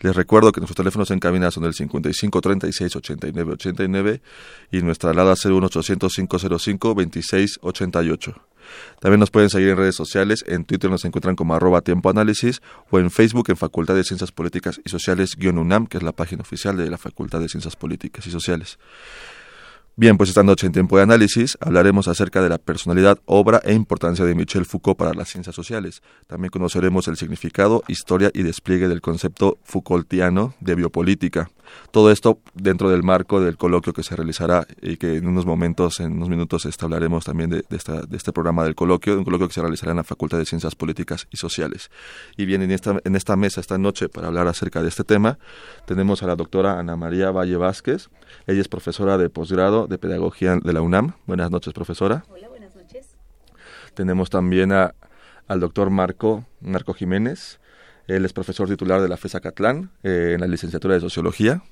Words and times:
Les 0.00 0.14
recuerdo 0.14 0.52
que 0.52 0.60
nuestros 0.60 0.76
teléfonos 0.76 1.10
en 1.12 1.18
cabina 1.18 1.50
son 1.50 1.64
el 1.64 1.72
55 1.72 2.42
36 2.42 2.94
89 2.94 3.52
89 3.54 4.20
y 4.70 4.82
nuestra 4.82 5.12
alada 5.12 5.32
01800 5.42 6.12
505 6.12 6.94
26 6.94 7.58
88. 7.62 8.51
También 9.00 9.20
nos 9.20 9.30
pueden 9.30 9.50
seguir 9.50 9.70
en 9.70 9.76
redes 9.76 9.94
sociales, 9.94 10.44
en 10.46 10.64
Twitter 10.64 10.90
nos 10.90 11.04
encuentran 11.04 11.36
como 11.36 11.54
arroba 11.54 11.80
tiempo 11.80 12.10
análisis 12.10 12.60
o 12.90 12.98
en 12.98 13.10
Facebook 13.10 13.46
en 13.48 13.56
Facultad 13.56 13.94
de 13.94 14.04
Ciencias 14.04 14.32
Políticas 14.32 14.80
y 14.84 14.88
Sociales-UNAM, 14.88 15.86
que 15.86 15.98
es 15.98 16.02
la 16.02 16.12
página 16.12 16.42
oficial 16.42 16.76
de 16.76 16.90
la 16.90 16.98
Facultad 16.98 17.40
de 17.40 17.48
Ciencias 17.48 17.76
Políticas 17.76 18.26
y 18.26 18.30
Sociales. 18.30 18.78
Bien, 19.94 20.16
pues 20.16 20.30
esta 20.30 20.42
noche 20.42 20.66
en 20.66 20.72
tiempo 20.72 20.96
de 20.96 21.02
análisis 21.02 21.58
hablaremos 21.60 22.08
acerca 22.08 22.40
de 22.40 22.48
la 22.48 22.56
personalidad, 22.56 23.18
obra 23.26 23.60
e 23.62 23.74
importancia 23.74 24.24
de 24.24 24.34
Michel 24.34 24.64
Foucault 24.64 24.98
para 24.98 25.12
las 25.12 25.28
ciencias 25.28 25.54
sociales. 25.54 26.02
También 26.26 26.50
conoceremos 26.50 27.08
el 27.08 27.18
significado, 27.18 27.84
historia 27.88 28.30
y 28.32 28.42
despliegue 28.42 28.88
del 28.88 29.02
concepto 29.02 29.58
Foucaultiano 29.64 30.54
de 30.60 30.76
biopolítica. 30.76 31.50
Todo 31.90 32.10
esto 32.10 32.38
dentro 32.54 32.88
del 32.90 33.02
marco 33.02 33.40
del 33.40 33.56
coloquio 33.56 33.92
que 33.92 34.02
se 34.02 34.16
realizará 34.16 34.66
y 34.80 34.96
que 34.96 35.16
en 35.16 35.26
unos 35.26 35.44
momentos, 35.44 36.00
en 36.00 36.12
unos 36.12 36.28
minutos, 36.28 36.64
este, 36.64 36.84
hablaremos 36.84 37.24
también 37.24 37.50
de, 37.50 37.64
este 37.68 38.32
programa 38.32 38.64
del 38.64 38.74
coloquio, 38.74 39.18
un 39.18 39.24
coloquio 39.24 39.48
que 39.48 39.54
se 39.54 39.60
realizará 39.60 39.92
en 39.92 39.98
la 39.98 40.04
Facultad 40.04 40.38
de 40.38 40.46
Ciencias 40.46 40.74
Políticas 40.74 41.26
y 41.30 41.36
Sociales. 41.36 41.90
Y 42.36 42.46
bien, 42.46 42.62
en 42.62 42.70
esta, 42.70 42.98
en 43.04 43.16
esta 43.16 43.36
mesa 43.36 43.60
esta 43.60 43.78
noche 43.78 44.08
para 44.08 44.28
hablar 44.28 44.48
acerca 44.48 44.82
de 44.82 44.88
este 44.88 45.04
tema 45.04 45.38
tenemos 45.86 46.22
a 46.22 46.26
la 46.26 46.36
doctora 46.36 46.78
Ana 46.78 46.96
María 46.96 47.30
Valle 47.30 47.56
Vázquez. 47.56 48.08
Ella 48.46 48.60
es 48.60 48.68
profesora 48.68 49.18
de 49.18 49.30
posgrado 49.30 49.86
de 49.86 49.98
Pedagogía 49.98 50.56
de 50.56 50.72
la 50.72 50.80
UNAM. 50.80 51.14
Buenas 51.26 51.50
noches, 51.50 51.72
profesora. 51.72 52.24
Hola, 52.28 52.48
buenas 52.48 52.74
noches. 52.74 53.16
Tenemos 53.94 54.30
también 54.30 54.72
a, 54.72 54.94
al 55.48 55.60
doctor 55.60 55.90
Marco, 55.90 56.44
Marco 56.60 56.94
Jiménez. 56.94 57.60
Él 58.08 58.24
es 58.24 58.32
profesor 58.32 58.68
titular 58.68 59.00
de 59.00 59.08
la 59.08 59.16
FESA 59.16 59.40
Catlán 59.40 59.90
eh, 60.02 60.32
en 60.34 60.40
la 60.40 60.46
licenciatura 60.46 60.94
de 60.94 61.00
Sociología. 61.00 61.62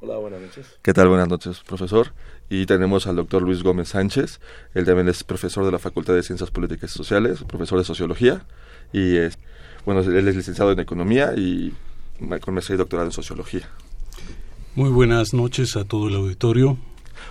Hola, 0.00 0.16
buenas 0.16 0.40
noches. 0.40 0.66
¿Qué 0.80 0.94
tal? 0.94 1.08
Buenas 1.08 1.28
noches, 1.28 1.60
profesor. 1.66 2.14
Y 2.48 2.64
tenemos 2.66 3.06
al 3.06 3.16
doctor 3.16 3.42
Luis 3.42 3.62
Gómez 3.62 3.88
Sánchez. 3.88 4.40
Él 4.74 4.86
también 4.86 5.08
es 5.08 5.24
profesor 5.24 5.64
de 5.64 5.72
la 5.72 5.78
Facultad 5.78 6.14
de 6.14 6.22
Ciencias 6.22 6.50
Políticas 6.50 6.94
y 6.94 6.96
Sociales, 6.96 7.44
profesor 7.46 7.78
de 7.78 7.84
Sociología. 7.84 8.46
Y 8.92 9.16
es, 9.16 9.38
bueno, 9.84 10.00
él 10.00 10.26
es 10.26 10.36
licenciado 10.36 10.72
en 10.72 10.80
Economía 10.80 11.34
y 11.36 11.74
con 12.40 12.54
maestría 12.54 12.76
y 12.76 12.78
doctorado 12.78 13.08
en 13.08 13.12
Sociología. 13.12 13.68
Muy 14.74 14.88
buenas 14.88 15.34
noches 15.34 15.76
a 15.76 15.84
todo 15.84 16.08
el 16.08 16.14
auditorio. 16.14 16.78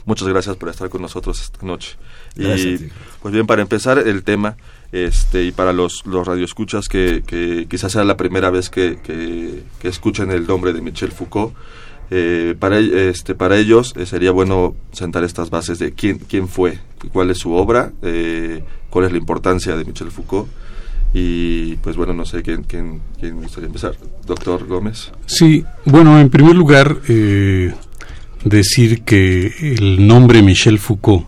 Muchas 0.05 0.27
gracias 0.27 0.55
por 0.55 0.69
estar 0.69 0.89
con 0.89 1.01
nosotros 1.01 1.41
esta 1.41 1.65
noche. 1.65 1.97
y 2.35 2.91
pues 3.21 3.33
bien, 3.33 3.47
para 3.47 3.61
empezar 3.61 3.97
el 3.97 4.23
tema, 4.23 4.57
este 4.91 5.43
y 5.43 5.51
para 5.51 5.73
los, 5.73 6.05
los 6.05 6.25
radioescuchas 6.25 6.87
que, 6.87 7.67
quizás 7.69 7.91
sea 7.91 8.03
la 8.03 8.17
primera 8.17 8.49
vez 8.49 8.69
que, 8.69 8.97
que, 9.03 9.63
escuchen 9.87 10.31
el 10.31 10.47
nombre 10.47 10.73
de 10.73 10.81
Michel 10.81 11.11
Foucault, 11.11 11.53
eh, 12.11 12.55
para, 12.57 12.79
este, 12.79 13.35
para 13.35 13.57
ellos 13.57 13.93
eh, 13.95 14.07
sería 14.07 14.31
bueno 14.31 14.75
sentar 14.91 15.23
estas 15.23 15.51
bases 15.51 15.77
de 15.77 15.91
quién, 15.91 16.17
quién 16.17 16.47
fue, 16.47 16.79
cuál 17.11 17.29
es 17.29 17.37
su 17.37 17.53
obra, 17.53 17.91
eh, 18.01 18.63
cuál 18.89 19.05
es 19.05 19.11
la 19.11 19.19
importancia 19.19 19.75
de 19.75 19.85
Michel 19.85 20.11
Foucault. 20.11 20.49
Y 21.11 21.75
pues 21.77 21.95
bueno, 21.95 22.13
no 22.13 22.23
sé 22.23 22.43
quién, 22.43 22.63
quién, 22.63 23.01
quién 23.19 23.41
gustaría 23.41 23.65
empezar. 23.65 23.95
Doctor 24.27 24.67
Gómez. 24.67 25.11
Sí, 25.25 25.63
bueno, 25.85 26.19
en 26.19 26.29
primer 26.29 26.55
lugar, 26.55 27.01
decir 28.43 29.01
que 29.01 29.53
el 29.59 30.05
nombre 30.05 30.43
Michel 30.43 30.77
Foucault 30.77 31.25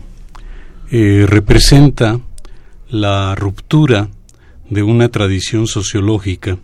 representa 0.88 2.20
la 2.92 3.34
ruptura 3.34 4.10
de 4.68 4.82
una 4.82 5.08
tradición 5.08 5.66
sociológica 5.66 6.58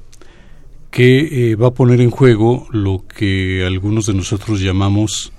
que 0.90 1.52
eh, 1.52 1.56
va 1.56 1.68
a 1.68 1.74
poner 1.74 2.02
en 2.02 2.10
juego 2.10 2.68
lo 2.70 3.02
que 3.08 3.64
algunos 3.66 4.04
de 4.04 4.12
nosotros 4.12 4.60
llamamos 4.60 5.32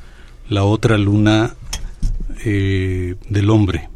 la 0.50 0.64
otra 0.64 0.98
luna 0.98 1.54
eh, 2.44 3.16
del 3.30 3.52
hombre, 3.52 3.88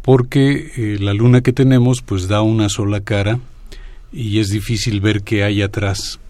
porque 0.00 0.72
eh, 0.76 0.96
la 0.98 1.12
luna 1.12 1.42
que 1.42 1.52
tenemos 1.52 2.00
pues 2.00 2.26
da 2.26 2.40
una 2.40 2.70
sola 2.70 3.02
cara 3.02 3.38
y 4.10 4.38
es 4.38 4.48
difícil 4.48 5.02
ver 5.02 5.22
qué 5.22 5.44
hay 5.44 5.60
atrás. 5.60 6.20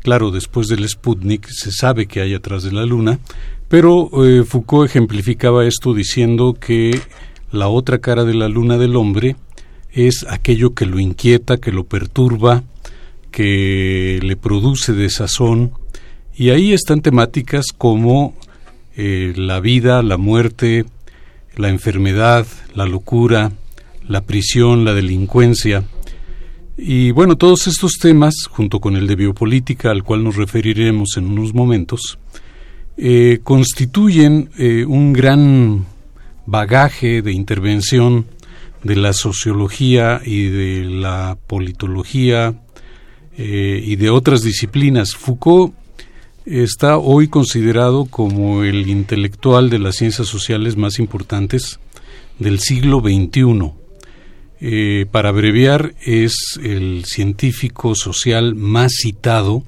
Claro, 0.00 0.30
después 0.30 0.68
del 0.68 0.88
Sputnik 0.88 1.46
se 1.50 1.70
sabe 1.70 2.06
que 2.06 2.22
hay 2.22 2.32
atrás 2.32 2.62
de 2.62 2.72
la 2.72 2.86
luna, 2.86 3.20
pero 3.68 4.10
Foucault 4.46 4.88
ejemplificaba 4.88 5.66
esto 5.66 5.92
diciendo 5.94 6.56
que 6.58 6.98
la 7.52 7.68
otra 7.68 7.98
cara 7.98 8.24
de 8.24 8.34
la 8.34 8.48
luna 8.48 8.78
del 8.78 8.96
hombre 8.96 9.36
es 9.92 10.26
aquello 10.28 10.74
que 10.74 10.86
lo 10.86 10.98
inquieta, 10.98 11.58
que 11.58 11.70
lo 11.70 11.84
perturba, 11.84 12.64
que 13.30 14.18
le 14.22 14.36
produce 14.36 14.92
desazón, 14.92 15.72
y 16.34 16.50
ahí 16.50 16.72
están 16.72 17.02
temáticas 17.02 17.66
como 17.76 18.34
eh, 18.96 19.34
la 19.36 19.60
vida, 19.60 20.02
la 20.02 20.16
muerte, 20.16 20.86
la 21.56 21.68
enfermedad, 21.68 22.46
la 22.74 22.86
locura, 22.86 23.52
la 24.08 24.22
prisión, 24.22 24.84
la 24.84 24.94
delincuencia. 24.94 25.84
Y 26.76 27.10
bueno, 27.10 27.36
todos 27.36 27.66
estos 27.66 27.92
temas, 28.00 28.34
junto 28.50 28.80
con 28.80 28.96
el 28.96 29.06
de 29.06 29.16
biopolítica, 29.16 29.90
al 29.90 30.02
cual 30.02 30.24
nos 30.24 30.36
referiremos 30.36 31.16
en 31.16 31.26
unos 31.26 31.52
momentos, 31.52 32.18
eh, 32.96 33.40
constituyen 33.42 34.50
eh, 34.58 34.84
un 34.86 35.12
gran 35.12 35.86
bagaje 36.46 37.22
de 37.22 37.32
intervención 37.32 38.26
de 38.82 38.96
la 38.96 39.12
sociología 39.12 40.20
y 40.24 40.46
de 40.46 40.84
la 40.84 41.38
politología 41.46 42.54
eh, 43.36 43.82
y 43.84 43.96
de 43.96 44.10
otras 44.10 44.42
disciplinas. 44.42 45.14
Foucault 45.14 45.74
está 46.44 46.98
hoy 46.98 47.28
considerado 47.28 48.06
como 48.06 48.64
el 48.64 48.88
intelectual 48.88 49.70
de 49.70 49.78
las 49.78 49.96
ciencias 49.96 50.28
sociales 50.28 50.76
más 50.76 50.98
importantes 50.98 51.78
del 52.38 52.58
siglo 52.58 53.00
XXI. 53.00 53.72
Eh, 54.60 55.06
para 55.10 55.30
abreviar, 55.30 55.94
es 56.02 56.58
el 56.62 57.04
científico 57.04 57.94
social 57.94 58.54
más 58.54 58.92
citado, 59.00 59.64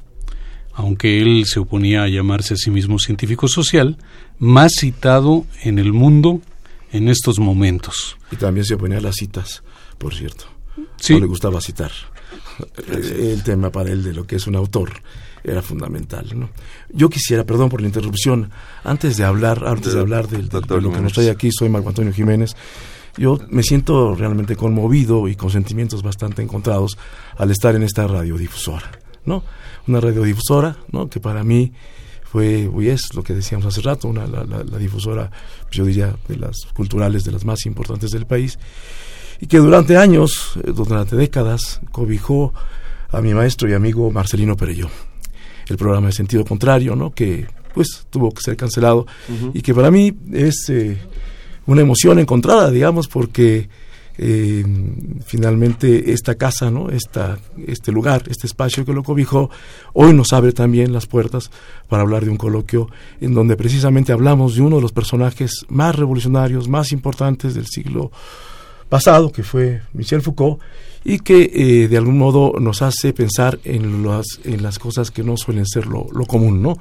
aunque 0.72 1.20
él 1.20 1.44
se 1.46 1.60
oponía 1.60 2.02
a 2.02 2.08
llamarse 2.08 2.54
a 2.54 2.56
sí 2.56 2.70
mismo 2.70 2.98
científico 2.98 3.48
social, 3.48 3.96
más 4.38 4.72
citado 4.78 5.46
en 5.62 5.78
el 5.78 5.92
mundo 5.92 6.40
en 6.94 7.08
estos 7.08 7.40
momentos. 7.40 8.16
Y 8.30 8.36
también 8.36 8.64
se 8.64 8.74
oponía 8.74 8.98
a 8.98 9.00
las 9.00 9.16
citas, 9.16 9.64
por 9.98 10.14
cierto. 10.14 10.44
No 11.10 11.18
le 11.18 11.26
gustaba 11.26 11.60
citar. 11.60 11.90
El 12.88 13.42
tema 13.42 13.70
para 13.70 13.90
él 13.90 14.04
de 14.04 14.12
lo 14.12 14.24
que 14.26 14.36
es 14.36 14.46
un 14.46 14.54
autor 14.54 14.92
era 15.42 15.60
fundamental. 15.60 16.26
¿no? 16.34 16.50
Yo 16.90 17.10
quisiera, 17.10 17.44
perdón 17.44 17.68
por 17.68 17.80
la 17.80 17.88
interrupción, 17.88 18.50
antes 18.84 19.16
de 19.16 19.24
hablar, 19.24 19.66
antes 19.66 19.92
de 19.92 20.00
hablar 20.00 20.28
de, 20.28 20.42
lo 20.80 20.92
que 20.92 21.00
nos 21.00 21.12
trae 21.12 21.30
aquí, 21.30 21.50
soy 21.50 21.68
Marco 21.68 21.88
Antonio 21.88 22.12
Jiménez. 22.12 22.54
Yo 23.16 23.40
me 23.48 23.64
siento 23.64 24.14
realmente 24.14 24.54
conmovido 24.54 25.26
y 25.26 25.34
con 25.34 25.50
sentimientos 25.50 26.00
bastante 26.02 26.42
encontrados 26.42 26.96
al 27.36 27.50
estar 27.50 27.74
en 27.74 27.82
esta 27.82 28.06
radiodifusora, 28.06 28.90
¿no? 29.24 29.42
Una 29.88 30.00
radiodifusora, 30.00 30.76
¿no? 30.92 31.08
Que 31.08 31.18
para 31.18 31.42
mí 31.42 31.72
fue 32.34 32.68
y 32.80 32.88
es 32.88 33.14
lo 33.14 33.22
que 33.22 33.32
decíamos 33.32 33.64
hace 33.64 33.80
rato, 33.80 34.08
una, 34.08 34.26
la, 34.26 34.76
difusora, 34.76 35.30
yo 35.70 35.84
diría, 35.84 36.16
de 36.26 36.36
las 36.36 36.56
culturales, 36.74 37.22
de 37.22 37.30
las 37.30 37.44
más 37.44 37.64
importantes 37.64 38.10
del 38.10 38.26
país. 38.26 38.58
y 39.40 39.46
que 39.46 39.58
durante 39.58 39.96
años, 39.96 40.54
eh, 40.56 40.72
durante 40.74 41.14
décadas, 41.14 41.80
cobijó 41.92 42.52
a 43.12 43.20
mi 43.20 43.34
maestro 43.34 43.68
y 43.68 43.72
amigo 43.72 44.10
Marcelino 44.10 44.56
Perello. 44.56 44.88
El 45.68 45.76
programa 45.76 46.08
de 46.08 46.12
sentido 46.12 46.44
contrario, 46.44 46.96
¿no? 46.96 47.14
que 47.14 47.46
pues 47.72 48.04
tuvo 48.10 48.32
que 48.32 48.42
ser 48.42 48.56
cancelado 48.56 49.06
y 49.52 49.62
que 49.62 49.72
para 49.72 49.92
mí 49.92 50.12
es 50.32 50.68
eh, 50.70 50.98
una 51.66 51.82
emoción 51.82 52.18
encontrada, 52.18 52.72
digamos, 52.72 53.06
porque 53.06 53.68
eh, 54.16 54.64
finalmente 55.24 56.12
esta 56.12 56.36
casa, 56.36 56.70
¿no? 56.70 56.90
Esta, 56.90 57.38
este 57.66 57.90
lugar, 57.90 58.22
este 58.28 58.46
espacio 58.46 58.84
que 58.84 58.92
lo 58.92 59.02
cobijó, 59.02 59.50
hoy 59.92 60.12
nos 60.12 60.32
abre 60.32 60.52
también 60.52 60.92
las 60.92 61.06
puertas 61.06 61.50
para 61.88 62.02
hablar 62.02 62.24
de 62.24 62.30
un 62.30 62.36
coloquio 62.36 62.88
en 63.20 63.34
donde 63.34 63.56
precisamente 63.56 64.12
hablamos 64.12 64.54
de 64.54 64.62
uno 64.62 64.76
de 64.76 64.82
los 64.82 64.92
personajes 64.92 65.66
más 65.68 65.96
revolucionarios, 65.96 66.68
más 66.68 66.92
importantes 66.92 67.54
del 67.54 67.66
siglo 67.66 68.12
pasado, 68.88 69.32
que 69.32 69.42
fue 69.42 69.82
Michel 69.92 70.22
Foucault, 70.22 70.60
y 71.04 71.18
que 71.18 71.50
eh, 71.52 71.88
de 71.88 71.96
algún 71.98 72.16
modo 72.16 72.54
nos 72.58 72.80
hace 72.80 73.12
pensar 73.12 73.58
en 73.64 74.06
las, 74.06 74.24
en 74.44 74.62
las 74.62 74.78
cosas 74.78 75.10
que 75.10 75.22
no 75.22 75.36
suelen 75.36 75.66
ser 75.66 75.86
lo, 75.86 76.06
común, 76.26 76.62
¿no? 76.62 76.78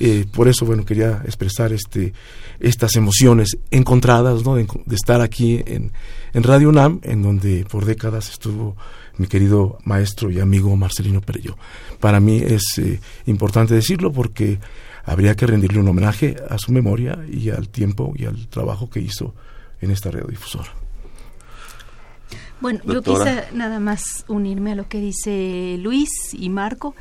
Eh, 0.00 0.24
por 0.32 0.48
eso, 0.48 0.66
bueno, 0.66 0.84
quería 0.84 1.22
expresar 1.24 1.72
este, 1.72 2.12
estas 2.58 2.96
emociones 2.96 3.56
encontradas, 3.70 4.44
¿no? 4.44 4.56
De, 4.56 4.66
estar 4.90 5.20
aquí 5.20 5.62
en, 5.64 5.92
en, 6.32 6.42
Radio 6.42 6.68
UNAM, 6.68 7.00
en 7.02 7.22
donde 7.22 7.64
por 7.70 7.84
décadas 7.84 8.30
estuvo 8.30 8.76
mi 9.18 9.26
querido 9.26 9.78
maestro 9.84 10.30
y 10.30 10.40
amigo 10.40 10.74
Marcelino 10.76 11.20
Perello. 11.20 11.56
Para 12.00 12.20
mí 12.20 12.38
es 12.38 12.78
eh, 12.78 13.00
importante 13.26 13.74
decirlo 13.74 14.12
porque 14.12 14.58
habría 15.04 15.34
que 15.34 15.46
rendirle 15.46 15.80
un 15.80 15.88
homenaje 15.88 16.36
a 16.48 16.58
su 16.58 16.72
memoria 16.72 17.18
y 17.30 17.50
al 17.50 17.68
tiempo 17.68 18.12
y 18.16 18.24
al 18.24 18.48
trabajo 18.48 18.88
que 18.88 19.00
hizo 19.00 19.34
en 19.80 19.90
esta 19.90 20.10
radiodifusora. 20.10 20.72
Bueno, 22.60 22.80
yo 22.86 23.02
quise 23.02 23.44
nada 23.52 23.80
más 23.80 24.24
unirme 24.28 24.72
a 24.72 24.74
lo 24.76 24.88
que 24.88 25.00
dice 25.00 25.76
Luis 25.80 26.10
y 26.32 26.48
Marco. 26.48 26.94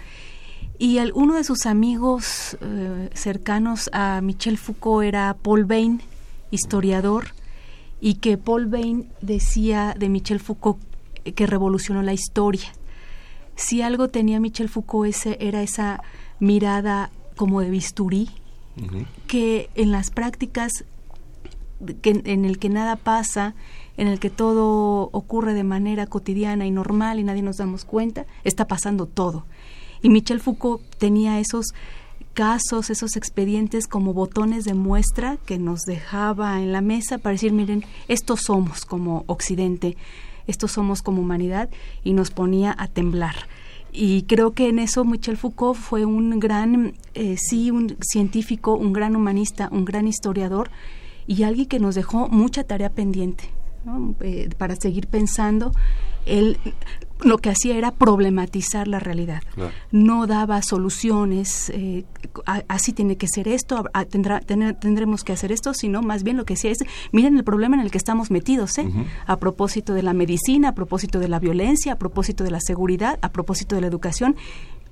Y 0.79 0.97
uno 1.13 1.35
de 1.35 1.43
sus 1.43 1.67
amigos 1.67 2.57
eh, 2.59 3.09
cercanos 3.13 3.87
a 3.93 4.19
Michel 4.21 4.57
Foucault 4.57 5.05
era 5.05 5.35
Paul 5.39 5.65
Bain, 5.65 6.01
historiador, 6.49 7.35
y 8.01 8.15
que 8.15 8.37
Paul 8.37 8.65
Bain 8.65 9.07
decía 9.21 9.95
de 9.97 10.09
Michel 10.09 10.39
Foucault 10.39 10.81
que 11.23 11.45
revolucionó 11.45 12.01
la 12.01 12.13
historia. 12.13 12.73
Si 13.55 13.83
algo 13.83 14.09
tenía 14.09 14.39
Michel 14.39 14.69
Foucault 14.69 15.07
ese, 15.07 15.37
era 15.39 15.61
esa 15.61 16.01
mirada 16.39 17.11
como 17.35 17.61
de 17.61 17.69
bisturí, 17.69 18.29
que 19.27 19.69
en 19.75 19.91
las 19.91 20.09
prácticas 20.09 20.71
que, 22.01 22.21
en 22.25 22.45
el 22.45 22.57
que 22.57 22.69
nada 22.69 22.95
pasa, 22.95 23.53
en 23.97 24.07
el 24.07 24.19
que 24.19 24.31
todo 24.31 25.09
ocurre 25.11 25.53
de 25.53 25.63
manera 25.63 26.07
cotidiana 26.07 26.65
y 26.65 26.71
normal 26.71 27.19
y 27.19 27.23
nadie 27.23 27.43
nos 27.43 27.57
damos 27.57 27.85
cuenta, 27.85 28.25
está 28.43 28.67
pasando 28.67 29.05
todo. 29.05 29.45
Y 30.01 30.09
Michel 30.09 30.39
Foucault 30.39 30.81
tenía 30.97 31.39
esos 31.39 31.73
casos, 32.33 32.89
esos 32.89 33.15
expedientes 33.15 33.87
como 33.87 34.13
botones 34.13 34.65
de 34.65 34.73
muestra 34.73 35.37
que 35.45 35.57
nos 35.57 35.81
dejaba 35.81 36.61
en 36.61 36.71
la 36.71 36.81
mesa 36.81 37.17
para 37.17 37.33
decir, 37.33 37.53
miren, 37.53 37.83
estos 38.07 38.41
somos 38.41 38.85
como 38.85 39.23
Occidente, 39.27 39.97
estos 40.47 40.71
somos 40.71 41.01
como 41.01 41.21
humanidad 41.21 41.69
y 42.03 42.13
nos 42.13 42.31
ponía 42.31 42.75
a 42.77 42.87
temblar. 42.87 43.35
Y 43.93 44.23
creo 44.23 44.51
que 44.51 44.69
en 44.69 44.79
eso 44.79 45.03
Michel 45.03 45.37
Foucault 45.37 45.77
fue 45.77 46.05
un 46.05 46.39
gran, 46.39 46.93
eh, 47.13 47.35
sí, 47.37 47.71
un 47.71 47.97
científico, 48.01 48.75
un 48.75 48.93
gran 48.93 49.15
humanista, 49.15 49.67
un 49.71 49.83
gran 49.83 50.07
historiador 50.07 50.71
y 51.27 51.43
alguien 51.43 51.67
que 51.67 51.79
nos 51.79 51.95
dejó 51.95 52.29
mucha 52.29 52.63
tarea 52.63 52.89
pendiente. 52.89 53.49
Eh, 54.21 54.49
para 54.57 54.75
seguir 54.75 55.07
pensando, 55.07 55.71
él 56.25 56.57
lo 57.23 57.37
que 57.37 57.49
hacía 57.49 57.77
era 57.77 57.91
problematizar 57.91 58.87
la 58.87 58.99
realidad. 58.99 59.43
No 59.91 60.27
daba 60.27 60.61
soluciones, 60.61 61.69
eh, 61.69 62.03
así 62.67 62.93
tiene 62.93 63.15
que 63.17 63.27
ser 63.27 63.47
esto, 63.47 63.83
tendrá, 64.09 64.39
tendremos 64.41 65.23
que 65.23 65.33
hacer 65.33 65.51
esto, 65.51 65.73
sino 65.73 66.01
más 66.01 66.23
bien 66.23 66.37
lo 66.37 66.45
que 66.45 66.55
decía 66.55 66.71
es, 66.71 66.79
miren 67.11 67.37
el 67.37 67.43
problema 67.43 67.75
en 67.75 67.81
el 67.81 67.91
que 67.91 67.97
estamos 67.97 68.31
metidos, 68.31 68.77
¿eh? 68.77 68.87
a 69.27 69.37
propósito 69.37 69.93
de 69.93 70.03
la 70.03 70.13
medicina, 70.13 70.69
a 70.69 70.75
propósito 70.75 71.19
de 71.19 71.27
la 71.27 71.39
violencia, 71.39 71.93
a 71.93 71.97
propósito 71.97 72.43
de 72.43 72.51
la 72.51 72.59
seguridad, 72.59 73.19
a 73.21 73.31
propósito 73.31 73.75
de 73.75 73.81
la 73.81 73.87
educación. 73.87 74.35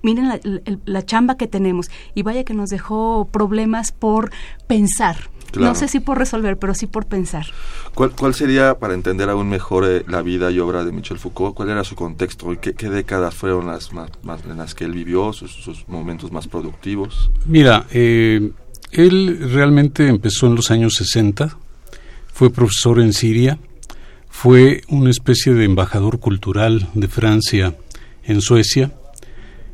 Miren 0.02 0.30
la, 0.30 0.40
la 0.86 1.06
chamba 1.06 1.36
que 1.36 1.48
tenemos 1.48 1.92
y 2.16 2.24
vaya 2.24 2.46
que 2.46 2.54
nos 2.54 2.70
dejó 2.70 3.28
problemas 3.32 3.92
por 3.92 4.32
pensar, 4.66 5.30
no 5.58 5.76
sé 5.76 5.88
si 5.88 6.00
por 6.00 6.18
resolver, 6.18 6.58
pero 6.58 6.74
sí 6.74 6.88
por 6.88 7.06
pensar. 7.06 7.46
¿Cuál, 7.94 8.12
cuál 8.12 8.34
sería, 8.34 8.78
para 8.80 8.94
entender 8.94 9.30
aún 9.30 9.50
mejor 9.50 9.86
eh, 9.88 10.04
la 10.08 10.22
vida 10.22 10.52
y 10.52 10.60
obra 10.60 10.84
de 10.84 10.92
Michel 10.92 11.18
Foucault, 11.18 11.56
cuál 11.56 11.70
era 11.70 11.84
su 11.84 11.96
contexto 11.96 12.52
y 12.54 12.58
qué, 12.58 12.90
décadas 12.90 13.36
fueron 13.36 13.68
las 13.68 13.94
más, 13.94 14.10
en 14.50 14.58
las 14.58 14.76
que 14.76 14.86
él 14.86 14.92
vivió, 14.92 15.34
sus, 15.34 15.88
momentos 15.88 16.32
más 16.32 16.48
productivos? 16.48 17.32
Mira, 17.46 17.86
eh, 17.92 18.52
él 18.92 19.50
realmente 19.52 20.08
empezó 20.08 20.48
en 20.48 20.56
los 20.56 20.72
años 20.72 20.96
60, 20.96 21.58
fue 22.34 22.50
profesor 22.50 23.00
en 23.00 23.14
Siria, 23.14 23.60
fue 24.30 24.82
una 24.88 25.10
especie 25.10 25.54
de 25.54 25.66
embajador 25.66 26.20
cultural 26.20 26.88
de 26.94 27.08
Francia 27.08 27.76
en 28.24 28.42
Suecia 28.42 28.92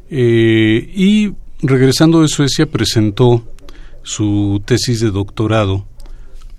eh, 0.09 0.91
y 0.95 1.33
regresando 1.61 2.21
de 2.21 2.27
Suecia 2.27 2.65
presentó 2.65 3.43
su 4.05 4.61
tesis 4.65 4.99
de 5.01 5.11
doctorado 5.11 5.85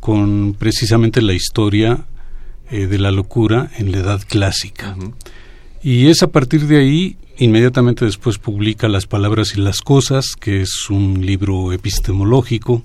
con 0.00 0.54
precisamente 0.58 1.22
la 1.22 1.32
historia 1.32 2.06
eh, 2.70 2.86
de 2.86 2.98
la 2.98 3.12
locura 3.12 3.70
en 3.78 3.92
la 3.92 3.98
edad 3.98 4.20
clásica. 4.26 4.96
Y 5.82 6.08
es 6.08 6.22
a 6.24 6.26
partir 6.32 6.66
de 6.66 6.78
ahí, 6.78 7.16
inmediatamente 7.38 8.04
después 8.04 8.38
publica 8.38 8.88
Las 8.88 9.06
Palabras 9.06 9.54
y 9.56 9.60
las 9.60 9.80
Cosas, 9.80 10.34
que 10.38 10.60
es 10.60 10.90
un 10.90 11.24
libro 11.24 11.72
epistemológico, 11.72 12.82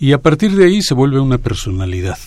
y 0.00 0.12
a 0.12 0.22
partir 0.22 0.52
de 0.52 0.64
ahí 0.64 0.80
se 0.80 0.94
vuelve 0.94 1.20
una 1.20 1.38
personalidad, 1.38 2.18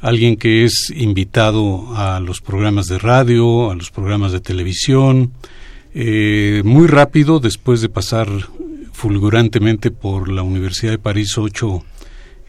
alguien 0.00 0.36
que 0.36 0.64
es 0.64 0.92
invitado 0.94 1.96
a 1.96 2.20
los 2.20 2.40
programas 2.40 2.86
de 2.86 2.98
radio, 2.98 3.72
a 3.72 3.74
los 3.74 3.90
programas 3.90 4.30
de 4.30 4.40
televisión, 4.40 5.32
eh, 5.94 6.62
muy 6.64 6.86
rápido, 6.86 7.40
después 7.40 7.80
de 7.80 7.88
pasar 7.88 8.28
fulgurantemente 8.96 9.90
por 9.90 10.30
la 10.30 10.42
Universidad 10.42 10.92
de 10.92 10.98
París 10.98 11.36
8, 11.36 11.84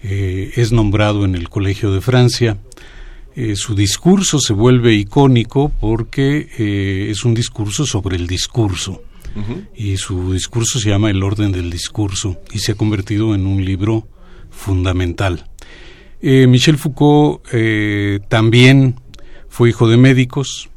eh, 0.03 0.53
es 0.55 0.71
nombrado 0.71 1.25
en 1.25 1.35
el 1.35 1.49
Colegio 1.49 1.91
de 1.91 1.99
Francia. 1.99 2.57
Eh, 3.35 3.57
su 3.57 3.75
discurso 3.75 4.39
se 4.39 4.53
vuelve 4.53 4.94
icónico 4.94 5.73
porque 5.81 6.47
eh, 6.57 7.09
es 7.11 7.25
un 7.25 7.33
discurso 7.33 7.85
sobre 7.85 8.16
el 8.16 8.27
discurso. 8.27 9.04
Y 9.75 9.97
su 9.97 10.33
discurso 10.33 10.80
se 10.80 10.89
llama 10.89 11.11
El 11.11 11.21
orden 11.21 11.51
del 11.51 11.69
discurso 11.69 12.42
y 12.51 12.57
se 12.57 12.71
ha 12.71 12.75
convertido 12.75 13.35
en 13.35 13.45
un 13.45 13.63
libro 13.63 14.07
fundamental. 14.49 15.47
Michel 16.23 16.80
Foucault 16.80 17.44
también 18.30 18.95
fue 19.47 19.69
hijo 19.69 19.87
de 19.87 19.97
médicos, 19.97 20.69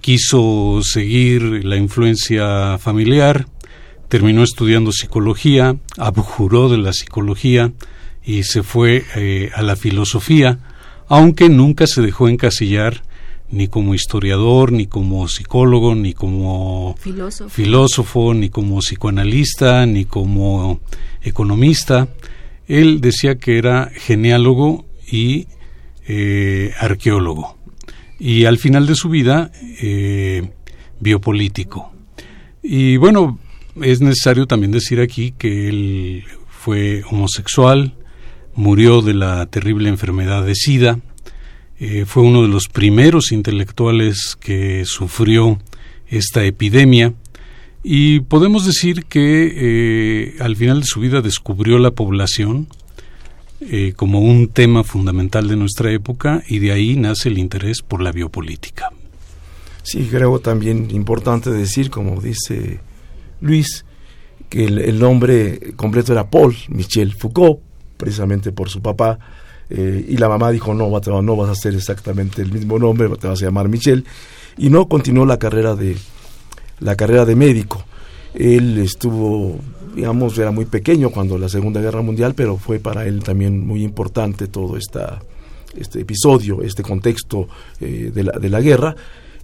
quiso 0.00 0.82
seguir 0.84 1.64
la 1.64 1.76
influencia 1.76 2.78
familiar, 2.78 3.46
terminó 4.12 4.42
estudiando 4.42 4.92
psicología, 4.92 5.74
abjuró 5.96 6.68
de 6.68 6.76
la 6.76 6.92
psicología 6.92 7.72
y 8.22 8.42
se 8.42 8.62
fue 8.62 9.06
eh, 9.16 9.48
a 9.54 9.62
la 9.62 9.74
filosofía, 9.74 10.58
aunque 11.08 11.48
nunca 11.48 11.86
se 11.86 12.02
dejó 12.02 12.28
encasillar 12.28 13.04
ni 13.50 13.68
como 13.68 13.94
historiador, 13.94 14.70
ni 14.70 14.86
como 14.86 15.28
psicólogo, 15.28 15.94
ni 15.94 16.12
como 16.12 16.94
filósofo, 17.48 18.34
ni 18.34 18.50
como 18.50 18.80
psicoanalista, 18.80 19.86
ni 19.86 20.04
como 20.04 20.80
economista. 21.22 22.08
Él 22.68 23.00
decía 23.00 23.36
que 23.36 23.56
era 23.56 23.90
geneálogo 23.94 24.84
y 25.10 25.46
eh, 26.06 26.74
arqueólogo. 26.78 27.56
Y 28.18 28.44
al 28.44 28.58
final 28.58 28.86
de 28.86 28.94
su 28.94 29.08
vida, 29.08 29.50
eh, 29.80 30.50
biopolítico. 31.00 31.94
Y 32.62 32.98
bueno, 32.98 33.38
es 33.80 34.00
necesario 34.00 34.46
también 34.46 34.72
decir 34.72 35.00
aquí 35.00 35.32
que 35.36 35.68
él 35.68 36.24
fue 36.48 37.02
homosexual, 37.10 37.94
murió 38.54 39.02
de 39.02 39.14
la 39.14 39.46
terrible 39.46 39.88
enfermedad 39.88 40.44
de 40.44 40.54
SIDA, 40.54 40.98
eh, 41.80 42.04
fue 42.06 42.22
uno 42.22 42.42
de 42.42 42.48
los 42.48 42.68
primeros 42.68 43.32
intelectuales 43.32 44.36
que 44.38 44.84
sufrió 44.84 45.58
esta 46.06 46.44
epidemia 46.44 47.14
y 47.82 48.20
podemos 48.20 48.64
decir 48.64 49.06
que 49.06 49.52
eh, 49.54 50.36
al 50.38 50.54
final 50.54 50.80
de 50.80 50.86
su 50.86 51.00
vida 51.00 51.22
descubrió 51.22 51.78
la 51.78 51.90
población 51.90 52.68
eh, 53.60 53.94
como 53.96 54.20
un 54.20 54.48
tema 54.48 54.84
fundamental 54.84 55.48
de 55.48 55.56
nuestra 55.56 55.90
época 55.90 56.42
y 56.46 56.60
de 56.60 56.72
ahí 56.72 56.96
nace 56.96 57.28
el 57.28 57.38
interés 57.38 57.82
por 57.82 58.00
la 58.02 58.12
biopolítica. 58.12 58.90
Sí, 59.82 60.06
creo 60.10 60.38
también 60.38 60.88
importante 60.92 61.50
decir, 61.50 61.90
como 61.90 62.20
dice 62.20 62.78
Luis, 63.42 63.84
que 64.48 64.64
el, 64.64 64.98
nombre 64.98 65.74
completo 65.76 66.12
era 66.12 66.30
Paul 66.30 66.56
Michel 66.68 67.12
Foucault, 67.12 67.60
precisamente 67.96 68.52
por 68.52 68.70
su 68.70 68.80
papá, 68.80 69.18
Eh, 69.74 70.04
y 70.06 70.18
la 70.18 70.28
mamá 70.28 70.50
dijo, 70.50 70.74
no, 70.74 70.90
no 71.22 71.36
vas 71.36 71.48
a 71.48 71.54
ser 71.54 71.74
exactamente 71.74 72.42
el 72.42 72.52
mismo 72.52 72.78
nombre, 72.78 73.08
te 73.18 73.26
vas 73.26 73.40
a 73.40 73.46
llamar 73.46 73.70
Michel. 73.70 74.04
Y 74.58 74.68
no 74.68 74.86
continuó 74.86 75.24
la 75.24 75.38
carrera 75.38 75.74
de, 75.74 75.96
la 76.80 76.94
carrera 76.94 77.24
de 77.24 77.36
médico. 77.36 77.82
Él 78.34 78.76
estuvo, 78.78 79.58
digamos, 79.94 80.36
era 80.36 80.50
muy 80.50 80.66
pequeño 80.66 81.08
cuando 81.08 81.38
la 81.38 81.48
Segunda 81.48 81.80
Guerra 81.80 82.02
Mundial, 82.02 82.34
pero 82.34 82.58
fue 82.58 82.80
para 82.80 83.06
él 83.06 83.22
también 83.22 83.66
muy 83.66 83.82
importante 83.82 84.46
todo 84.46 84.76
esta, 84.76 85.22
este 85.74 86.00
episodio, 86.00 86.62
este 86.62 86.82
contexto 86.82 87.48
eh, 87.80 88.10
de, 88.14 88.24
la, 88.24 88.32
de 88.32 88.48
la 88.50 88.60
guerra. 88.60 88.94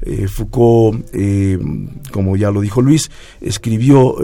Eh, 0.03 0.29
Foucault, 0.29 1.05
eh, 1.13 1.59
como 2.13 2.37
ya 2.37 2.51
lo 2.51 2.61
dijo 2.61 2.81
Luis, 2.81 3.11
escribió 3.41 4.17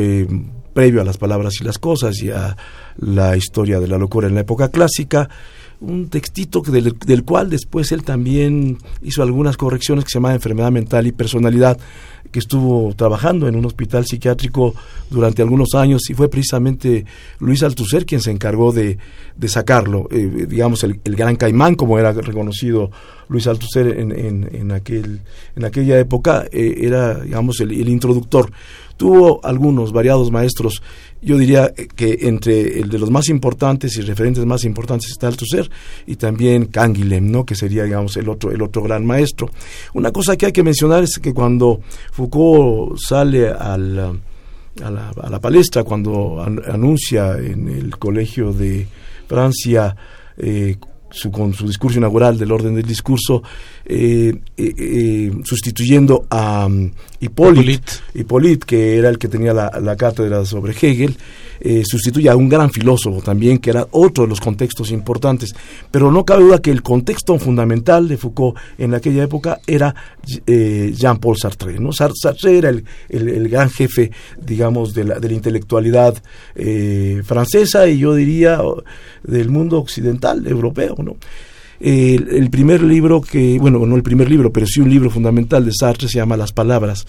previo 0.72 1.00
a 1.00 1.04
las 1.04 1.18
palabras 1.18 1.54
y 1.60 1.64
las 1.64 1.78
cosas 1.78 2.20
y 2.22 2.30
a 2.30 2.56
la 2.98 3.36
historia 3.36 3.80
de 3.80 3.88
la 3.88 3.98
locura 3.98 4.28
en 4.28 4.34
la 4.34 4.40
época 4.40 4.70
clásica, 4.70 5.28
un 5.80 6.08
textito 6.08 6.60
del, 6.60 6.96
del, 6.98 7.24
cual 7.24 7.50
después 7.50 7.92
él 7.92 8.02
también 8.02 8.78
hizo 9.02 9.22
algunas 9.22 9.56
correcciones 9.56 10.04
que 10.04 10.10
se 10.10 10.18
llama 10.18 10.34
Enfermedad 10.34 10.70
Mental 10.70 11.06
y 11.06 11.12
Personalidad, 11.12 11.78
que 12.30 12.38
estuvo 12.38 12.92
trabajando 12.94 13.46
en 13.46 13.56
un 13.56 13.64
hospital 13.64 14.06
psiquiátrico 14.06 14.74
durante 15.10 15.42
algunos 15.42 15.74
años 15.74 16.02
y 16.10 16.14
fue 16.14 16.28
precisamente 16.28 17.04
Luis 17.38 17.62
Althusser 17.62 18.06
quien 18.06 18.20
se 18.20 18.30
encargó 18.30 18.72
de, 18.72 18.98
de 19.36 19.48
sacarlo, 19.48 20.08
eh, 20.10 20.46
digamos 20.48 20.82
el, 20.84 21.00
gran 21.04 21.36
caimán 21.36 21.74
como 21.74 21.98
era 21.98 22.12
reconocido 22.12 22.90
Luis 23.28 23.46
Althusser 23.46 23.98
en, 23.98 24.12
en, 24.12 24.48
en 24.52 24.72
aquel, 24.72 25.20
en 25.56 25.64
aquella 25.64 25.98
época, 25.98 26.46
eh, 26.50 26.78
era 26.80 27.20
digamos 27.20 27.60
el, 27.60 27.70
el 27.72 27.88
introductor. 27.88 28.50
Tuvo 28.96 29.44
algunos 29.44 29.92
variados 29.92 30.30
maestros 30.30 30.80
yo 31.24 31.38
diría 31.38 31.72
que 31.96 32.18
entre 32.22 32.80
el 32.80 32.90
de 32.90 32.98
los 32.98 33.10
más 33.10 33.28
importantes 33.28 33.96
y 33.96 34.02
referentes 34.02 34.44
más 34.44 34.64
importantes 34.64 35.10
está 35.10 35.26
Althusser 35.26 35.70
y 36.06 36.16
también 36.16 36.66
Canguilhem, 36.66 37.30
¿no? 37.30 37.46
que 37.46 37.54
sería 37.54 37.84
digamos 37.84 38.16
el 38.18 38.28
otro 38.28 38.52
el 38.52 38.60
otro 38.60 38.82
gran 38.82 39.06
maestro. 39.06 39.50
Una 39.94 40.12
cosa 40.12 40.36
que 40.36 40.46
hay 40.46 40.52
que 40.52 40.62
mencionar 40.62 41.02
es 41.02 41.18
que 41.18 41.32
cuando 41.32 41.80
Foucault 42.14 42.96
sale 42.96 43.50
al, 43.50 44.20
a, 44.84 44.90
la, 44.90 45.10
a 45.20 45.28
la 45.28 45.40
palestra, 45.40 45.82
cuando 45.82 46.40
anuncia 46.40 47.36
en 47.38 47.68
el 47.68 47.98
colegio 47.98 48.52
de 48.52 48.86
Francia 49.26 49.96
eh, 50.36 50.76
su, 51.10 51.32
con 51.32 51.52
su 51.54 51.66
discurso 51.66 51.98
inaugural 51.98 52.38
del 52.38 52.52
orden 52.52 52.76
del 52.76 52.86
discurso, 52.86 53.42
eh, 53.86 54.34
eh, 54.56 54.74
eh 54.78 55.30
sustituyendo 55.44 56.26
a 56.30 56.66
um, 56.66 56.90
Hippolyte, 57.20 58.66
que 58.66 58.96
era 58.96 59.08
el 59.08 59.18
que 59.18 59.28
tenía 59.28 59.52
la, 59.52 59.70
la 59.82 59.96
cátedra 59.96 60.44
sobre 60.44 60.72
Hegel, 60.72 61.16
sustituye 61.84 62.28
a 62.28 62.36
un 62.36 62.48
gran 62.48 62.70
filósofo 62.70 63.22
también, 63.22 63.58
que 63.58 63.70
era 63.70 63.86
otro 63.92 64.24
de 64.24 64.28
los 64.28 64.40
contextos 64.40 64.90
importantes. 64.90 65.54
Pero 65.90 66.12
no 66.12 66.24
cabe 66.26 66.42
duda 66.42 66.60
que 66.60 66.70
el 66.70 66.82
contexto 66.82 67.38
fundamental 67.38 68.06
de 68.08 68.18
Foucault 68.18 68.58
en 68.76 68.92
aquella 68.92 69.22
época 69.22 69.60
era 69.66 69.94
Jean-Paul 70.46 71.38
Sartre. 71.38 71.78
¿no? 71.78 71.92
Sartre 71.92 72.58
era 72.58 72.68
el, 72.68 72.84
el, 73.08 73.48
gran 73.48 73.70
jefe, 73.70 74.10
digamos, 74.38 74.92
de 74.92 75.04
la, 75.04 75.18
de 75.18 75.28
la 75.28 75.34
intelectualidad 75.34 76.22
francesa 77.24 77.88
y 77.88 77.98
yo 77.98 78.14
diría 78.14 78.60
del 79.22 79.48
mundo 79.48 79.78
occidental, 79.78 80.46
europeo. 80.46 80.96
¿no? 81.02 81.16
El, 81.84 82.48
primer 82.50 82.82
libro 82.82 83.20
que, 83.20 83.58
bueno, 83.58 83.84
no 83.84 83.96
el 83.96 84.02
primer 84.02 84.30
libro, 84.30 84.52
pero 84.52 84.66
sí 84.66 84.80
un 84.80 84.88
libro 84.88 85.10
fundamental 85.10 85.64
de 85.64 85.72
Sartre 85.72 86.08
se 86.08 86.18
llama 86.18 86.36
Las 86.36 86.52
Palabras 86.52 87.06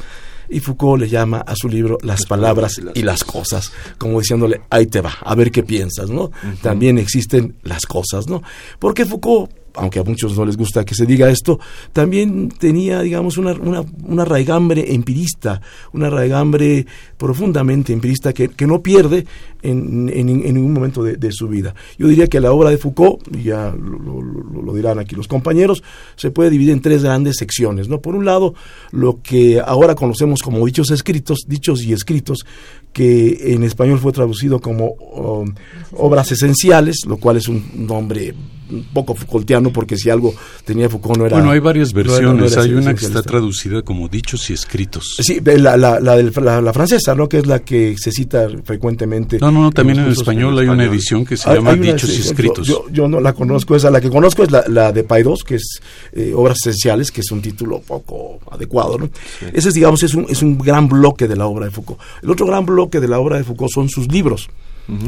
y 0.49 0.59
Foucault 0.59 1.01
le 1.01 1.09
llama 1.09 1.37
a 1.39 1.55
su 1.55 1.69
libro 1.69 1.97
Las 2.01 2.25
palabras 2.25 2.81
y 2.93 3.01
las 3.01 3.23
cosas, 3.23 3.71
como 3.97 4.19
diciéndole, 4.19 4.61
ahí 4.69 4.87
te 4.87 5.01
va, 5.01 5.13
a 5.21 5.33
ver 5.33 5.51
qué 5.51 5.63
piensas, 5.63 6.09
¿no? 6.09 6.31
También 6.61 6.97
existen 6.97 7.55
las 7.63 7.85
cosas, 7.85 8.27
¿no? 8.27 8.43
Porque 8.77 9.05
Foucault 9.05 9.49
aunque 9.75 9.99
a 9.99 10.03
muchos 10.03 10.37
no 10.37 10.45
les 10.45 10.57
gusta 10.57 10.85
que 10.85 10.95
se 10.95 11.05
diga 11.05 11.29
esto, 11.29 11.59
también 11.93 12.49
tenía, 12.49 13.01
digamos, 13.01 13.37
una, 13.37 13.53
una, 13.53 14.25
raigambre 14.25 14.93
empirista, 14.93 15.61
una 15.93 16.09
raigambre 16.09 16.85
profundamente 17.17 17.93
empirista 17.93 18.33
que, 18.33 18.49
que 18.49 18.67
no 18.67 18.81
pierde 18.81 19.25
en, 19.61 20.09
en, 20.09 20.27
ningún 20.27 20.73
momento 20.73 21.03
de, 21.03 21.31
su 21.31 21.47
vida. 21.47 21.73
Yo 21.97 22.07
diría 22.07 22.27
que 22.27 22.39
la 22.39 22.51
obra 22.51 22.69
de 22.69 22.77
Foucault, 22.77 23.21
ya 23.43 23.73
lo, 23.75 24.21
lo, 24.21 24.73
dirán 24.73 24.99
aquí 24.99 25.15
los 25.15 25.27
compañeros, 25.27 25.83
se 26.15 26.31
puede 26.31 26.49
dividir 26.49 26.73
en 26.73 26.81
tres 26.81 27.03
grandes 27.03 27.37
secciones. 27.37 27.89
¿no? 27.89 27.99
Por 27.99 28.15
un 28.15 28.25
lado, 28.25 28.53
lo 28.91 29.21
que 29.21 29.59
ahora 29.59 29.95
conocemos 29.95 30.41
como 30.41 30.65
dichos 30.65 30.91
escritos, 30.91 31.45
dichos 31.47 31.83
y 31.83 31.93
escritos, 31.93 32.45
que 32.93 33.53
en 33.53 33.63
español 33.63 33.99
fue 33.99 34.13
traducido 34.13 34.61
como 34.61 34.91
um, 34.91 35.53
obras 35.97 36.31
esenciales, 36.31 37.01
lo 37.05 37.17
cual 37.17 37.37
es 37.37 37.49
un 37.49 37.63
nombre 37.75 38.33
un 38.69 38.83
poco 38.93 39.15
Foucaultiano, 39.15 39.71
porque 39.71 39.97
si 39.97 40.09
algo 40.09 40.33
tenía 40.63 40.89
Foucault 40.89 41.17
no 41.17 41.25
era... 41.25 41.35
Bueno, 41.37 41.51
hay 41.51 41.59
varias 41.59 41.93
versiones, 41.93 42.57
hay 42.57 42.73
una 42.73 42.93
que 42.93 43.05
está 43.05 43.21
traducida 43.21 43.81
como 43.81 44.07
dichos 44.07 44.49
y 44.49 44.53
escritos. 44.53 45.17
Sí, 45.19 45.39
la, 45.43 45.77
la, 45.77 45.99
la, 45.99 46.21
la, 46.61 46.73
francesa, 46.73 47.15
¿no? 47.15 47.29
Que 47.29 47.39
es 47.39 47.47
la 47.47 47.59
que 47.59 47.95
se 47.97 48.11
cita 48.11 48.47
frecuentemente. 48.63 49.37
No, 49.39 49.51
no, 49.51 49.63
no 49.63 49.71
también 49.71 49.99
en, 49.99 50.11
español 50.11 50.57
hay 50.59 50.67
una 50.67 50.85
edición 50.85 51.25
que 51.25 51.37
se 51.37 51.53
llama 51.53 51.75
Dichos 51.75 52.17
y 52.17 52.21
escritos. 52.21 52.67
Yo, 52.67 52.85
yo, 52.91 53.07
no 53.07 53.19
la 53.19 53.33
conozco, 53.33 53.75
esa 53.75 53.89
la 53.91 54.01
que 54.01 54.09
conozco 54.09 54.43
es 54.43 54.51
la, 54.51 54.91
de 54.91 55.03
Paidós, 55.03 55.43
que 55.43 55.55
es 55.55 55.81
eh, 56.13 56.33
Obras 56.35 56.57
Esenciales, 56.61 57.11
que 57.11 57.21
es 57.21 57.31
un 57.31 57.41
título 57.41 57.79
poco 57.79 58.39
adecuado, 58.51 58.97
¿no? 58.97 59.09
Ese, 59.53 59.69
es, 59.69 59.73
digamos, 59.75 60.01
es 60.03 60.13
un, 60.13 60.25
es 60.29 60.41
un 60.41 60.57
gran 60.57 60.87
bloque 60.87 61.27
de 61.27 61.35
la 61.35 61.45
obra 61.47 61.65
de 61.65 61.71
Foucault. 61.71 61.99
El 62.21 62.31
otro 62.31 62.45
gran 62.45 62.65
bloque 62.65 62.99
de 62.99 63.07
la 63.07 63.19
obra 63.19 63.37
de 63.37 63.43
Foucault 63.43 63.71
son 63.71 63.89
sus 63.89 64.11
libros, 64.11 64.49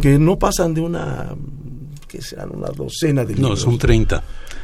que 0.01 0.17
no 0.17 0.37
pasan 0.39 0.73
de 0.73 0.81
una 0.81 1.35
que 2.07 2.21
serán 2.21 2.55
una 2.55 2.69
docena 2.69 3.25
de 3.25 3.35
libros. 3.35 3.49
No, 3.51 3.55
son 3.57 3.77
30. 3.77 4.23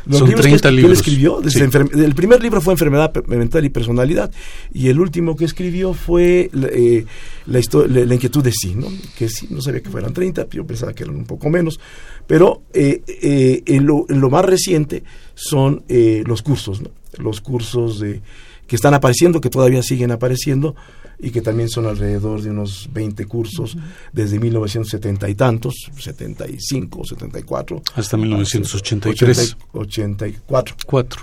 son 0.09 0.33
30 0.33 0.69
que, 0.69 0.75
libros. 0.75 0.99
escribió, 0.99 1.41
el 1.41 2.15
primer 2.15 2.41
libro 2.41 2.61
fue 2.61 2.73
Enfermedad 2.73 3.13
Mental 3.27 3.65
y 3.65 3.69
Personalidad 3.69 4.31
y 4.73 4.89
el 4.89 4.99
último 4.99 5.35
que 5.35 5.45
escribió 5.45 5.93
fue 5.93 6.49
eh, 6.53 7.05
la, 7.45 7.61
la, 7.87 8.13
inquietud 8.13 8.43
de 8.43 8.51
sí, 8.51 8.75
¿no? 8.75 8.87
que 9.17 9.29
sí, 9.29 9.47
no 9.49 9.61
sabía 9.61 9.81
que 9.81 9.89
fueran 9.89 10.13
30, 10.13 10.47
yo 10.49 10.65
pensaba 10.65 10.93
que 10.93 11.03
eran 11.03 11.15
un 11.15 11.25
poco 11.25 11.49
menos, 11.49 11.79
pero 12.27 12.63
eh, 12.73 13.01
eh, 13.07 13.63
en, 13.65 13.85
lo, 13.85 14.05
en, 14.09 14.21
lo, 14.21 14.29
más 14.29 14.45
reciente 14.45 15.03
son 15.35 15.83
los 15.87 16.41
cursos, 16.41 16.81
¿no? 16.81 16.89
los 17.17 17.41
cursos 17.41 17.99
de, 17.99 18.21
que 18.67 18.75
están 18.75 18.93
apareciendo, 18.93 19.41
que 19.41 19.49
todavía 19.49 19.83
siguen 19.83 20.11
apareciendo, 20.11 20.75
y 21.23 21.31
que 21.31 21.41
también 21.41 21.69
son 21.69 21.87
alrededor 21.87 22.41
de 22.41 22.49
unos 22.49 22.89
20 22.91 23.25
cursos 23.25 23.77
desde 24.11 24.39
1970 24.39 25.29
y 25.29 25.35
tantos, 25.35 25.73
75, 25.97 27.05
74. 27.05 27.81
Hasta 27.95 28.17
1983. 28.17 29.57
84. 29.71 30.75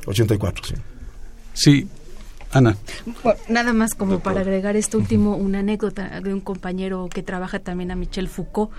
84, 0.06 0.64
sí. 0.66 0.74
Sí, 1.52 1.86
Ana. 2.50 2.78
nada 3.48 3.74
más 3.74 3.94
como 3.94 4.20
para 4.20 4.40
agregar 4.40 4.74
esto 4.74 4.96
último, 4.96 5.36
una 5.36 5.58
anécdota 5.58 6.20
de 6.20 6.32
un 6.32 6.40
compañero 6.40 7.08
que 7.12 7.22
trabaja 7.22 7.58
también 7.58 7.90
a 7.90 7.96
Michel 7.96 8.28
Foucault, 8.28 8.72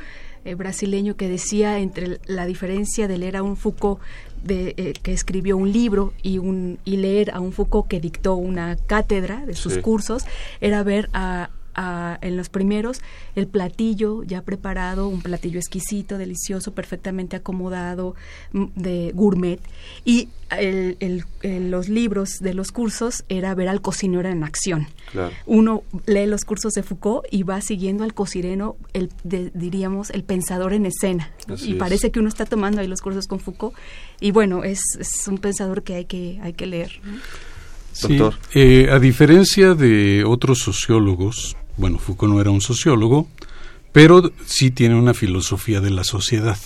eh, 0.44 0.56
brasileño, 0.56 1.16
que 1.16 1.30
decía 1.30 1.78
entre 1.78 2.20
la 2.25 2.48
diferencia 2.48 3.08
de 3.08 3.20
leer 3.20 3.38
a 3.38 3.44
un 3.44 3.58
Foucault 3.58 4.01
de, 4.43 4.74
eh, 4.77 4.93
que 5.01 5.13
escribió 5.13 5.57
un 5.57 5.71
libro 5.71 6.13
y, 6.21 6.38
un, 6.38 6.79
y 6.86 6.98
leer 6.98 7.31
a 7.31 7.39
un 7.39 7.51
Foucault 7.51 7.88
que 7.88 8.00
dictó 8.00 8.36
una 8.36 8.75
cátedra 8.75 9.45
de 9.45 9.55
sus 9.55 9.77
cursos, 9.77 10.25
era 10.60 10.83
ver 10.83 11.10
a, 11.13 11.50
en 11.75 12.38
los 12.38 12.50
primeros 12.50 13.01
el 13.36 13.48
platillo 13.48 14.24
ya 14.24 14.42
preparado, 14.42 15.08
un 15.08 15.22
platillo 15.22 15.60
exquisito, 15.60 16.18
delicioso, 16.18 16.74
perfectamente 16.74 17.36
acomodado, 17.36 18.16
mm, 18.54 18.66
de 18.75 19.12
gourmet. 19.13 19.60
Y 20.06 20.30
el, 20.58 21.24
los 21.42 21.88
libros 21.88 22.40
de 22.40 22.54
los 22.54 22.72
cursos 22.72 23.24
era 23.30 23.56
ver 23.56 23.70
al 23.70 23.82
cocinero 23.82 24.28
en 24.28 24.44
acción. 24.44 24.88
Uno 25.46 25.84
lee 26.06 26.25
los 26.25 26.44
cursos 26.44 26.74
de 26.74 26.84
Foucault 26.84 27.25
y 27.32 27.44
va 27.44 27.62
siguiendo 27.62 28.04
al 28.04 28.13
cocinero, 28.13 28.75
el, 28.94 29.10
diríamos, 29.24 30.10
el 30.10 30.24
pensador 30.24 30.74
en 30.74 30.86
escena. 30.86 31.32
y 31.63 31.75
parece 31.75 32.12
que 32.12 32.20
uno 32.20 32.30
está 32.30 32.46
tomando 32.46 32.82
ahí 32.82 32.88
los 32.88 33.01
cursos 33.01 33.28
con 33.28 33.40
Foucault. 33.40 33.75
Y 34.20 34.32
bueno, 34.32 34.63
es, 34.63 34.82
es 35.00 35.28
un 35.28 35.38
pensador 35.38 35.84
que 35.84 35.96
hay 35.96 36.06
que, 36.06 36.40
hay 36.42 36.54
que 36.54 36.66
leer. 36.66 37.00
Doctor. 38.01 38.36
Eh, 38.54 38.88
a 38.90 39.00
diferencia 39.00 39.74
de 39.74 40.24
otros 40.24 40.60
sociólogos, 40.60 41.58
bueno, 41.81 41.97
Foucault 41.97 42.31
no 42.31 42.39
era 42.39 42.51
un 42.51 42.61
sociólogo, 42.61 43.27
pero 43.91 44.31
sí 44.45 44.71
tiene 44.71 44.95
una 44.95 45.13
filosofía 45.13 45.81
de 45.81 45.89
la 45.89 46.03
sociedad. 46.03 46.57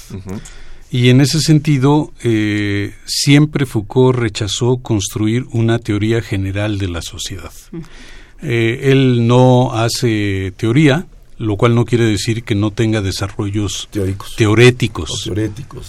Y 0.91 1.09
en 1.09 1.21
ese 1.21 1.39
sentido, 1.39 2.11
eh, 2.23 2.93
siempre 3.05 3.65
Foucault 3.65 4.17
rechazó 4.17 4.77
construir 4.77 5.45
una 5.51 5.79
teoría 5.79 6.21
general 6.21 6.77
de 6.77 6.89
la 6.89 7.01
sociedad. 7.01 7.51
Eh, 8.41 8.91
él 8.91 9.25
no 9.25 9.73
hace 9.73 10.53
teoría, 10.57 11.07
lo 11.37 11.55
cual 11.55 11.75
no 11.75 11.85
quiere 11.85 12.05
decir 12.05 12.43
que 12.43 12.55
no 12.55 12.71
tenga 12.71 13.01
desarrollos 13.01 13.89
teoréticos, 14.37 15.29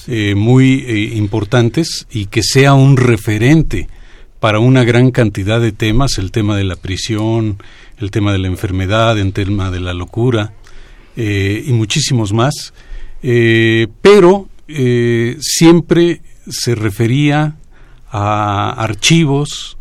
eh, 0.07 0.35
muy 0.37 1.13
importantes 1.15 2.07
y 2.11 2.27
que 2.27 2.43
sea 2.43 2.75
un 2.75 2.97
referente 2.97 3.89
para 4.47 4.61
una 4.61 4.85
gran 4.85 5.11
cantidad 5.11 5.61
de 5.61 5.73
temas, 5.73 6.19
el 6.19 6.31
tema 6.31 6.57
de 6.57 6.63
la 6.63 6.77
prisión, 6.77 7.61
el 7.99 8.13
tema 8.13 8.31
de 8.31 8.39
la 8.39 8.47
enfermedad, 8.47 9.19
el 9.19 9.33
tema 9.33 9.73
de 9.73 9.81
la 9.81 9.93
locura 9.93 10.53
eh, 11.17 11.65
y 11.67 11.73
muchísimos 11.73 12.33
más, 12.33 12.73
eh, 13.25 13.89
pero 14.03 14.49
eh, 14.69 15.37
siempre 15.41 16.21
se 16.49 16.77
refería 16.77 17.57
a 18.09 18.71
archivos 18.71 19.79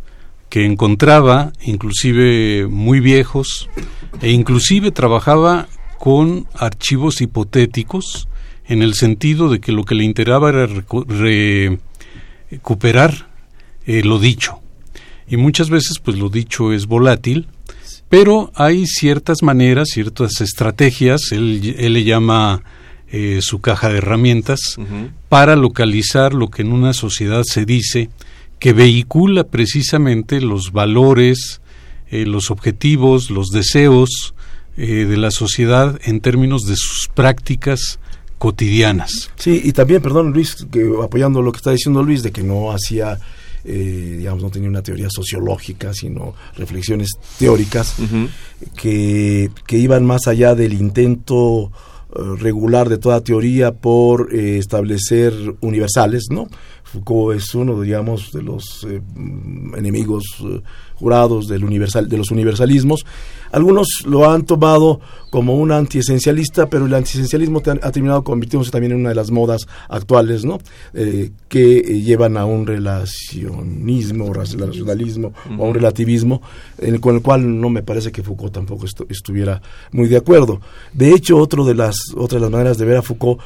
que 0.50 0.66
encontraba, 0.66 1.54
inclusive 1.64 2.66
muy 2.68 3.02
viejos, 3.02 3.70
e 4.20 4.32
inclusive 4.32 4.90
trabajaba 4.90 5.68
con 6.00 6.48
archivos 6.56 7.22
hipotéticos 7.22 8.28
en 8.68 8.82
el 8.82 8.96
sentido 8.96 9.48
de 9.48 9.60
que 9.60 9.72
lo 9.72 9.84
que 9.84 9.94
le 9.94 10.06
interesaba 10.06 10.50
era 10.50 10.66
recuperar 12.50 13.25
eh, 13.86 14.04
lo 14.04 14.20
dicho. 14.20 14.60
Y 15.28 15.38
muchas 15.38 15.70
veces 15.70 16.00
pues 16.04 16.18
lo 16.18 16.30
dicho 16.30 16.72
es 16.72 16.86
volátil, 16.86 17.48
pero 18.10 18.52
hay 18.56 18.86
ciertas 18.86 19.42
maneras, 19.42 19.90
ciertas 19.92 20.42
estrategias, 20.42 21.32
él, 21.32 21.76
él 21.78 21.94
le 21.94 22.04
llama 22.04 22.64
eh, 23.12 23.40
su 23.42 23.62
caja 23.62 23.90
de 23.90 24.00
herramientas, 24.00 24.60
para 25.30 25.56
localizar 25.56 26.34
lo 26.34 26.50
que 26.50 26.64
en 26.64 26.74
una 26.74 26.92
sociedad 26.92 27.44
se 27.46 27.64
dice 27.64 28.10
que 28.60 28.74
vehicula 28.74 29.44
precisamente 29.44 30.42
los 30.42 30.72
valores, 30.72 31.62
eh, 32.10 32.26
los 32.26 32.52
objetivos, 32.52 33.30
los 33.30 33.52
deseos 33.52 34.34
eh, 34.76 35.06
de 35.06 35.18
la 35.18 35.32
sociedad 35.32 36.00
en 36.04 36.20
términos 36.20 36.64
de 36.64 36.76
sus 36.76 37.08
prácticas 37.14 38.00
cotidianas. 38.38 39.32
Sí, 39.38 39.62
y 39.64 39.72
también, 39.72 40.02
perdón 40.02 40.34
Luis, 40.34 40.66
que 40.72 40.92
apoyando 41.02 41.42
lo 41.42 41.52
que 41.52 41.58
está 41.58 41.72
diciendo 41.72 42.04
Luis, 42.04 42.24
de 42.24 42.32
que 42.32 42.44
no 42.44 42.72
hacía, 42.72 43.20
eh, 43.66 44.16
digamos, 44.20 44.44
no 44.44 44.50
tenía 44.50 44.70
una 44.70 44.82
teoría 44.82 45.08
sociológica, 45.10 45.94
sino 45.94 46.36
reflexiones 46.56 47.10
teóricas 47.38 47.96
que, 48.76 49.50
que 49.66 49.78
iban 49.78 50.06
más 50.06 50.28
allá 50.28 50.56
del 50.56 50.74
intento 50.74 51.72
regular 52.38 52.88
de 52.88 52.98
toda 52.98 53.22
teoría 53.22 53.74
por 53.74 54.34
establecer 54.34 55.34
universales, 55.60 56.28
¿no? 56.30 56.48
Foucault 56.84 57.38
es 57.38 57.54
uno, 57.54 57.82
digamos, 57.82 58.32
de 58.32 58.42
los 58.42 58.88
enemigos 59.76 60.24
jurados 60.96 61.48
del 61.48 61.64
universal, 61.64 62.08
de 62.10 62.18
los 62.18 62.32
universalismos. 62.32 63.06
Algunos 63.52 63.88
lo 64.06 64.30
han 64.30 64.44
tomado 64.44 65.00
como 65.30 65.56
un 65.56 65.72
antiesencialista, 65.72 66.70
pero 66.70 66.86
el 66.86 66.94
antiesencialismo 66.94 67.62
ha 67.82 67.92
terminado 67.92 68.24
convirtiéndose 68.24 68.72
también 68.72 68.94
en 68.94 69.00
una 69.00 69.10
de 69.10 69.16
las 69.16 69.32
modas 69.32 69.68
actuales, 69.90 70.46
¿no? 70.46 70.60
Eh, 70.94 71.32
que 71.50 71.78
eh, 71.78 72.02
llevan 72.02 72.38
a 72.38 72.46
un 72.46 72.66
relacionismo, 72.66 74.34
racionalismo 74.34 75.34
o 75.58 75.66
a 75.66 75.68
un 75.68 75.74
relativismo, 75.74 76.42
con 77.02 77.16
el 77.16 77.22
cual 77.22 77.60
no 77.60 77.70
me 77.70 77.84
parece 77.84 78.12
que 78.12 78.24
Foucault 78.24 78.54
tampoco 78.54 78.86
estuviera 79.10 79.62
muy 79.92 80.08
de 80.08 80.18
acuerdo. 80.18 80.62
De 80.94 81.12
hecho, 81.12 81.38
otro 81.38 81.66
de 81.66 81.76
las, 81.76 81.98
otras 82.16 82.42
de 82.42 82.46
las 82.46 82.52
maneras 82.52 82.78
de 82.78 82.86
ver 82.86 82.98
a 82.98 83.02
Foucault 83.02 83.42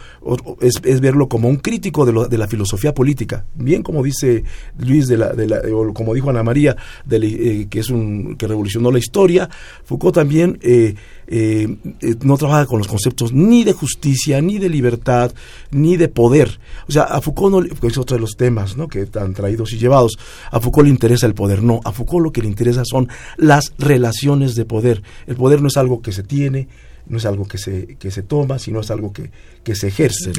es, 0.62 1.02
verlo 1.02 1.28
como 1.28 1.50
un 1.50 1.58
crítico 1.58 2.06
de, 2.06 2.38
la 2.38 2.48
filosofía 2.48 2.94
política, 2.94 3.46
bien 3.56 3.84
como 3.84 4.04
dice 4.04 4.44
Luis, 4.78 5.08
de 5.08 5.18
la, 5.18 5.30
de 5.30 5.48
la, 5.48 5.62
o 5.74 5.94
como 5.94 6.14
dijo 6.14 6.30
Ana 6.30 6.44
María, 6.44 6.76
de 7.06 7.20
eh, 7.40 7.68
que 7.70 7.80
es 7.80 7.90
un 7.90 8.36
que 8.36 8.48
revolucionó 8.48 8.92
la 8.92 9.00
historia. 9.00 9.50
Foucault 9.86 10.16
también 10.16 10.60
eh, 10.62 10.96
eh, 11.28 11.78
no 12.22 12.38
trabaja 12.38 12.66
con 12.66 12.80
los 12.80 12.88
conceptos 12.88 13.32
ni 13.32 13.64
de 13.64 13.74
justicia, 13.74 14.42
ni 14.42 14.58
de 14.58 14.70
libertad, 14.70 15.32
ni 15.72 15.98
de 15.98 16.08
poder. 16.08 16.60
O 16.88 16.92
sea, 16.92 17.04
a 17.04 17.22
Foucault 17.22 17.52
no, 17.54 17.88
es 17.88 17.98
otro 17.98 18.18
de 18.18 18.22
los 18.22 18.36
temas 18.36 18.76
¿no? 18.76 18.88
que 18.88 19.04
están 19.04 19.34
traídos 19.34 19.74
y 19.74 19.78
llevados. 19.78 20.18
A 20.52 20.60
Foucault 20.60 20.86
le 20.88 20.92
interesa 20.92 21.26
el 21.26 21.34
poder, 21.34 21.64
no. 21.64 21.80
A 21.84 21.92
Foucault 21.92 22.24
lo 22.24 22.32
que 22.32 22.42
le 22.42 22.48
interesa 22.48 22.84
son 22.86 23.10
las 23.38 23.74
relaciones 23.78 24.56
de 24.56 24.66
poder. 24.66 25.04
El 25.28 25.36
poder 25.36 25.62
no 25.62 25.68
es 25.68 25.78
algo 25.78 26.02
que 26.02 26.12
se 26.12 26.24
tiene, 26.24 26.68
no 27.10 27.18
es 27.18 27.26
algo 27.26 27.46
que 27.46 27.58
se, 27.58 27.98
que 27.98 28.12
se 28.12 28.22
toma, 28.22 28.60
sino 28.60 28.80
es 28.80 28.92
algo 28.92 29.12
que, 29.12 29.32
que 29.64 29.76
se 29.76 29.88
ejerce. 29.88 30.32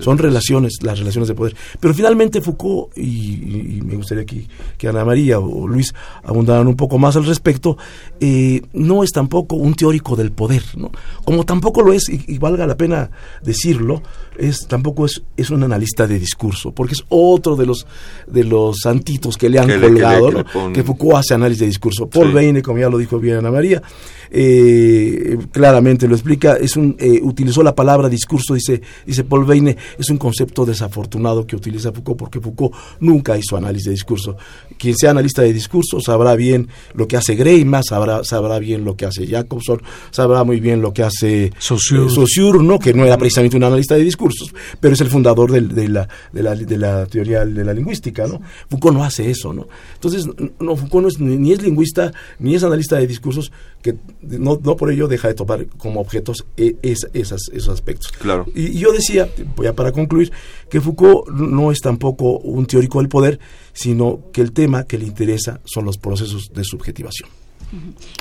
Son 0.00 0.18
relaciones, 0.18 0.78
las 0.82 0.98
relaciones 0.98 1.28
de 1.28 1.34
poder. 1.34 1.56
Pero 1.80 1.94
finalmente 1.94 2.40
Foucault, 2.40 2.96
y, 2.98 3.80
me 3.84 3.96
gustaría 3.96 4.26
que, 4.26 4.46
que, 4.76 4.88
Ana 4.88 5.04
María 5.04 5.38
o 5.38 5.66
Luis 5.66 5.94
abundaran 6.24 6.66
un 6.66 6.76
poco 6.76 6.98
más 6.98 7.16
al 7.16 7.24
respecto, 7.24 7.78
eh, 8.20 8.60
no 8.72 9.04
es 9.04 9.12
tampoco 9.12 9.56
un 9.56 9.74
teórico 9.74 10.16
del 10.16 10.32
poder, 10.32 10.62
¿no? 10.76 10.90
Como 11.24 11.44
tampoco 11.44 11.82
lo 11.82 11.92
es, 11.92 12.08
y, 12.08 12.38
valga 12.38 12.66
la 12.66 12.76
pena 12.76 13.10
decirlo, 13.42 14.02
es 14.36 14.66
tampoco 14.66 15.06
es, 15.06 15.22
es 15.36 15.50
un 15.50 15.62
analista 15.62 16.06
de 16.06 16.18
discurso, 16.18 16.72
porque 16.72 16.94
es 16.94 17.04
otro 17.08 17.56
de 17.56 17.66
los 17.66 17.86
de 18.26 18.44
los 18.44 18.78
santitos 18.82 19.36
que 19.36 19.48
le 19.48 19.58
han 19.58 19.80
colgado, 19.80 20.44
que, 20.74 20.82
Foucault 20.82 21.16
hace 21.16 21.34
análisis 21.34 21.60
de 21.60 21.66
discurso. 21.66 22.08
Paul 22.08 22.32
Beine, 22.32 22.62
como 22.62 22.78
ya 22.78 22.88
lo 22.88 22.98
dijo 22.98 23.18
bien 23.18 23.36
Ana 23.36 23.50
María, 23.50 23.82
eh, 24.30 25.38
claramente 25.50 26.08
lo 26.08 26.14
explica, 26.14 26.56
es 26.56 26.76
un 26.76 26.96
eh, 26.98 27.20
utilizó 27.22 27.62
la 27.62 27.74
palabra 27.74 28.08
discurso, 28.08 28.54
dice 28.54 28.80
dice, 29.04 29.24
Paul 29.24 29.44
Beine, 29.44 29.76
es 29.98 30.10
un 30.10 30.18
concepto 30.18 30.64
desafortunado 30.64 31.46
que 31.46 31.56
utiliza 31.56 31.92
Foucault 31.92 32.18
porque 32.18 32.40
Foucault 32.40 32.74
nunca 33.00 33.36
hizo 33.36 33.56
análisis 33.56 33.86
de 33.86 33.92
discurso. 33.92 34.36
Quien 34.78 34.96
sea 34.96 35.10
analista 35.10 35.42
de 35.42 35.52
discurso 35.52 36.00
sabrá 36.00 36.34
bien 36.34 36.68
lo 36.94 37.06
que 37.06 37.16
hace 37.16 37.34
Greimas, 37.34 37.86
sabrá, 37.88 38.24
sabrá 38.24 38.58
bien 38.58 38.84
lo 38.84 38.96
que 38.96 39.06
hace 39.06 39.26
Jacobson, 39.26 39.82
sabrá 40.10 40.44
muy 40.44 40.60
bien 40.60 40.82
lo 40.82 40.92
que 40.92 41.02
hace 41.02 41.52
Saussure, 41.58 42.62
¿no? 42.62 42.78
que 42.78 42.94
no 42.94 43.04
era 43.04 43.18
precisamente 43.18 43.56
un 43.56 43.64
analista 43.64 43.94
de 43.94 44.04
discursos, 44.04 44.54
pero 44.80 44.94
es 44.94 45.00
el 45.00 45.08
fundador 45.08 45.50
de, 45.50 45.88
la, 45.88 46.08
de, 46.32 46.42
la, 46.42 46.54
de 46.54 46.78
la 46.78 47.06
teoría 47.06 47.44
de 47.44 47.64
la 47.64 47.72
lingüística. 47.72 48.26
¿no? 48.26 48.40
Foucault 48.68 48.96
no 48.96 49.04
hace 49.04 49.30
eso. 49.30 49.52
¿no? 49.52 49.68
Entonces, 49.94 50.26
no, 50.60 50.76
Foucault 50.76 51.02
no 51.02 51.08
es, 51.08 51.20
ni, 51.20 51.52
es 51.52 51.62
lingüista 51.62 52.12
ni 52.38 52.54
es 52.54 52.64
analista 52.64 52.96
de 52.96 53.06
discursos, 53.06 53.52
que 53.86 53.96
no, 54.22 54.58
no 54.62 54.76
por 54.76 54.90
ello 54.90 55.06
deja 55.06 55.28
de 55.28 55.34
tomar 55.34 55.66
como 55.78 56.00
objetos 56.00 56.44
e, 56.56 56.76
esas, 56.82 57.42
esos 57.52 57.68
aspectos. 57.68 58.10
Claro. 58.12 58.46
Y, 58.54 58.78
yo 58.78 58.92
decía, 58.92 59.28
ya 59.62 59.74
para 59.74 59.92
concluir, 59.92 60.32
que 60.68 60.80
Foucault 60.80 61.28
no 61.28 61.70
es 61.70 61.78
tampoco 61.80 62.38
un 62.38 62.66
teórico 62.66 62.98
del 62.98 63.08
poder, 63.08 63.38
sino 63.72 64.22
que 64.32 64.40
el 64.40 64.52
tema 64.52 64.84
que 64.84 64.98
le 64.98 65.06
interesa 65.06 65.60
son 65.64 65.84
los 65.84 65.98
procesos 65.98 66.50
de 66.52 66.64
subjetivación. 66.64 67.28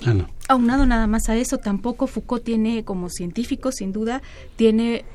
Ah, 0.05 0.27
Aunado 0.47 0.85
nada 0.85 1.07
más 1.07 1.29
a 1.29 1.35
eso, 1.35 1.57
tampoco 1.57 2.07
Foucault 2.07 2.43
tiene, 2.43 2.83
como 2.83 3.09
científico, 3.09 3.71
sin 3.71 3.91
duda, 3.91 4.21
tiene 4.55 5.05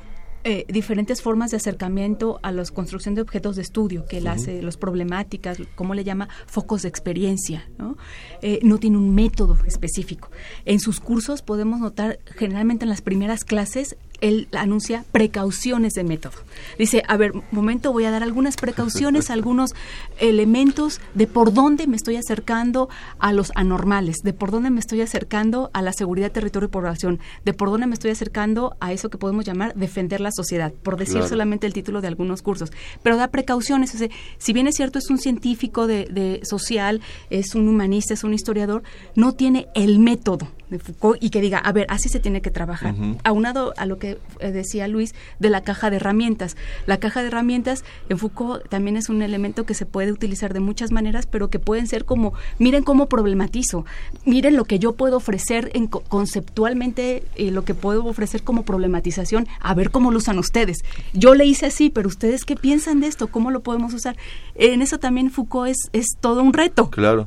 eh, 0.43 0.65
diferentes 0.67 1.21
formas 1.21 1.51
de 1.51 1.57
acercamiento 1.57 2.39
a 2.41 2.51
la 2.51 2.63
construcción 2.65 3.15
de 3.15 3.21
objetos 3.21 3.55
de 3.55 3.61
estudio, 3.61 4.05
que 4.05 4.17
él 4.17 4.27
hace, 4.27 4.61
las 4.61 4.77
problemáticas, 4.77 5.59
como 5.75 5.93
le 5.93 6.03
llama, 6.03 6.29
focos 6.47 6.81
de 6.81 6.89
experiencia. 6.89 7.69
¿no? 7.77 7.97
Eh, 8.41 8.59
no 8.63 8.77
tiene 8.77 8.97
un 8.97 9.13
método 9.13 9.57
específico. 9.65 10.29
En 10.65 10.79
sus 10.79 10.99
cursos 10.99 11.41
podemos 11.41 11.79
notar, 11.79 12.19
generalmente 12.25 12.85
en 12.85 12.89
las 12.89 13.01
primeras 13.01 13.43
clases, 13.43 13.97
él 14.21 14.47
anuncia 14.53 15.03
precauciones 15.11 15.93
de 15.93 16.03
método. 16.03 16.35
Dice, 16.77 17.03
a 17.07 17.17
ver, 17.17 17.33
momento, 17.51 17.91
voy 17.91 18.05
a 18.05 18.11
dar 18.11 18.23
algunas 18.23 18.55
precauciones, 18.55 19.29
algunos 19.31 19.73
elementos 20.19 21.01
de 21.13 21.27
por 21.27 21.53
dónde 21.53 21.87
me 21.87 21.95
estoy 21.95 22.15
acercando 22.15 22.89
a 23.19 23.33
los 23.33 23.51
anormales, 23.55 24.17
de 24.23 24.33
por 24.33 24.51
dónde 24.51 24.69
me 24.69 24.79
estoy 24.79 25.01
acercando 25.01 25.69
a 25.73 25.81
la 25.81 25.93
seguridad, 25.93 26.31
territorio 26.31 26.67
y 26.67 26.71
población, 26.71 27.19
de 27.43 27.53
por 27.53 27.69
dónde 27.69 27.87
me 27.87 27.93
estoy 27.93 28.11
acercando 28.11 28.75
a 28.79 28.93
eso 28.93 29.09
que 29.09 29.17
podemos 29.17 29.45
llamar 29.45 29.73
defender 29.75 30.21
la 30.21 30.31
sociedad, 30.31 30.71
por 30.71 30.97
decir 30.97 31.23
solamente 31.23 31.67
el 31.67 31.73
título 31.73 32.01
de 32.01 32.07
algunos 32.07 32.41
cursos. 32.41 32.71
Pero 33.03 33.17
da 33.17 33.29
precauciones. 33.29 33.95
si 34.37 34.53
bien 34.53 34.67
es 34.67 34.75
cierto, 34.75 34.99
es 34.99 35.09
un 35.09 35.17
científico 35.17 35.87
de 35.87 36.39
social, 36.43 37.01
es 37.29 37.55
un 37.55 37.67
humanista, 37.67 38.13
es 38.13 38.23
un 38.23 38.33
historiador, 38.33 38.83
no 39.15 39.33
tiene 39.33 39.67
el 39.73 39.99
método 39.99 40.47
de 40.71 40.79
Foucault 40.79 41.21
y 41.21 41.29
que 41.29 41.41
diga, 41.41 41.59
a 41.59 41.71
ver, 41.71 41.85
así 41.89 42.09
se 42.09 42.19
tiene 42.19 42.41
que 42.41 42.49
trabajar. 42.49 42.95
Aunado 43.23 43.73
a 43.77 43.85
lo 43.85 43.99
que 43.99 44.17
eh, 44.39 44.51
decía 44.51 44.87
Luis 44.87 45.13
de 45.39 45.49
la 45.49 45.61
caja 45.61 45.89
de 45.89 45.97
herramientas. 45.97 46.57
La 46.87 46.97
caja 46.97 47.21
de 47.21 47.27
herramientas 47.27 47.83
en 48.09 48.17
Foucault 48.17 48.67
también 48.69 48.97
es 48.97 49.09
un 49.09 49.21
elemento 49.21 49.65
que 49.65 49.73
se 49.73 49.85
puede 49.85 50.11
utilizar 50.11 50.53
de 50.53 50.59
muchas 50.59 50.91
maneras, 50.91 51.27
pero 51.27 51.49
que 51.49 51.59
pueden 51.59 51.87
ser 51.87 52.05
como, 52.05 52.33
miren 52.57 52.83
cómo 52.83 53.07
problematizo, 53.07 53.85
miren 54.25 54.55
lo 54.55 54.65
que 54.65 54.79
yo 54.79 54.93
puedo 54.93 55.17
ofrecer 55.17 55.69
en, 55.73 55.87
conceptualmente, 55.87 57.23
eh, 57.35 57.51
lo 57.51 57.63
que 57.63 57.75
puedo 57.75 58.05
ofrecer 58.05 58.43
como 58.43 58.63
problematización, 58.63 59.47
a 59.59 59.73
ver 59.73 59.91
cómo 59.91 60.11
lo 60.11 60.17
usan 60.17 60.39
ustedes. 60.39 60.79
Yo 61.13 61.35
le 61.35 61.45
hice 61.45 61.67
así, 61.67 61.89
pero 61.89 62.07
ustedes 62.07 62.45
qué 62.45 62.55
piensan 62.55 63.01
de 63.01 63.07
esto, 63.07 63.27
cómo 63.27 63.51
lo 63.51 63.61
podemos 63.61 63.93
usar. 63.93 64.15
En 64.55 64.81
eso 64.81 64.97
también 64.97 65.31
Foucault 65.31 65.69
es, 65.69 65.89
es 65.93 66.05
todo 66.19 66.41
un 66.41 66.53
reto. 66.53 66.89
Claro. 66.89 67.25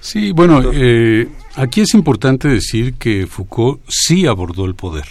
Sí, 0.00 0.32
bueno, 0.32 0.62
eh, 0.72 1.28
aquí 1.56 1.82
es 1.82 1.92
importante 1.92 2.48
decir 2.48 2.94
que 2.94 3.26
Foucault 3.26 3.80
sí 3.88 4.26
abordó 4.26 4.64
el 4.64 4.74
poder. 4.74 5.04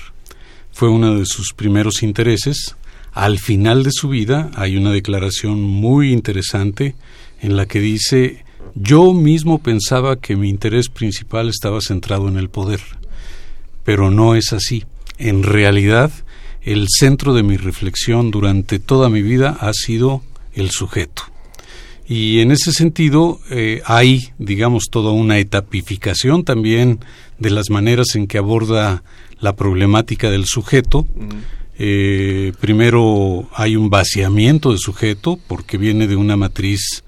Fue 0.71 0.89
uno 0.89 1.15
de 1.15 1.25
sus 1.25 1.53
primeros 1.53 2.01
intereses. 2.01 2.75
Al 3.11 3.37
final 3.37 3.83
de 3.83 3.91
su 3.91 4.09
vida 4.09 4.49
hay 4.55 4.77
una 4.77 4.91
declaración 4.91 5.61
muy 5.61 6.11
interesante 6.11 6.95
en 7.41 7.55
la 7.55 7.67
que 7.67 7.79
dice, 7.79 8.43
yo 8.73 9.13
mismo 9.13 9.59
pensaba 9.59 10.15
que 10.15 10.35
mi 10.35 10.49
interés 10.49 10.89
principal 10.89 11.49
estaba 11.49 11.81
centrado 11.81 12.27
en 12.27 12.37
el 12.37 12.49
poder, 12.49 12.81
pero 13.83 14.09
no 14.09 14.35
es 14.35 14.53
así. 14.53 14.85
En 15.19 15.43
realidad, 15.43 16.11
el 16.61 16.87
centro 16.89 17.33
de 17.33 17.43
mi 17.43 17.57
reflexión 17.57 18.31
durante 18.31 18.79
toda 18.79 19.09
mi 19.09 19.21
vida 19.21 19.55
ha 19.59 19.73
sido 19.73 20.23
el 20.53 20.71
sujeto. 20.71 21.23
Y 22.09 22.39
en 22.39 22.51
ese 22.51 22.71
sentido 22.73 23.39
eh, 23.51 23.81
hay, 23.85 24.31
digamos, 24.39 24.87
toda 24.91 25.11
una 25.11 25.37
etapificación 25.37 26.43
también 26.43 26.99
de 27.37 27.51
las 27.51 27.69
maneras 27.69 28.15
en 28.15 28.27
que 28.27 28.39
aborda 28.39 29.03
la 29.39 29.55
problemática 29.55 30.29
del 30.29 30.45
sujeto, 30.45 31.07
Eh, 31.81 32.51
primero 32.59 33.47
hay 33.55 33.77
un 33.77 33.89
vaciamiento 33.89 34.73
de 34.73 34.77
sujeto 34.77 35.39
porque 35.47 35.77
viene 35.77 36.07
de 36.07 36.17
una 36.17 36.35
matriz 36.35 37.05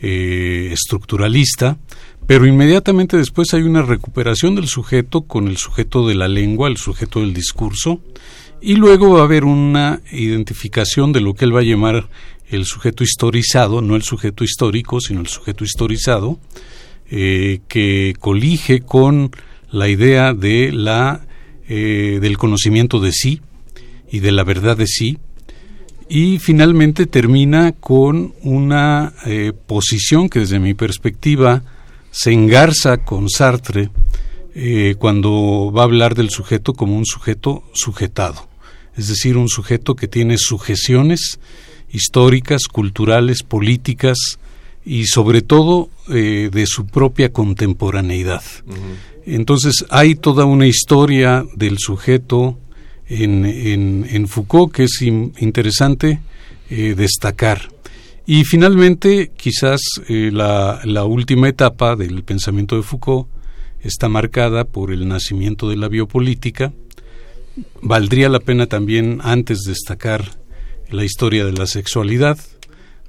eh, 0.00 0.70
estructuralista, 0.70 1.76
pero 2.28 2.46
inmediatamente 2.46 3.16
después 3.16 3.52
hay 3.52 3.62
una 3.62 3.82
recuperación 3.82 4.54
del 4.54 4.68
sujeto 4.68 5.22
con 5.22 5.48
el 5.48 5.56
sujeto 5.56 6.06
de 6.06 6.14
la 6.14 6.28
lengua, 6.28 6.68
el 6.68 6.76
sujeto 6.76 7.18
del 7.18 7.34
discurso, 7.34 8.00
y 8.60 8.76
luego 8.76 9.10
va 9.10 9.22
a 9.22 9.24
haber 9.24 9.42
una 9.42 10.02
identificación 10.12 11.12
de 11.12 11.20
lo 11.20 11.34
que 11.34 11.44
él 11.44 11.56
va 11.56 11.60
a 11.60 11.64
llamar 11.64 12.08
el 12.52 12.66
sujeto 12.66 13.02
historizado, 13.02 13.80
no 13.80 13.96
el 13.96 14.02
sujeto 14.02 14.44
histórico, 14.44 15.00
sino 15.00 15.20
el 15.20 15.26
sujeto 15.26 15.64
historizado, 15.64 16.38
eh, 17.10 17.60
que 17.66 18.14
colige 18.20 18.80
con 18.80 19.30
la 19.70 19.88
idea 19.88 20.34
de 20.34 20.70
la, 20.70 21.26
eh, 21.68 22.18
del 22.20 22.36
conocimiento 22.36 23.00
de 23.00 23.12
sí 23.12 23.40
y 24.10 24.20
de 24.20 24.32
la 24.32 24.44
verdad 24.44 24.76
de 24.76 24.86
sí, 24.86 25.18
y 26.08 26.38
finalmente 26.38 27.06
termina 27.06 27.72
con 27.72 28.34
una 28.42 29.14
eh, 29.24 29.52
posición 29.66 30.28
que 30.28 30.40
desde 30.40 30.58
mi 30.58 30.74
perspectiva 30.74 31.62
se 32.10 32.32
engarza 32.32 32.98
con 32.98 33.30
Sartre 33.30 33.90
cuando 34.98 35.72
va 35.74 35.80
a 35.80 35.84
hablar 35.84 36.14
del 36.14 36.28
sujeto 36.28 36.74
como 36.74 36.98
un 36.98 37.06
sujeto 37.06 37.64
sujetado, 37.72 38.50
es 38.94 39.08
decir, 39.08 39.38
un 39.38 39.48
sujeto 39.48 39.96
que 39.96 40.08
tiene 40.08 40.36
sujeciones 40.36 41.40
históricas, 41.92 42.62
culturales, 42.70 43.42
políticas 43.42 44.38
y 44.84 45.06
sobre 45.06 45.42
todo 45.42 45.90
eh, 46.08 46.50
de 46.52 46.66
su 46.66 46.86
propia 46.86 47.32
contemporaneidad. 47.32 48.42
Entonces 49.24 49.84
hay 49.90 50.14
toda 50.16 50.44
una 50.44 50.66
historia 50.66 51.44
del 51.54 51.78
sujeto 51.78 52.58
en, 53.06 53.44
en, 54.08 54.26
Foucault 54.26 54.72
que 54.72 54.84
es 54.84 55.02
interesante 55.02 56.20
eh, 56.70 56.94
destacar. 56.96 57.70
Y 58.26 58.44
finalmente, 58.44 59.32
quizás 59.36 59.80
eh, 60.08 60.30
la, 60.32 60.80
la, 60.84 61.04
última 61.04 61.48
etapa 61.48 61.96
del 61.96 62.22
pensamiento 62.22 62.76
de 62.76 62.82
Foucault 62.82 63.28
está 63.80 64.08
marcada 64.08 64.64
por 64.64 64.92
el 64.92 65.06
nacimiento 65.06 65.68
de 65.68 65.76
la 65.76 65.88
biopolítica. 65.88 66.72
Valdría 67.82 68.28
la 68.28 68.40
pena 68.40 68.66
también 68.66 69.20
antes 69.22 69.62
destacar 69.66 70.41
la 70.92 71.04
historia 71.04 71.44
de 71.44 71.52
la 71.52 71.66
sexualidad, 71.66 72.38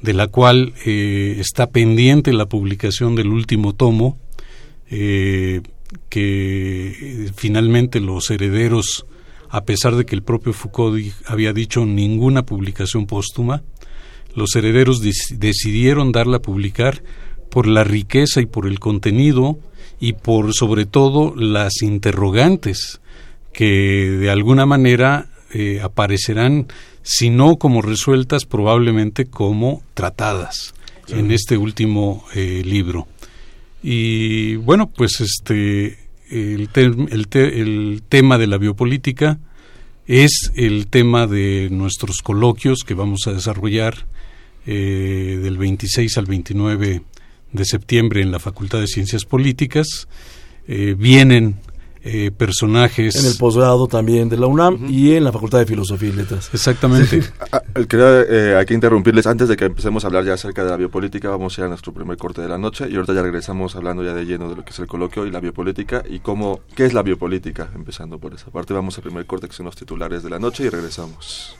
de 0.01 0.13
la 0.13 0.27
cual 0.27 0.73
eh, 0.85 1.35
está 1.39 1.69
pendiente 1.69 2.33
la 2.33 2.47
publicación 2.47 3.15
del 3.15 3.27
último 3.27 3.73
tomo, 3.73 4.17
eh, 4.89 5.61
que 6.09 6.87
eh, 6.87 7.31
finalmente 7.35 7.99
los 7.99 8.29
herederos, 8.31 9.05
a 9.49 9.65
pesar 9.65 9.95
de 9.95 10.05
que 10.05 10.15
el 10.15 10.23
propio 10.23 10.53
Foucault 10.53 11.13
había 11.25 11.53
dicho 11.53 11.85
ninguna 11.85 12.45
publicación 12.45 13.05
póstuma, 13.05 13.63
los 14.35 14.55
herederos 14.55 15.01
decidieron 15.01 16.11
darla 16.11 16.37
a 16.37 16.41
publicar 16.41 17.03
por 17.51 17.67
la 17.67 17.83
riqueza 17.83 18.41
y 18.41 18.47
por 18.47 18.65
el 18.65 18.79
contenido 18.79 19.59
y 19.99 20.13
por 20.13 20.53
sobre 20.53 20.85
todo 20.85 21.35
las 21.35 21.83
interrogantes 21.83 22.99
que 23.53 24.09
de 24.09 24.31
alguna 24.31 24.65
manera 24.65 25.29
aparecerán 25.81 26.67
si 27.03 27.29
no 27.29 27.57
como 27.57 27.81
resueltas, 27.81 28.45
probablemente 28.45 29.25
como 29.25 29.83
tratadas 29.93 30.73
en 31.09 31.31
este 31.31 31.57
último 31.57 32.25
eh, 32.33 32.63
libro. 32.65 33.07
Y 33.81 34.55
bueno, 34.55 34.89
pues 34.89 35.19
este 35.19 35.99
el, 36.29 36.69
el, 36.73 38.03
tema 38.07 38.37
de 38.37 38.47
la 38.47 38.57
biopolítica 38.57 39.37
es 40.07 40.51
el 40.55 40.87
tema 40.87 41.27
de 41.27 41.67
nuestros 41.69 42.21
coloquios 42.21 42.83
que 42.85 42.93
vamos 42.93 43.27
a 43.27 43.33
desarrollar 43.33 44.05
eh, 44.65 45.39
del 45.41 45.57
26 45.57 46.17
al 46.17 46.25
29 46.25 47.01
de 47.51 47.65
septiembre 47.65 48.21
en 48.21 48.31
la 48.31 48.39
Facultad 48.39 48.79
de 48.79 48.87
Ciencias 48.87 49.25
Políticas. 49.25 50.07
Eh, 50.67 50.95
vienen 50.97 51.57
eh, 52.03 52.31
personajes. 52.31 53.15
En 53.15 53.25
el 53.25 53.37
posgrado 53.37 53.87
también 53.87 54.29
de 54.29 54.37
la 54.37 54.47
UNAM 54.47 54.87
y 54.89 55.13
en 55.13 55.23
la 55.23 55.31
Facultad 55.31 55.59
de 55.59 55.65
Filosofía 55.65 56.09
y 56.09 56.13
Letras. 56.13 56.49
Exactamente. 56.53 57.23
Ah, 57.51 57.61
quería 57.87 58.21
eh, 58.21 58.57
aquí 58.59 58.73
interrumpirles 58.73 59.25
antes 59.27 59.47
de 59.47 59.55
que 59.55 59.65
empecemos 59.65 60.03
a 60.03 60.07
hablar 60.07 60.25
ya 60.25 60.33
acerca 60.33 60.63
de 60.63 60.71
la 60.71 60.77
biopolítica. 60.77 61.29
Vamos 61.29 61.57
a 61.57 61.61
ir 61.61 61.65
a 61.65 61.69
nuestro 61.69 61.93
primer 61.93 62.17
corte 62.17 62.41
de 62.41 62.49
la 62.49 62.57
noche 62.57 62.87
y 62.89 62.95
ahorita 62.95 63.13
ya 63.13 63.21
regresamos 63.21 63.75
hablando 63.75 64.03
ya 64.03 64.13
de 64.13 64.25
lleno 64.25 64.49
de 64.49 64.55
lo 64.55 64.65
que 64.65 64.71
es 64.71 64.79
el 64.79 64.87
coloquio 64.87 65.25
y 65.25 65.31
la 65.31 65.39
biopolítica 65.39 66.03
y 66.07 66.19
cómo, 66.19 66.61
qué 66.75 66.85
es 66.85 66.93
la 66.93 67.03
biopolítica, 67.03 67.69
empezando 67.75 68.19
por 68.19 68.33
esa 68.33 68.51
parte. 68.51 68.73
Vamos 68.73 68.97
al 68.97 69.03
primer 69.03 69.25
corte 69.25 69.47
que 69.47 69.53
son 69.53 69.67
los 69.67 69.75
titulares 69.75 70.23
de 70.23 70.29
la 70.29 70.39
noche 70.39 70.65
y 70.65 70.69
regresamos. 70.69 71.55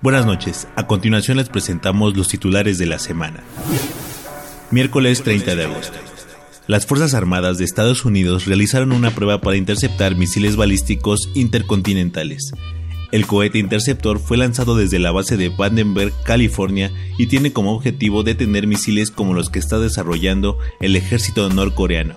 Buenas 0.00 0.24
noches. 0.26 0.66
A 0.76 0.86
continuación 0.86 1.36
les 1.36 1.48
presentamos 1.48 2.16
los 2.16 2.28
titulares 2.28 2.78
de 2.78 2.86
la 2.86 2.98
semana. 2.98 3.42
Miércoles 4.70 5.22
30 5.22 5.54
de 5.54 5.64
agosto 5.64 6.11
las 6.68 6.86
Fuerzas 6.86 7.14
Armadas 7.14 7.58
de 7.58 7.64
Estados 7.64 8.04
Unidos 8.04 8.46
realizaron 8.46 8.92
una 8.92 9.14
prueba 9.14 9.40
para 9.40 9.56
interceptar 9.56 10.14
misiles 10.14 10.56
balísticos 10.56 11.28
intercontinentales. 11.34 12.52
El 13.10 13.26
cohete 13.26 13.58
interceptor 13.58 14.18
fue 14.18 14.38
lanzado 14.38 14.76
desde 14.76 14.98
la 14.98 15.10
base 15.12 15.36
de 15.36 15.50
Vandenberg, 15.50 16.12
California, 16.24 16.90
y 17.18 17.26
tiene 17.26 17.52
como 17.52 17.74
objetivo 17.74 18.22
detener 18.22 18.66
misiles 18.66 19.10
como 19.10 19.34
los 19.34 19.50
que 19.50 19.58
está 19.58 19.78
desarrollando 19.78 20.56
el 20.80 20.96
ejército 20.96 21.48
norcoreano. 21.50 22.14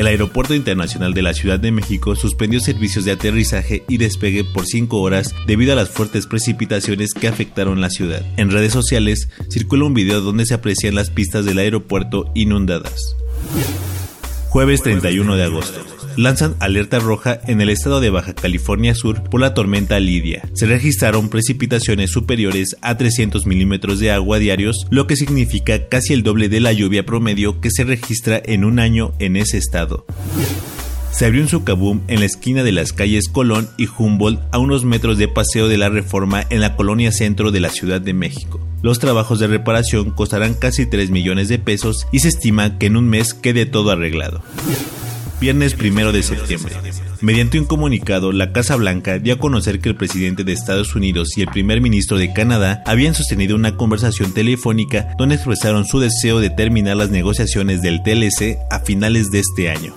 El 0.00 0.06
Aeropuerto 0.06 0.54
Internacional 0.54 1.12
de 1.12 1.20
la 1.20 1.34
Ciudad 1.34 1.60
de 1.60 1.72
México 1.72 2.16
suspendió 2.16 2.58
servicios 2.60 3.04
de 3.04 3.12
aterrizaje 3.12 3.84
y 3.86 3.98
despegue 3.98 4.44
por 4.44 4.64
cinco 4.64 5.02
horas 5.02 5.34
debido 5.46 5.74
a 5.74 5.76
las 5.76 5.90
fuertes 5.90 6.26
precipitaciones 6.26 7.12
que 7.12 7.28
afectaron 7.28 7.82
la 7.82 7.90
ciudad. 7.90 8.24
En 8.38 8.50
redes 8.50 8.72
sociales 8.72 9.28
circula 9.50 9.84
un 9.84 9.92
video 9.92 10.22
donde 10.22 10.46
se 10.46 10.54
aprecian 10.54 10.94
las 10.94 11.10
pistas 11.10 11.44
del 11.44 11.58
aeropuerto 11.58 12.32
inundadas. 12.34 13.14
Jueves 14.48 14.82
31 14.82 15.36
de 15.36 15.42
agosto 15.42 15.99
lanzan 16.16 16.54
alerta 16.58 16.98
roja 16.98 17.40
en 17.46 17.60
el 17.60 17.70
estado 17.70 18.00
de 18.00 18.10
Baja 18.10 18.34
California 18.34 18.94
Sur 18.94 19.22
por 19.24 19.40
la 19.40 19.54
tormenta 19.54 20.00
Lidia. 20.00 20.42
Se 20.54 20.66
registraron 20.66 21.28
precipitaciones 21.28 22.10
superiores 22.10 22.76
a 22.82 22.96
300 22.96 23.46
milímetros 23.46 23.98
de 24.00 24.10
agua 24.10 24.38
diarios, 24.38 24.86
lo 24.90 25.06
que 25.06 25.16
significa 25.16 25.88
casi 25.88 26.12
el 26.12 26.22
doble 26.22 26.48
de 26.48 26.60
la 26.60 26.72
lluvia 26.72 27.04
promedio 27.04 27.60
que 27.60 27.70
se 27.70 27.84
registra 27.84 28.40
en 28.44 28.64
un 28.64 28.78
año 28.78 29.12
en 29.18 29.36
ese 29.36 29.58
estado 29.58 30.06
se 31.10 31.26
abrió 31.26 31.42
un 31.42 31.48
socavum 31.48 32.00
en 32.08 32.20
la 32.20 32.26
esquina 32.26 32.62
de 32.62 32.72
las 32.72 32.92
calles 32.92 33.28
Colón 33.28 33.68
y 33.76 33.88
Humboldt 33.88 34.40
a 34.52 34.58
unos 34.58 34.84
metros 34.84 35.18
de 35.18 35.28
paseo 35.28 35.68
de 35.68 35.76
la 35.76 35.88
Reforma 35.88 36.44
en 36.50 36.60
la 36.60 36.76
colonia 36.76 37.12
centro 37.12 37.50
de 37.50 37.60
la 37.60 37.68
Ciudad 37.68 38.00
de 38.00 38.14
México. 38.14 38.60
Los 38.80 39.00
trabajos 39.00 39.38
de 39.38 39.46
reparación 39.46 40.12
costarán 40.12 40.54
casi 40.54 40.86
3 40.86 41.10
millones 41.10 41.48
de 41.48 41.58
pesos 41.58 42.06
y 42.12 42.20
se 42.20 42.28
estima 42.28 42.78
que 42.78 42.86
en 42.86 42.96
un 42.96 43.08
mes 43.08 43.34
quede 43.34 43.66
todo 43.66 43.90
arreglado 43.90 44.42
viernes 45.40 45.74
primero 45.74 46.12
de 46.12 46.22
septiembre. 46.22 46.76
Mediante 47.20 47.58
un 47.58 47.64
comunicado, 47.64 48.32
la 48.32 48.52
Casa 48.52 48.76
Blanca 48.76 49.18
dio 49.18 49.34
a 49.34 49.38
conocer 49.38 49.80
que 49.80 49.88
el 49.88 49.96
presidente 49.96 50.44
de 50.44 50.52
Estados 50.52 50.94
Unidos 50.94 51.36
y 51.36 51.42
el 51.42 51.48
primer 51.48 51.80
ministro 51.80 52.18
de 52.18 52.32
Canadá 52.32 52.82
habían 52.86 53.14
sostenido 53.14 53.56
una 53.56 53.76
conversación 53.76 54.32
telefónica 54.32 55.08
donde 55.18 55.36
expresaron 55.36 55.86
su 55.86 55.98
deseo 55.98 56.40
de 56.40 56.50
terminar 56.50 56.96
las 56.96 57.10
negociaciones 57.10 57.82
del 57.82 58.02
TLC 58.02 58.58
a 58.70 58.80
finales 58.80 59.30
de 59.30 59.40
este 59.40 59.70
año. 59.70 59.94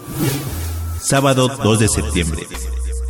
Sábado 1.02 1.52
2 1.64 1.80
de 1.80 1.90
septiembre. 1.90 2.42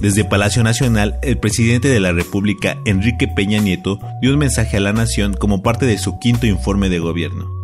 Desde 0.02 0.26
Palacio 0.26 0.63
Nacional, 0.63 1.17
el 1.22 1.38
presidente 1.38 1.88
de 1.88 2.00
la 2.00 2.12
República, 2.12 2.78
Enrique 2.86 3.28
Peña 3.28 3.60
Nieto, 3.60 4.00
dio 4.22 4.34
un 4.34 4.39
mensaje 4.39 4.78
a 4.78 4.82
la 4.82 4.91
nación 4.91 5.34
como 5.34 5.62
parte 5.62 5.86
de 5.86 5.98
su 5.98 6.19
quinto 6.19 6.46
informe 6.46 6.89
de 6.89 7.00
gobierno. 7.00 7.62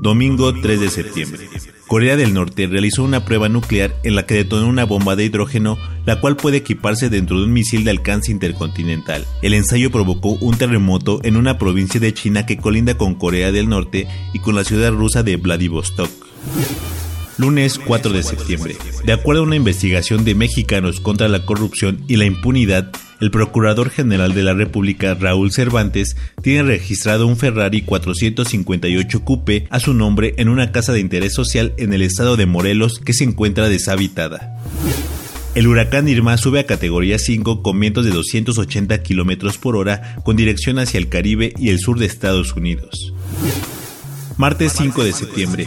Domingo 0.00 0.54
3 0.54 0.80
de 0.80 0.88
septiembre. 0.88 1.48
Corea 1.86 2.16
del 2.16 2.32
Norte 2.32 2.66
realizó 2.66 3.04
una 3.04 3.24
prueba 3.24 3.48
nuclear 3.50 3.94
en 4.02 4.14
la 4.14 4.24
que 4.24 4.34
detonó 4.34 4.66
una 4.66 4.84
bomba 4.84 5.14
de 5.14 5.24
hidrógeno, 5.24 5.76
la 6.06 6.20
cual 6.20 6.36
puede 6.36 6.58
equiparse 6.58 7.10
dentro 7.10 7.38
de 7.38 7.44
un 7.44 7.52
misil 7.52 7.84
de 7.84 7.90
alcance 7.90 8.32
intercontinental. 8.32 9.26
El 9.42 9.52
ensayo 9.52 9.90
provocó 9.90 10.30
un 10.40 10.56
terremoto 10.56 11.20
en 11.22 11.36
una 11.36 11.58
provincia 11.58 12.00
de 12.00 12.14
China 12.14 12.46
que 12.46 12.56
colinda 12.56 12.96
con 12.96 13.14
Corea 13.14 13.52
del 13.52 13.68
Norte 13.68 14.08
y 14.32 14.38
con 14.38 14.54
la 14.54 14.64
ciudad 14.64 14.92
rusa 14.92 15.22
de 15.22 15.36
Vladivostok 15.36 16.10
lunes 17.40 17.78
4 17.78 18.12
de 18.12 18.22
septiembre. 18.22 18.76
De 19.04 19.12
acuerdo 19.12 19.40
a 19.40 19.44
una 19.46 19.56
investigación 19.56 20.24
de 20.24 20.34
mexicanos 20.34 21.00
contra 21.00 21.26
la 21.28 21.46
corrupción 21.46 22.04
y 22.06 22.16
la 22.16 22.26
impunidad, 22.26 22.92
el 23.20 23.30
Procurador 23.30 23.90
General 23.90 24.34
de 24.34 24.42
la 24.42 24.52
República, 24.52 25.14
Raúl 25.14 25.50
Cervantes, 25.50 26.16
tiene 26.42 26.62
registrado 26.62 27.26
un 27.26 27.36
Ferrari 27.36 27.82
458 27.82 29.24
Coupe 29.24 29.66
a 29.70 29.80
su 29.80 29.94
nombre 29.94 30.34
en 30.36 30.48
una 30.48 30.70
casa 30.70 30.92
de 30.92 31.00
interés 31.00 31.34
social 31.34 31.72
en 31.78 31.92
el 31.92 32.02
estado 32.02 32.36
de 32.36 32.46
Morelos 32.46 32.98
que 32.98 33.14
se 33.14 33.24
encuentra 33.24 33.68
deshabitada. 33.68 34.58
El 35.54 35.66
huracán 35.66 36.08
Irma 36.08 36.36
sube 36.36 36.60
a 36.60 36.66
categoría 36.66 37.18
5 37.18 37.62
con 37.62 37.80
vientos 37.80 38.04
de 38.04 38.12
280 38.12 39.02
km 39.02 39.58
por 39.58 39.76
hora 39.76 40.16
con 40.24 40.36
dirección 40.36 40.78
hacia 40.78 40.98
el 40.98 41.08
Caribe 41.08 41.54
y 41.58 41.70
el 41.70 41.80
sur 41.80 41.98
de 41.98 42.06
Estados 42.06 42.54
Unidos. 42.54 43.12
Martes 44.36 44.74
5 44.76 45.04
de 45.04 45.12
septiembre. 45.12 45.66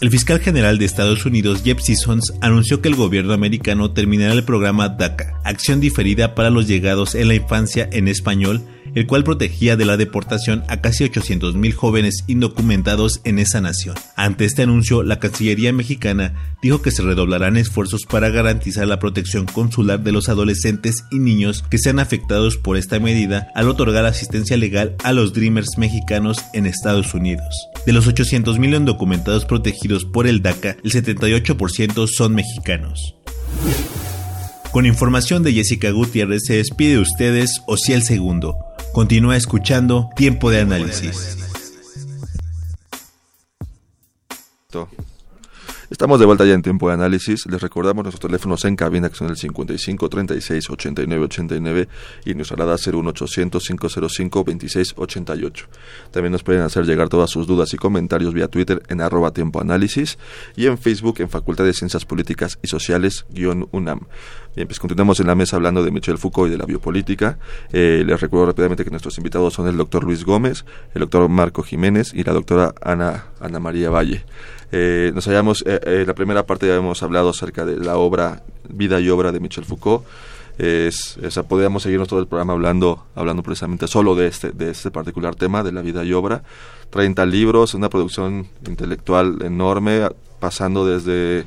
El 0.00 0.10
fiscal 0.12 0.38
general 0.38 0.78
de 0.78 0.84
Estados 0.84 1.26
Unidos, 1.26 1.62
Jeff 1.64 1.80
Sessions, 1.80 2.32
anunció 2.40 2.80
que 2.80 2.88
el 2.88 2.94
gobierno 2.94 3.32
americano 3.32 3.90
terminará 3.90 4.32
el 4.32 4.44
programa 4.44 4.88
DACA, 4.88 5.40
acción 5.42 5.80
diferida 5.80 6.36
para 6.36 6.50
los 6.50 6.68
llegados 6.68 7.16
en 7.16 7.26
la 7.26 7.34
infancia 7.34 7.88
en 7.90 8.06
español, 8.06 8.62
el 8.94 9.06
cual 9.06 9.24
protegía 9.24 9.76
de 9.76 9.84
la 9.84 9.96
deportación 9.96 10.64
a 10.68 10.80
casi 10.80 11.04
800.000 11.04 11.72
jóvenes 11.72 12.24
indocumentados 12.26 13.20
en 13.24 13.38
esa 13.38 13.60
nación. 13.60 13.96
Ante 14.16 14.44
este 14.44 14.62
anuncio, 14.62 15.02
la 15.02 15.18
Cancillería 15.18 15.72
mexicana 15.72 16.34
dijo 16.62 16.82
que 16.82 16.90
se 16.90 17.02
redoblarán 17.02 17.56
esfuerzos 17.56 18.04
para 18.04 18.28
garantizar 18.30 18.86
la 18.86 18.98
protección 18.98 19.46
consular 19.46 20.00
de 20.02 20.12
los 20.12 20.28
adolescentes 20.28 21.04
y 21.10 21.18
niños 21.18 21.64
que 21.70 21.78
sean 21.78 21.98
afectados 21.98 22.56
por 22.56 22.76
esta 22.76 22.98
medida 23.00 23.48
al 23.54 23.68
otorgar 23.68 24.06
asistencia 24.06 24.56
legal 24.56 24.96
a 25.04 25.12
los 25.12 25.32
Dreamers 25.32 25.78
mexicanos 25.78 26.44
en 26.52 26.66
Estados 26.66 27.14
Unidos. 27.14 27.68
De 27.86 27.92
los 27.92 28.08
800.000 28.08 28.76
indocumentados 28.76 29.44
protegidos 29.44 30.04
por 30.04 30.26
el 30.26 30.42
DACA, 30.42 30.76
el 30.82 30.92
78% 30.92 32.06
son 32.06 32.34
mexicanos. 32.34 33.14
Con 34.72 34.84
información 34.84 35.42
de 35.42 35.52
Jessica 35.52 35.90
Gutiérrez 35.90 36.42
se 36.46 36.56
despide 36.56 36.92
de 36.92 36.98
ustedes 36.98 37.62
el 37.88 38.02
Segundo. 38.02 38.67
Continúa 38.98 39.36
escuchando 39.36 40.10
Tiempo 40.16 40.50
de 40.50 40.60
Análisis. 40.60 41.38
Estamos 45.90 46.20
de 46.20 46.26
vuelta 46.26 46.44
ya 46.44 46.52
en 46.52 46.62
tiempo 46.62 46.88
de 46.88 46.94
análisis. 46.94 47.46
Les 47.46 47.62
recordamos 47.62 48.04
nuestros 48.04 48.20
teléfonos 48.20 48.64
en 48.66 48.76
cabina 48.76 49.08
que 49.08 49.14
son 49.14 49.30
el 49.30 49.36
55 49.36 50.08
36 50.08 50.70
89 50.70 51.24
89 51.24 51.88
y 52.26 52.34
nuestra 52.34 52.56
alada 52.56 52.76
01800 52.76 53.66
505 53.66 54.44
26 54.44 54.94
88. 54.96 55.66
También 56.10 56.32
nos 56.32 56.42
pueden 56.42 56.60
hacer 56.62 56.84
llegar 56.84 57.08
todas 57.08 57.30
sus 57.30 57.46
dudas 57.46 57.72
y 57.72 57.78
comentarios 57.78 58.34
vía 58.34 58.48
Twitter 58.48 58.82
en 58.88 59.00
arroba 59.00 59.32
tiempo 59.32 59.60
análisis 59.60 60.18
y 60.56 60.66
en 60.66 60.76
Facebook 60.76 61.20
en 61.20 61.30
Facultad 61.30 61.64
de 61.64 61.72
Ciencias 61.72 62.04
Políticas 62.04 62.58
y 62.62 62.66
Sociales 62.68 63.24
guion 63.30 63.68
UNAM. 63.72 64.08
Bien, 64.58 64.66
pues 64.66 64.80
continuamos 64.80 65.20
en 65.20 65.28
la 65.28 65.36
mesa 65.36 65.54
hablando 65.54 65.84
de 65.84 65.92
Michel 65.92 66.18
Foucault 66.18 66.48
y 66.48 66.50
de 66.50 66.58
la 66.58 66.66
biopolítica. 66.66 67.38
Eh, 67.72 68.02
les 68.04 68.20
recuerdo 68.20 68.46
rápidamente 68.46 68.82
que 68.82 68.90
nuestros 68.90 69.16
invitados 69.16 69.54
son 69.54 69.68
el 69.68 69.76
doctor 69.76 70.02
Luis 70.02 70.24
Gómez, 70.24 70.64
el 70.94 71.02
doctor 71.02 71.28
Marco 71.28 71.62
Jiménez 71.62 72.12
y 72.12 72.24
la 72.24 72.32
doctora 72.32 72.74
Ana, 72.82 73.26
Ana 73.38 73.60
María 73.60 73.88
Valle. 73.90 74.24
Eh, 74.72 75.12
nos 75.14 75.28
hayamos, 75.28 75.62
eh, 75.64 75.78
eh, 75.84 76.04
la 76.04 76.12
primera 76.12 76.44
parte 76.44 76.66
ya 76.66 76.74
hemos 76.74 77.04
hablado 77.04 77.28
acerca 77.28 77.64
de 77.64 77.76
la 77.76 77.98
obra, 77.98 78.42
vida 78.68 78.98
y 78.98 79.08
obra 79.10 79.30
de 79.30 79.38
Michel 79.38 79.64
Foucault. 79.64 80.04
Es, 80.58 81.20
podríamos 81.46 81.84
seguirnos 81.84 82.08
todo 82.08 82.18
el 82.18 82.26
programa 82.26 82.54
hablando, 82.54 83.06
hablando 83.14 83.44
precisamente 83.44 83.86
solo 83.86 84.16
de 84.16 84.26
este, 84.26 84.50
de 84.50 84.72
este 84.72 84.90
particular 84.90 85.36
tema, 85.36 85.62
de 85.62 85.70
la 85.70 85.82
vida 85.82 86.04
y 86.04 86.12
obra. 86.12 86.42
30 86.90 87.26
libros, 87.26 87.74
una 87.74 87.88
producción 87.88 88.48
intelectual 88.66 89.38
enorme, 89.44 90.08
pasando 90.40 90.84
desde 90.84 91.46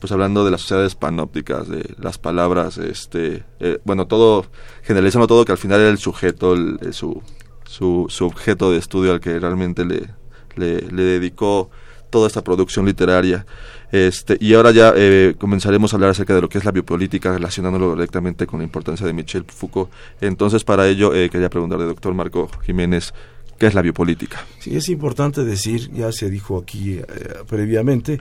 pues 0.00 0.10
hablando 0.12 0.44
de 0.44 0.50
las 0.50 0.62
sociedades 0.62 0.94
panópticas, 0.94 1.68
de 1.68 1.94
las 1.98 2.18
palabras, 2.18 2.78
este, 2.78 3.44
bueno, 3.84 4.06
todo, 4.06 4.46
generalizando 4.82 5.26
todo, 5.26 5.44
que 5.44 5.52
al 5.52 5.58
final 5.58 5.80
era 5.80 5.90
el 5.90 5.98
sujeto, 5.98 6.56
su, 6.92 7.22
su, 7.64 8.06
su, 8.08 8.26
objeto 8.26 8.72
de 8.72 8.78
estudio 8.78 9.12
al 9.12 9.20
que 9.20 9.38
realmente 9.38 9.84
le, 9.84 10.08
le, 10.56 10.80
le 10.80 11.02
dedicó 11.02 11.70
toda 12.10 12.26
esta 12.26 12.42
producción 12.42 12.84
literaria. 12.84 13.46
Este, 13.92 14.36
y 14.40 14.54
ahora 14.54 14.70
ya 14.70 14.92
eh, 14.94 15.34
comenzaremos 15.38 15.92
a 15.92 15.96
hablar 15.96 16.10
acerca 16.10 16.34
de 16.34 16.42
lo 16.42 16.48
que 16.48 16.58
es 16.58 16.64
la 16.64 16.70
biopolítica, 16.70 17.32
relacionándolo 17.32 17.94
directamente 17.94 18.46
con 18.46 18.60
la 18.60 18.64
importancia 18.64 19.06
de 19.06 19.12
Michel 19.12 19.44
Foucault. 19.44 19.90
Entonces, 20.20 20.62
para 20.64 20.86
ello, 20.86 21.14
eh, 21.14 21.30
quería 21.30 21.48
preguntarle, 21.48 21.86
doctor 21.86 22.14
Marco 22.14 22.48
Jiménez, 22.64 23.12
¿qué 23.58 23.66
es 23.66 23.74
la 23.74 23.82
biopolítica? 23.82 24.44
Sí, 24.58 24.76
es 24.76 24.88
importante 24.88 25.44
decir, 25.44 25.90
ya 25.92 26.12
se 26.12 26.30
dijo 26.30 26.58
aquí 26.58 26.98
eh, 26.98 27.04
previamente, 27.48 28.20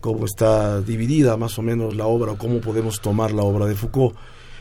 cómo 0.00 0.24
está 0.24 0.80
dividida 0.80 1.36
más 1.36 1.58
o 1.58 1.62
menos 1.62 1.96
la 1.96 2.06
obra 2.06 2.32
o 2.32 2.38
cómo 2.38 2.60
podemos 2.60 3.00
tomar 3.00 3.32
la 3.32 3.42
obra 3.42 3.66
de 3.66 3.74
Foucault. 3.74 4.14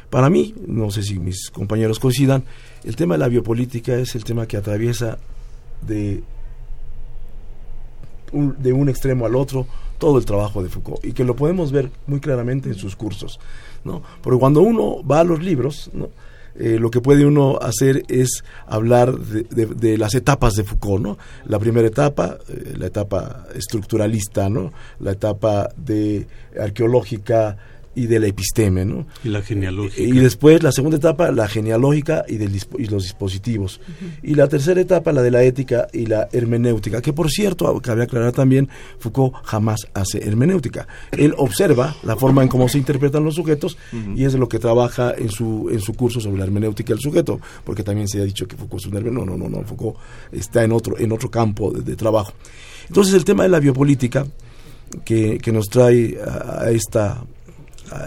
Para 0.09 0.29
mí, 0.29 0.55
no 0.65 0.89
sé 0.89 1.03
si 1.03 1.19
mis 1.19 1.49
compañeros 1.51 1.99
coincidan, 1.99 2.43
el 2.83 2.95
tema 2.95 3.15
de 3.15 3.19
la 3.19 3.27
biopolítica 3.27 3.95
es 3.95 4.15
el 4.15 4.23
tema 4.23 4.47
que 4.47 4.57
atraviesa 4.57 5.17
de 5.81 6.23
de 8.31 8.73
un 8.73 8.89
extremo 8.89 9.25
al 9.25 9.35
otro 9.35 9.65
todo 9.97 10.17
el 10.17 10.25
trabajo 10.25 10.61
de 10.63 10.69
Foucault 10.69 11.03
y 11.03 11.13
que 11.13 11.23
lo 11.23 11.35
podemos 11.35 11.71
ver 11.71 11.91
muy 12.07 12.19
claramente 12.19 12.69
en 12.69 12.75
sus 12.75 12.95
cursos. 12.95 13.39
¿no? 13.83 14.01
Porque 14.21 14.39
cuando 14.39 14.61
uno 14.61 15.03
va 15.03 15.19
a 15.19 15.23
los 15.23 15.41
libros, 15.41 15.89
¿no? 15.93 16.09
Eh, 16.55 16.77
lo 16.79 16.89
que 16.89 17.01
puede 17.01 17.25
uno 17.25 17.57
hacer 17.61 18.03
es 18.07 18.43
hablar 18.67 19.17
de, 19.17 19.97
las 19.97 20.15
etapas 20.15 20.53
de 20.53 20.63
Foucault, 20.63 21.03
¿no? 21.03 21.17
La 21.45 21.59
primera 21.59 21.87
etapa, 21.87 22.37
eh, 22.49 22.73
la 22.77 22.87
etapa 22.87 23.47
estructuralista, 23.55 24.49
¿no? 24.49 24.71
La 24.99 25.11
etapa 25.11 25.69
de 25.77 26.27
arqueológica, 26.59 27.57
y 27.99 28.07
de 28.07 28.17
la 28.17 28.27
episteme, 28.27 28.85
¿no? 28.85 29.05
Y 29.25 29.27
la 29.27 29.41
genealógica. 29.41 30.01
Y 30.01 30.13
después 30.19 30.63
la 30.63 30.71
segunda 30.71 30.95
etapa, 30.95 31.31
la 31.33 31.49
genealógica 31.49 32.23
y, 32.29 32.37
del, 32.37 32.57
y 32.77 32.85
los 32.85 33.03
dispositivos. 33.03 33.81
Y 34.23 34.35
la 34.35 34.47
tercera 34.47 34.79
etapa, 34.79 35.11
la 35.11 35.21
de 35.21 35.31
la 35.31 35.43
ética 35.43 35.87
y 35.91 36.05
la 36.05 36.29
hermenéutica, 36.31 37.01
que 37.01 37.11
por 37.11 37.29
cierto, 37.29 37.77
cabe 37.81 38.03
aclarar 38.03 38.31
también, 38.31 38.69
Foucault 38.99 39.33
jamás 39.43 39.81
hace 39.93 40.25
hermenéutica. 40.25 40.87
Él 41.11 41.33
observa 41.37 41.93
la 42.03 42.15
forma 42.15 42.41
en 42.41 42.47
cómo 42.47 42.69
se 42.69 42.77
interpretan 42.77 43.25
los 43.25 43.35
sujetos 43.35 43.77
y 44.15 44.23
es 44.23 44.33
lo 44.35 44.47
que 44.47 44.59
trabaja 44.59 45.13
en 45.17 45.29
su, 45.29 45.69
en 45.69 45.81
su 45.81 45.93
curso 45.93 46.21
sobre 46.21 46.37
la 46.37 46.45
hermenéutica 46.45 46.93
del 46.93 47.01
sujeto, 47.01 47.41
porque 47.65 47.83
también 47.83 48.07
se 48.07 48.21
ha 48.21 48.23
dicho 48.23 48.47
que 48.47 48.55
Foucault 48.55 48.81
es 48.81 48.87
un 48.87 48.95
hermenéutico. 48.95 49.25
No, 49.25 49.37
no, 49.37 49.49
no, 49.49 49.57
no, 49.57 49.67
Foucault 49.67 49.97
está 50.31 50.63
en 50.63 50.71
otro, 50.71 50.97
en 50.97 51.11
otro 51.11 51.29
campo 51.29 51.71
de, 51.71 51.97
trabajo. 51.97 52.31
Entonces 52.87 53.13
el 53.13 53.25
tema 53.25 53.43
de 53.43 53.49
la 53.49 53.59
biopolítica 53.59 54.25
que, 55.03 55.37
que 55.39 55.51
nos 55.51 55.67
trae 55.67 56.17
a 56.23 56.71
esta 56.71 57.21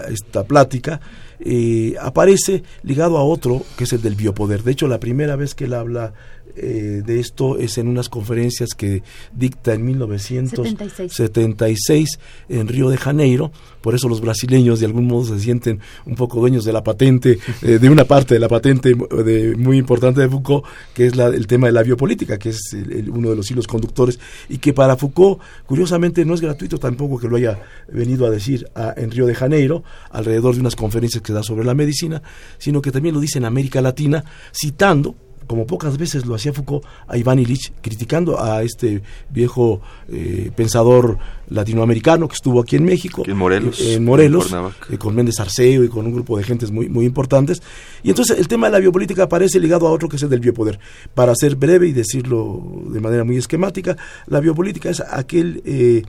esta 0.09 0.45
plática, 0.45 1.01
eh, 1.41 1.95
aparece 2.01 2.63
ligado 2.83 3.19
a 3.19 3.25
otro, 3.25 3.63
que 3.77 3.85
es 3.85 3.93
el 3.93 4.03
del 4.03 4.15
biopoder. 4.15 4.63
De 4.63 4.73
hecho, 4.73 4.89
la 4.89 5.01
primera 5.01 5.37
vez 5.37 5.55
que 5.55 5.65
él 5.65 5.75
habla 5.75 6.13
eh, 6.55 7.03
de 7.05 7.19
esto 7.19 7.57
es 7.57 7.79
en 7.79 7.89
unas 7.89 8.11
conferencias 8.11 8.75
que 8.77 9.03
dicta 9.35 9.73
en 9.73 9.87
1976 9.87 12.19
en 12.49 12.69
Río 12.69 12.91
de 12.91 12.99
Janeiro. 12.99 13.51
Por 13.81 13.95
eso 13.95 14.07
los 14.09 14.21
brasileños 14.21 14.81
de 14.81 14.87
algún 14.87 15.07
modo 15.07 15.25
se 15.25 15.41
sienten 15.41 15.81
un 16.05 16.15
poco 16.15 16.41
dueños 16.41 16.65
de 16.65 16.73
la 16.73 16.85
patente, 16.85 17.39
eh, 17.63 17.79
de 17.79 17.89
una 17.89 18.05
parte 18.05 18.35
de 18.35 18.41
la 18.41 18.49
patente 18.49 18.95
de, 18.95 19.57
muy 19.57 19.79
importante 19.79 20.21
de 20.21 20.29
Foucault, 20.29 20.67
que 20.93 21.07
es 21.07 21.17
la, 21.17 21.29
el 21.29 21.47
tema 21.47 21.69
de 21.69 21.73
la 21.73 21.83
biopolítica, 21.83 22.39
que 22.39 22.51
es 22.51 22.77
uno 23.09 23.31
de 23.31 23.37
los 23.37 23.51
hilos 23.51 23.67
conductores, 23.67 24.21
y 24.49 24.59
que 24.59 24.75
para 24.75 24.97
Foucault, 24.97 25.41
curiosamente, 25.65 26.27
no 26.27 26.35
es 26.35 26.43
gratuito 26.43 26.79
tampoco 26.79 27.19
que 27.19 27.29
lo 27.29 27.37
haya 27.37 27.63
venido 27.89 28.27
a 28.27 28.31
decir 28.31 28.69
en 28.97 29.11
Río 29.11 29.27
de 29.27 29.35
Janeiro, 29.35 29.83
alrededor 30.11 30.55
de 30.55 30.61
unas 30.61 30.77
conferencias 30.77 31.23
que 31.23 31.33
da 31.33 31.43
sobre 31.43 31.65
la 31.65 31.73
medicina, 31.75 32.23
sino 32.59 32.83
que 32.83 32.93
también 32.93 33.15
lo 33.15 33.21
dice 33.21 33.39
en 33.39 33.47
América 33.47 33.81
Latina, 33.81 34.23
citando 34.53 35.17
como 35.53 35.67
pocas 35.67 35.99
veces 35.99 36.25
lo 36.25 36.35
hacía 36.35 36.55
Foucault, 36.55 36.83
a 37.07 37.19
Iván 37.19 37.39
Illich, 37.39 37.75
criticando 37.83 38.43
a 38.43 38.63
este 38.63 39.03
viejo 39.29 39.83
eh, 40.09 40.51
pensador 40.57 41.19
latinoamericano 41.51 42.27
que 42.27 42.33
estuvo 42.37 42.59
aquí 42.59 42.77
en 42.77 42.87
México, 42.87 43.23
en 43.27 43.37
Morelos, 43.37 43.79
en 43.83 44.03
Morelos 44.03 44.51
eh, 44.89 44.97
con 44.97 45.15
Méndez 45.15 45.39
Arceo 45.41 45.85
y 45.85 45.91
con 45.91 46.07
un 46.07 46.15
grupo 46.15 46.39
de 46.39 46.45
gentes 46.45 46.71
muy, 46.71 46.89
muy 46.89 47.05
importantes. 47.05 47.63
Y 48.03 48.09
entonces 48.09 48.39
el 48.39 48.49
tema 48.49 48.69
de 48.69 48.73
la 48.73 48.79
biopolítica 48.79 49.25
aparece 49.25 49.61
ligado 49.61 49.87
a 49.87 49.91
otro 49.91 50.09
que 50.09 50.17
es 50.17 50.23
el 50.23 50.31
del 50.31 50.41
biopoder. 50.41 50.81
Para 51.13 51.35
ser 51.35 51.57
breve 51.57 51.87
y 51.87 51.93
decirlo 51.93 52.63
de 52.87 53.01
manera 53.01 53.23
muy 53.23 53.37
esquemática, 53.37 53.99
la 54.29 54.41
biopolítica 54.41 54.89
es 54.89 55.01
aquel, 55.01 55.61
eh, 55.67 56.03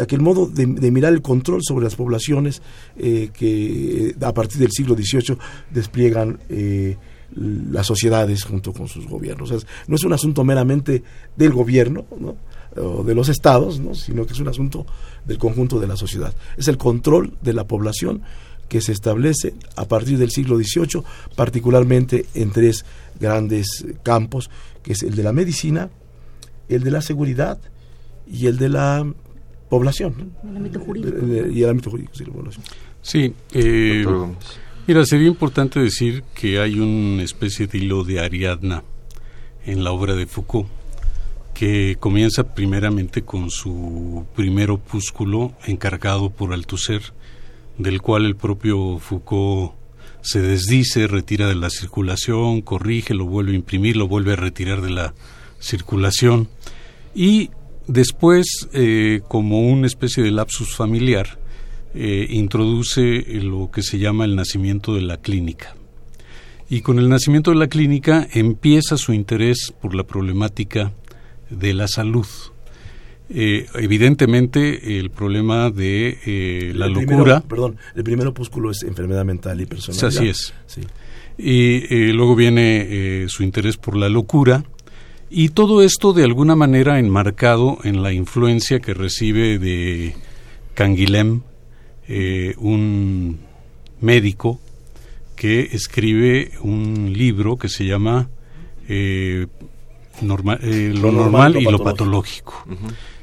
aquel, 0.00 0.20
modo 0.22 0.46
de, 0.46 0.64
de, 0.64 0.90
mirar 0.90 1.12
el 1.12 1.20
control 1.20 1.60
sobre 1.62 1.84
las 1.84 1.96
poblaciones 1.96 2.62
que 2.96 4.14
a 4.22 4.32
partir 4.32 4.58
del 4.58 4.70
siglo 4.70 4.94
XVIII 4.94 5.36
despliegan 5.70 6.38
las 7.34 7.86
sociedades 7.86 8.44
junto 8.44 8.72
con 8.72 8.88
sus 8.88 9.06
gobiernos. 9.06 9.52
no 9.86 9.96
es 9.96 10.04
un 10.04 10.12
asunto 10.12 10.44
meramente 10.44 11.02
del 11.36 11.52
gobierno 11.52 12.06
o 12.76 13.02
de 13.04 13.14
los 13.14 13.28
estados, 13.28 13.80
sino 13.94 14.26
que 14.26 14.32
es 14.32 14.40
un 14.40 14.48
asunto 14.48 14.86
del 15.24 15.38
conjunto 15.38 15.80
de 15.80 15.86
la 15.86 15.96
sociedad. 15.96 16.34
Es 16.56 16.68
el 16.68 16.78
control 16.78 17.34
de 17.42 17.52
la 17.52 17.64
población 17.64 18.22
que 18.68 18.80
se 18.80 18.92
establece 18.92 19.54
a 19.76 19.86
partir 19.86 20.18
del 20.18 20.30
siglo 20.30 20.56
XVIII, 20.58 21.02
particularmente 21.34 22.26
en 22.34 22.50
tres 22.50 22.84
grandes 23.18 23.84
campos, 24.02 24.50
que 24.82 24.92
es 24.92 25.02
el 25.02 25.16
de 25.16 25.22
la 25.22 25.32
medicina, 25.32 25.90
el 26.68 26.84
de 26.84 26.90
la 26.90 27.00
seguridad 27.00 27.58
y 28.26 28.46
el 28.46 28.58
de 28.58 28.68
la 28.68 29.10
población. 29.70 30.32
El 30.48 30.56
ámbito 30.56 30.80
jurídico. 30.80 31.16
Y 31.50 31.62
el 31.62 31.70
ámbito 31.70 31.90
jurídico, 31.90 32.14
sí, 32.14 32.24
la 32.24 32.32
población. 32.32 32.64
Sí, 33.00 33.34
eh, 33.52 34.04
Mira, 34.88 35.04
sería 35.04 35.28
importante 35.28 35.80
decir 35.80 36.24
que 36.34 36.60
hay 36.60 36.80
una 36.80 37.22
especie 37.22 37.66
de 37.66 37.76
hilo 37.76 38.04
de 38.04 38.20
Ariadna 38.20 38.84
en 39.66 39.84
la 39.84 39.92
obra 39.92 40.14
de 40.14 40.24
Foucault, 40.24 40.66
que 41.52 41.98
comienza 42.00 42.54
primeramente 42.54 43.20
con 43.20 43.50
su 43.50 44.24
primer 44.34 44.70
opúsculo 44.70 45.52
encargado 45.66 46.30
por 46.30 46.54
Althusser, 46.54 47.02
del 47.76 48.00
cual 48.00 48.24
el 48.24 48.34
propio 48.34 48.98
Foucault 48.98 49.74
se 50.22 50.40
desdice, 50.40 51.06
retira 51.06 51.48
de 51.48 51.56
la 51.56 51.68
circulación, 51.68 52.62
corrige, 52.62 53.12
lo 53.12 53.26
vuelve 53.26 53.52
a 53.52 53.56
imprimir, 53.56 53.94
lo 53.94 54.08
vuelve 54.08 54.32
a 54.32 54.36
retirar 54.36 54.80
de 54.80 54.88
la 54.88 55.12
circulación. 55.60 56.48
Y 57.14 57.50
después, 57.88 58.70
eh, 58.72 59.20
como 59.28 59.68
una 59.68 59.86
especie 59.86 60.22
de 60.22 60.30
lapsus 60.30 60.74
familiar, 60.74 61.38
eh, 61.94 62.26
introduce 62.30 63.24
lo 63.42 63.70
que 63.70 63.82
se 63.82 63.98
llama 63.98 64.24
el 64.24 64.36
nacimiento 64.36 64.94
de 64.94 65.00
la 65.00 65.16
clínica. 65.16 65.74
Y 66.68 66.82
con 66.82 66.98
el 66.98 67.08
nacimiento 67.08 67.50
de 67.50 67.56
la 67.56 67.68
clínica 67.68 68.28
empieza 68.32 68.98
su 68.98 69.14
interés 69.14 69.72
por 69.80 69.94
la 69.94 70.04
problemática 70.04 70.92
de 71.48 71.72
la 71.72 71.88
salud. 71.88 72.26
Eh, 73.30 73.66
evidentemente 73.74 74.98
el 74.98 75.10
problema 75.10 75.70
de 75.70 76.18
eh, 76.26 76.72
la 76.74 76.88
locura. 76.88 77.40
perdón, 77.40 77.76
el 77.94 78.04
primer 78.04 78.26
opúsculo 78.26 78.70
es 78.70 78.82
enfermedad 78.82 79.24
mental 79.24 79.60
y 79.60 79.66
personalidad. 79.66 80.08
Así 80.08 80.28
es. 80.28 80.52
Y 81.38 82.12
luego 82.12 82.34
viene 82.34 83.26
su 83.28 83.44
interés 83.44 83.76
por 83.76 83.96
la 83.96 84.08
locura. 84.08 84.64
Y 85.30 85.50
todo 85.50 85.82
esto 85.82 86.12
de 86.12 86.24
alguna 86.24 86.56
manera 86.56 86.98
enmarcado 86.98 87.78
en 87.84 88.02
la 88.02 88.12
influencia 88.12 88.80
que 88.80 88.94
recibe 88.94 89.58
de 89.58 90.14
Canguilhem, 90.74 91.42
eh, 92.10 92.54
un 92.56 93.38
médico 94.00 94.58
que 95.36 95.68
escribe 95.72 96.52
un 96.62 97.12
libro 97.12 97.58
que 97.58 97.68
se 97.68 97.84
llama 97.84 98.30
eh, 98.88 99.46
eh, 99.46 100.94
Lo, 100.96 101.12
normal, 101.12 101.56
y 101.60 101.64
lo 101.64 101.78
patológico. 101.84 102.64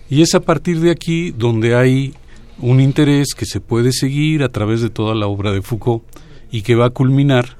Y 0.07 0.21
es 0.21 0.35
a 0.35 0.39
partir 0.39 0.81
de 0.81 0.91
aquí 0.91 1.31
donde 1.31 1.75
hay 1.75 2.13
un 2.59 2.79
interés 2.79 3.33
que 3.33 3.47
se 3.47 3.59
puede 3.59 3.91
seguir 3.91 4.43
a 4.43 4.49
través 4.49 4.81
de 4.81 4.91
toda 4.91 5.15
la 5.15 5.25
obra 5.25 5.51
de 5.51 5.63
Foucault 5.63 6.03
y 6.51 6.61
que 6.61 6.75
va 6.75 6.85
a 6.85 6.89
culminar 6.91 7.57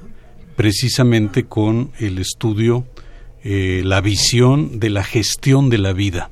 precisamente 0.54 1.44
con 1.44 1.90
el 1.98 2.18
estudio, 2.18 2.86
la 3.42 4.00
visión 4.00 4.78
de 4.78 4.90
la 4.90 5.02
gestión 5.02 5.70
de 5.70 5.78
la 5.78 5.92
vida. 5.92 6.30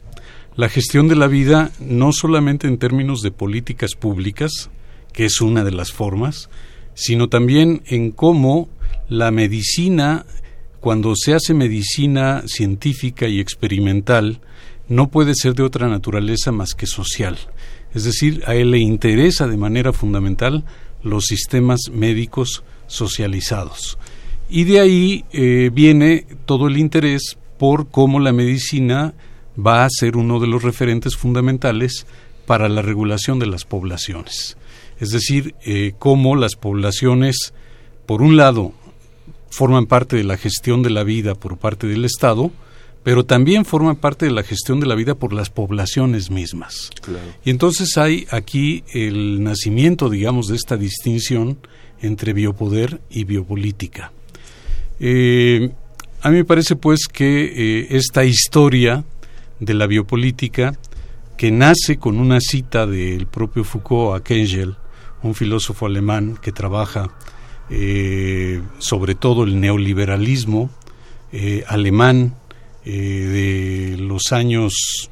La 0.57 0.69
gestión 0.69 1.09
de 1.09 1.17
la 1.17 1.27
vida 1.27 1.73
no 1.81 2.13
solamente 2.13 2.69
en 2.69 2.79
términos 2.79 3.23
de 3.23 3.33
políticas 3.33 3.97
públicas, 3.97 4.71
que 5.15 5.25
es 5.25 5.41
una 5.41 5.65
de 5.65 5.71
las 5.71 5.93
formas, 5.93 6.51
sino 6.93 7.29
también 7.29 7.83
en 7.87 8.11
cómo 8.11 8.69
la 9.09 9.31
medicina, 9.31 10.27
cuando 10.81 11.15
se 11.17 11.33
hace 11.33 11.55
medicina 11.55 12.43
científica 12.47 13.27
y 13.27 13.41
experimental, 13.41 14.41
no 14.89 15.09
puede 15.11 15.35
ser 15.35 15.55
de 15.55 15.63
otra 15.63 15.89
naturaleza 15.89 16.53
más 16.53 16.75
que 16.75 16.87
social. 16.87 17.39
Es 17.95 18.05
decir, 18.05 18.43
a 18.47 18.55
él 18.55 18.73
le 18.73 18.79
interesa 18.79 19.47
de 19.47 19.57
manera 19.57 19.93
fundamental 19.93 20.65
los 21.03 21.25
sistemas 21.27 21.81
médicos 21.93 22.65
socializados. 22.87 23.99
Y 24.51 24.65
de 24.65 24.81
ahí 24.81 25.25
eh, 25.33 25.71
viene 25.73 26.27
todo 26.45 26.67
el 26.67 26.77
interés 26.77 27.39
por 27.57 27.89
cómo 27.89 28.21
la 28.21 28.33
medicina 28.33 29.15
va 29.57 29.85
a 29.85 29.91
ser 29.91 30.17
uno 30.17 30.41
de 30.41 30.49
los 30.49 30.63
referentes 30.63 31.17
fundamentales 31.17 32.07
para 32.47 32.69
la 32.69 32.83
regulación 32.83 33.39
de 33.39 33.47
las 33.47 33.65
poblaciones 33.65 34.57
es 35.05 35.11
decir, 35.11 35.55
eh, 35.65 35.93
cómo 35.99 36.35
las 36.35 36.57
poblaciones, 36.57 37.55
por 38.07 38.23
un 38.23 38.37
lado, 38.37 38.73
forman 39.51 39.87
parte 39.87 40.17
de 40.17 40.25
la 40.25 40.37
gestión 40.37 40.83
de 40.83 40.91
la 40.91 41.05
vida 41.05 41.35
por 41.35 41.59
parte 41.59 41.87
del 41.87 42.05
Estado, 42.05 42.51
pero 43.05 43.25
también 43.25 43.65
forman 43.65 43.97
parte 43.97 44.25
de 44.27 44.33
la 44.33 44.43
gestión 44.43 44.81
de 44.81 44.87
la 44.87 44.95
vida 44.95 45.15
por 45.15 45.33
las 45.33 45.51
poblaciones 45.51 46.31
mismas. 46.31 46.91
Y 47.45 47.51
entonces 47.51 47.99
hay 47.99 48.27
aquí 48.31 48.83
el 48.93 49.45
nacimiento, 49.45 50.09
digamos, 50.09 50.49
de 50.49 50.57
esta 50.57 50.77
distinción 50.77 51.59
entre 52.01 52.33
biopoder 52.33 53.01
y 53.11 53.25
biopolítica. 53.25 54.11
Eh, 55.01 55.71
a 56.23 56.31
mí 56.31 56.37
me 56.39 56.45
parece 56.45 56.77
pues 56.77 57.07
que 57.07 57.45
eh, 57.45 57.87
esta 57.91 58.25
historia 58.25 59.05
de 59.61 59.75
la 59.75 59.87
biopolítica, 59.87 60.79
que 61.37 61.51
nace 61.51 61.99
con 61.99 62.19
una 62.19 62.41
cita 62.41 62.87
del 62.87 63.27
propio 63.27 63.65
Foucault 63.65 64.19
a 64.19 64.25
Kengel, 64.25 64.77
un 65.25 65.35
filósofo 65.35 65.87
alemán 65.87 66.39
que 66.41 66.53
trabaja 66.53 67.11
eh, 67.71 68.61
sobre 68.79 69.15
todo 69.15 69.45
el 69.45 69.59
neoliberalismo 69.59 70.69
eh, 71.33 71.65
alemán 71.67 72.35
eh, 72.85 73.95
de 73.97 73.97
los 73.99 74.33
años 74.33 75.11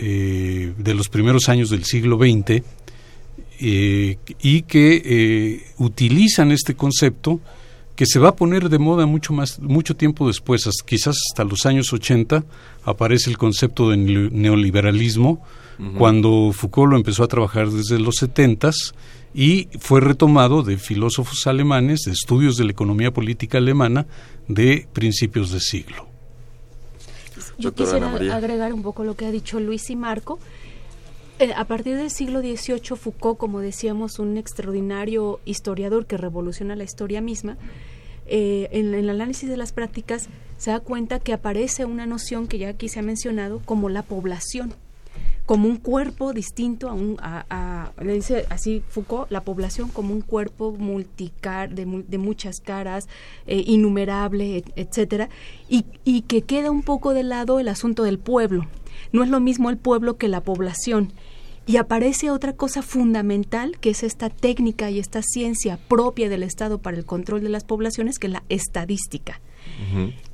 de 0.00 0.94
los 0.94 1.08
primeros 1.08 1.48
años 1.48 1.70
del 1.70 1.82
siglo 1.82 2.18
XX 2.18 2.62
y 3.58 4.62
que 4.62 5.64
utilizan 5.78 6.52
este 6.52 6.76
concepto 6.76 7.40
que 7.96 8.06
se 8.06 8.20
va 8.20 8.28
a 8.28 8.36
poner 8.36 8.68
de 8.68 8.78
moda 8.78 9.06
mucho 9.06 9.32
más 9.32 9.58
mucho 9.58 9.96
tiempo 9.96 10.28
después, 10.28 10.68
quizás 10.86 11.16
hasta 11.30 11.42
los 11.42 11.66
años 11.66 11.92
80 11.92 12.44
aparece 12.84 13.28
el 13.28 13.38
concepto 13.38 13.90
de 13.90 13.96
neoliberalismo 13.96 15.42
cuando 15.96 16.52
Foucault 16.52 16.92
lo 16.92 16.96
empezó 16.96 17.24
a 17.24 17.28
trabajar 17.28 17.68
desde 17.68 17.98
los 17.98 18.16
70 18.16 18.70
y 19.34 19.68
fue 19.78 20.00
retomado 20.00 20.62
de 20.62 20.78
filósofos 20.78 21.46
alemanes, 21.46 22.00
de 22.04 22.12
estudios 22.12 22.56
de 22.56 22.64
la 22.64 22.72
economía 22.72 23.12
política 23.12 23.58
alemana 23.58 24.06
de 24.48 24.88
principios 24.92 25.50
de 25.50 25.60
siglo. 25.60 26.08
Yo 27.58 27.72
quisiera 27.74 28.10
agregar 28.36 28.72
un 28.72 28.82
poco 28.82 29.04
lo 29.04 29.16
que 29.16 29.26
ha 29.26 29.30
dicho 29.30 29.60
Luis 29.60 29.90
y 29.90 29.96
Marco. 29.96 30.38
Eh, 31.38 31.52
a 31.54 31.64
partir 31.66 31.96
del 31.96 32.10
siglo 32.10 32.40
XVIII, 32.40 32.96
Foucault, 32.96 33.38
como 33.38 33.60
decíamos, 33.60 34.18
un 34.18 34.36
extraordinario 34.36 35.40
historiador 35.44 36.06
que 36.06 36.16
revoluciona 36.16 36.74
la 36.74 36.84
historia 36.84 37.20
misma, 37.20 37.56
eh, 38.26 38.68
en, 38.72 38.94
el 38.94 39.08
análisis 39.08 39.48
de 39.48 39.56
las 39.56 39.72
prácticas 39.72 40.28
se 40.56 40.70
da 40.70 40.80
cuenta 40.80 41.18
que 41.18 41.32
aparece 41.32 41.84
una 41.84 42.06
noción 42.06 42.46
que 42.46 42.58
ya 42.58 42.68
aquí 42.70 42.88
se 42.88 42.98
ha 42.98 43.02
mencionado 43.02 43.60
como 43.64 43.88
la 43.88 44.02
población 44.02 44.74
como 45.48 45.66
un 45.66 45.78
cuerpo 45.78 46.34
distinto 46.34 46.90
a 46.90 46.92
un 46.92 47.16
a, 47.22 47.90
le 48.02 48.12
dice 48.12 48.44
así 48.50 48.82
Foucault 48.86 49.30
la 49.30 49.40
población 49.40 49.88
como 49.88 50.12
un 50.12 50.20
cuerpo 50.20 50.72
multicar 50.72 51.74
de, 51.74 52.04
de 52.06 52.18
muchas 52.18 52.60
caras 52.60 53.08
eh, 53.46 53.64
innumerable 53.66 54.62
etcétera 54.76 55.30
y, 55.66 55.86
y 56.04 56.20
que 56.20 56.42
queda 56.42 56.70
un 56.70 56.82
poco 56.82 57.14
de 57.14 57.22
lado 57.22 57.60
el 57.60 57.68
asunto 57.68 58.02
del 58.02 58.18
pueblo. 58.18 58.66
No 59.10 59.24
es 59.24 59.30
lo 59.30 59.40
mismo 59.40 59.70
el 59.70 59.78
pueblo 59.78 60.18
que 60.18 60.28
la 60.28 60.42
población. 60.42 61.14
Y 61.66 61.78
aparece 61.78 62.30
otra 62.30 62.52
cosa 62.52 62.82
fundamental 62.82 63.78
que 63.80 63.88
es 63.90 64.02
esta 64.02 64.28
técnica 64.28 64.90
y 64.90 64.98
esta 64.98 65.22
ciencia 65.22 65.78
propia 65.88 66.28
del 66.28 66.42
Estado 66.42 66.76
para 66.76 66.98
el 66.98 67.06
control 67.06 67.42
de 67.42 67.48
las 67.48 67.64
poblaciones 67.64 68.18
que 68.18 68.26
es 68.26 68.34
la 68.34 68.42
estadística. 68.50 69.40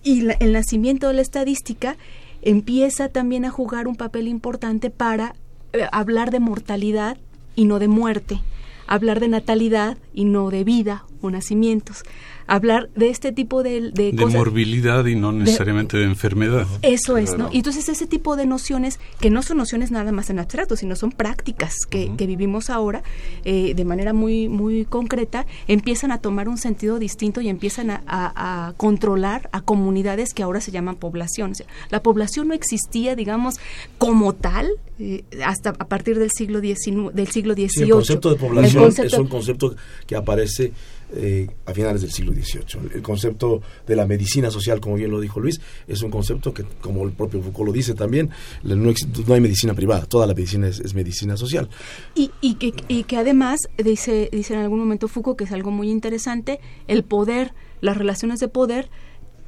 Y 0.03 0.27
el 0.41 0.53
nacimiento 0.53 1.07
de 1.07 1.15
la 1.15 1.23
estadística 1.23 1.97
empieza 2.45 3.09
también 3.09 3.45
a 3.45 3.51
jugar 3.51 3.89
un 3.89 3.97
papel 3.97 4.29
importante 4.29 4.91
para 4.91 5.35
eh, 5.73 5.87
hablar 5.91 6.31
de 6.31 6.41
mortalidad 6.41 7.17
y 7.57 7.65
no 7.65 7.79
de 7.79 7.89
muerte, 7.89 8.41
hablar 8.87 9.19
de 9.19 9.29
natalidad 9.29 9.97
y 10.13 10.25
no 10.27 10.51
de 10.51 10.63
vida 10.63 11.05
o 11.23 11.31
nacimientos, 11.31 12.05
hablar 12.47 12.91
de 12.95 13.09
este 13.09 13.33
tipo 13.33 13.63
de, 13.63 13.91
de, 13.91 14.13
de 14.13 14.27
morbilidad 14.27 15.05
y 15.07 15.17
no 15.17 15.33
necesariamente 15.33 15.97
de, 15.97 16.05
enfermedad. 16.05 16.67
Eso 16.83 17.17
es, 17.17 17.37
¿no? 17.37 17.51
Y 17.53 17.59
entonces 17.59 17.89
ese 17.89 18.07
tipo 18.07 18.37
de 18.37 18.47
nociones, 18.47 19.01
que 19.21 19.31
no 19.31 19.43
son 19.43 19.57
nociones 19.57 19.91
nada 19.91 20.13
más 20.13 20.31
en 20.31 20.39
abstracto, 20.39 20.77
sino 20.77 20.97
son 20.97 21.11
prácticas 21.13 21.75
que, 21.89 22.11
vivimos 22.25 22.71
ahora 22.71 23.03
eh, 23.45 23.75
de 23.75 23.85
manera 23.85 24.15
muy, 24.15 24.49
muy 24.49 24.87
concreta, 24.87 25.47
empiezan 25.69 26.11
a 26.11 26.19
tomar 26.19 26.49
un 26.49 26.57
sentido 26.57 26.99
distinto 26.99 27.41
y 27.41 27.49
empiezan 27.49 27.91
a, 27.91 28.73
controlar 28.77 29.49
a 29.53 29.61
comunidades 29.61 30.33
que 30.35 30.43
ahora 30.43 30.61
se 30.61 30.71
llaman 30.71 30.97
poblaciones. 30.97 31.65
La 31.91 32.03
población 32.03 32.49
no 32.49 32.55
existía, 32.55 33.15
digamos, 33.15 33.57
como 33.99 34.35
tal, 34.35 34.71
eh, 34.99 35.25
hasta 35.45 35.71
a 35.71 35.87
partir 35.87 36.19
del 36.19 36.31
siglo 36.31 36.61
XIX, 36.61 37.15
del 37.15 37.29
siglo 37.29 37.55
XVIII. 37.55 37.85
el 37.85 37.91
concepto 37.91 38.31
de 38.31 38.37
población 38.37 38.93
es 39.05 39.13
un 39.15 39.29
concepto 39.29 39.77
que 40.07 40.17
aparece 40.17 40.73
eh, 41.13 41.49
a 41.67 41.73
finales 41.73 42.03
del 42.03 42.11
siglo 42.11 42.33
XVIII. 42.33 42.91
El 42.95 43.03
concepto 43.03 43.63
de 43.87 43.97
la 43.97 44.07
medicina 44.07 44.51
social, 44.51 44.81
como 44.81 44.97
bien 44.97 45.11
lo 45.11 45.21
dijo 45.21 45.41
Luis, 45.41 45.61
es 45.87 46.03
un 46.03 46.11
concepto 46.11 46.53
que, 46.53 46.65
como 46.81 47.05
el 47.05 47.13
propio 47.13 47.41
Foucault 47.43 47.67
lo 47.69 47.73
dice 47.73 47.95
también, 47.95 48.31
no, 48.63 48.93
hay 49.35 49.41
medicina 49.41 49.75
privada, 49.75 50.07
toda 50.07 50.27
la 50.27 50.35
medicina 50.35 50.69
es, 50.69 50.95
medicina 50.95 51.37
social. 51.37 51.69
Y, 52.15 52.29
que, 52.55 52.75
y 52.89 53.05
que 53.05 53.17
además, 53.17 53.61
dice, 53.77 54.29
dice 54.33 54.55
en 54.55 54.61
algún 54.61 54.79
momento 54.79 55.09
Foucault, 55.09 55.39
que 55.39 55.45
es 55.45 55.53
algo 55.53 55.71
muy 55.71 55.91
interesante, 55.91 56.61
el 56.89 57.05
poder, 57.05 57.55
las 57.81 57.97
relaciones 57.97 58.41
de 58.41 58.49
poder 58.49 58.91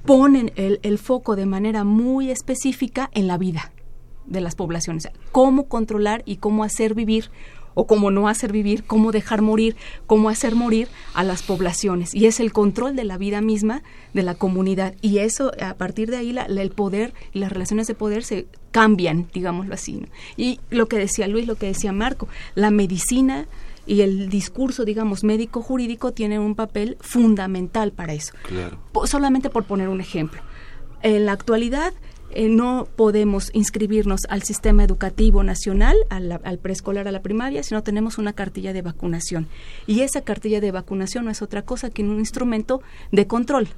ponen 0.05 0.53
el, 0.57 0.79
el 0.83 0.99
foco 0.99 1.37
de 1.37 1.47
manera 1.47 1.85
muy 1.85 2.31
específica 2.31 3.11
en 3.13 3.27
la 3.27 3.39
vida 3.39 3.73
de 4.27 4.41
las 4.41 4.55
poblaciones, 4.55 5.09
cómo 5.33 5.69
controlar 5.69 6.23
y 6.27 6.37
cómo 6.37 6.65
hacer 6.65 6.95
vivir 6.95 7.31
o 7.77 7.87
cómo 7.87 8.11
no 8.11 8.27
hacer 8.27 8.53
vivir, 8.53 8.85
cómo 8.85 9.13
dejar 9.13 9.43
morir, 9.43 9.77
cómo 10.07 10.31
hacer 10.31 10.55
morir 10.55 10.89
a 11.13 11.23
las 11.23 11.43
poblaciones. 11.43 12.15
Y 12.15 12.25
es 12.25 12.41
el 12.41 12.51
control 12.51 12.97
de 12.97 13.05
la 13.05 13.19
vida 13.19 13.43
misma 13.43 13.83
de 14.15 14.23
la 14.23 14.35
comunidad. 14.35 14.95
Y 15.03 15.19
eso, 15.19 15.53
a 15.61 15.75
partir 15.75 16.11
de 16.11 16.17
ahí, 16.17 16.35
el 16.49 16.71
poder 16.71 17.13
y 17.35 17.39
las 17.39 17.53
relaciones 17.53 17.87
de 17.87 17.95
poder 17.95 18.25
se 18.25 18.47
cambian, 18.71 19.29
digámoslo 19.35 19.75
así. 19.75 20.03
Y 20.39 20.59
lo 20.71 20.89
que 20.89 20.97
decía 20.97 21.29
Luis, 21.29 21.47
lo 21.47 21.57
que 21.57 21.67
decía 21.67 21.93
Marco, 21.93 22.29
la 22.55 22.71
medicina 22.71 23.47
y 23.87 24.01
el 24.01 24.31
discurso, 24.31 24.87
digamos, 24.87 25.23
médico-jurídico 25.23 26.13
tienen 26.13 26.41
un 26.41 26.55
papel 26.55 26.97
fundamental 27.01 27.93
para 27.93 28.15
eso. 28.15 28.33
Solamente 29.05 29.51
por 29.51 29.65
poner 29.65 29.89
un 29.89 30.01
ejemplo. 30.01 30.41
En 31.03 31.27
la 31.27 31.33
actualidad, 31.33 31.93
eh, 32.31 32.49
no 32.49 32.87
podemos 32.97 33.51
inscribirnos 33.55 34.23
al 34.29 34.43
sistema 34.43 34.85
educativo 34.85 35.43
nacional, 35.43 35.97
al 36.11 36.59
preescolar, 36.59 37.09
a 37.09 37.13
la 37.13 37.23
primaria, 37.23 37.63
si 37.63 37.75
no 37.75 37.83
tenemos 37.83 38.19
una 38.19 38.33
cartilla 38.33 38.73
de 38.73 38.83
vacunación. 38.83 39.49
Y 39.87 40.01
esa 40.01 40.21
cartilla 40.21 40.61
de 40.61 40.71
vacunación 40.71 41.25
no 41.25 41.31
es 41.31 41.43
otra 41.43 41.63
cosa 41.63 41.91
que 41.91 42.03
un 42.03 42.19
instrumento 42.19 42.83
de 43.13 43.27
control 43.27 43.69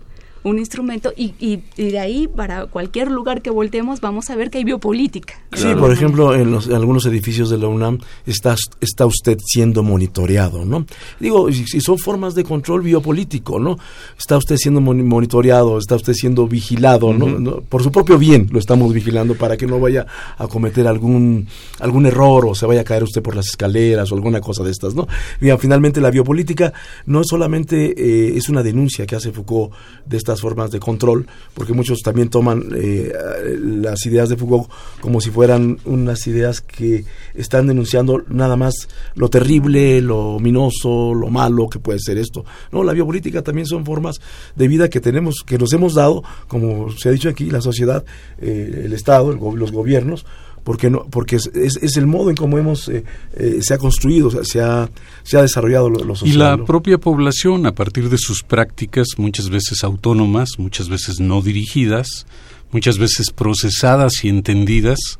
un 0.42 0.58
instrumento 0.58 1.12
y, 1.16 1.34
y, 1.38 1.62
de 1.76 1.98
ahí 1.98 2.28
para 2.28 2.66
cualquier 2.66 3.10
lugar 3.10 3.42
que 3.42 3.50
volteemos 3.50 4.00
vamos 4.00 4.30
a 4.30 4.36
ver 4.36 4.50
que 4.50 4.58
hay 4.58 4.64
biopolítica. 4.64 5.34
Sí, 5.54 5.68
por 5.78 5.92
ejemplo, 5.92 6.34
en, 6.34 6.50
los, 6.50 6.68
algunos 6.68 7.06
edificios 7.06 7.50
de 7.50 7.58
la 7.58 7.68
UNAM 7.68 7.98
está, 8.26 8.56
está 8.80 9.06
usted 9.06 9.38
siendo 9.44 9.82
monitoreado, 9.82 10.64
¿no? 10.64 10.86
Digo, 11.20 11.50
si 11.52 11.80
son 11.80 11.98
formas 11.98 12.34
de 12.34 12.44
control 12.44 12.82
biopolítico, 12.82 13.58
¿no? 13.58 13.78
Está 14.18 14.36
usted 14.36 14.56
siendo 14.56 14.80
monitoreado, 14.80 15.78
está 15.78 15.96
usted 15.96 16.12
siendo 16.12 16.46
vigilado, 16.46 17.12
¿no? 17.12 17.60
Por 17.62 17.82
su 17.82 17.90
propio 17.90 18.18
bien 18.18 18.48
lo 18.50 18.58
estamos 18.58 18.92
vigilando 18.92 19.34
para 19.34 19.56
que 19.56 19.66
no 19.66 19.80
vaya 19.80 20.06
a 20.36 20.46
cometer 20.46 20.86
algún, 20.86 21.46
algún 21.80 22.06
error 22.06 22.46
o 22.46 22.54
se 22.54 22.66
vaya 22.66 22.82
a 22.82 22.84
caer 22.84 23.02
usted 23.02 23.22
por 23.22 23.34
las 23.34 23.46
escaleras 23.46 24.10
o 24.12 24.14
alguna 24.14 24.40
cosa 24.40 24.62
de 24.62 24.70
estas, 24.70 24.94
¿no? 24.94 25.08
Y 25.40 25.48
finalmente 25.58 26.00
la 26.00 26.10
biopolítica 26.10 26.72
no 27.06 27.22
solamente 27.24 27.94
eh, 27.96 28.36
es 28.36 28.48
una 28.48 28.62
denuncia 28.62 29.06
que 29.06 29.16
hace 29.16 29.32
Foucault 29.32 29.72
de 30.06 30.16
esta 30.16 30.27
formas 30.36 30.70
de 30.70 30.80
control, 30.80 31.26
porque 31.54 31.72
muchos 31.72 32.00
también 32.00 32.28
toman 32.28 32.70
eh, 32.74 33.12
las 33.60 34.04
ideas 34.06 34.28
de 34.28 34.36
Foucault 34.36 34.70
como 35.00 35.20
si 35.20 35.30
fueran 35.30 35.78
unas 35.84 36.26
ideas 36.26 36.60
que 36.60 37.04
están 37.34 37.66
denunciando 37.66 38.22
nada 38.28 38.56
más 38.56 38.88
lo 39.14 39.28
terrible, 39.28 40.00
lo 40.00 40.36
ominoso, 40.36 41.14
lo 41.14 41.28
malo 41.28 41.68
que 41.68 41.78
puede 41.78 41.98
ser 42.00 42.18
esto. 42.18 42.44
No, 42.72 42.84
la 42.84 42.92
biopolítica 42.92 43.42
también 43.42 43.66
son 43.66 43.84
formas 43.84 44.20
de 44.54 44.68
vida 44.68 44.88
que 44.88 45.00
tenemos, 45.00 45.42
que 45.46 45.58
nos 45.58 45.72
hemos 45.72 45.94
dado, 45.94 46.22
como 46.46 46.90
se 46.90 47.08
ha 47.08 47.12
dicho 47.12 47.28
aquí, 47.28 47.50
la 47.50 47.60
sociedad, 47.60 48.04
eh, 48.40 48.82
el 48.84 48.92
Estado, 48.92 49.32
los 49.32 49.72
gobiernos, 49.72 50.26
porque 50.64 50.90
no 50.90 51.04
porque 51.10 51.36
es, 51.36 51.50
es, 51.54 51.96
el 51.96 52.06
modo 52.06 52.30
en 52.30 52.36
cómo 52.36 52.58
hemos 52.58 52.88
eh, 52.88 53.04
eh, 53.34 53.58
se 53.60 53.74
ha 53.74 53.78
construido 53.78 54.30
se 54.44 54.60
ha 54.60 54.88
se 55.22 55.38
ha 55.38 55.42
desarrollado 55.42 55.90
lo, 55.90 56.14
social 56.14 56.34
y 56.34 56.38
la 56.38 56.64
propia 56.64 56.98
población 56.98 57.66
a 57.66 57.72
partir 57.72 58.08
de 58.08 58.18
sus 58.18 58.42
prácticas 58.42 59.06
muchas 59.16 59.50
veces 59.50 59.84
autónomas 59.84 60.50
muchas 60.58 60.88
veces 60.88 61.20
no 61.20 61.42
dirigidas 61.42 62.26
muchas 62.72 62.98
veces 62.98 63.30
procesadas 63.30 64.24
y 64.24 64.28
entendidas 64.28 65.18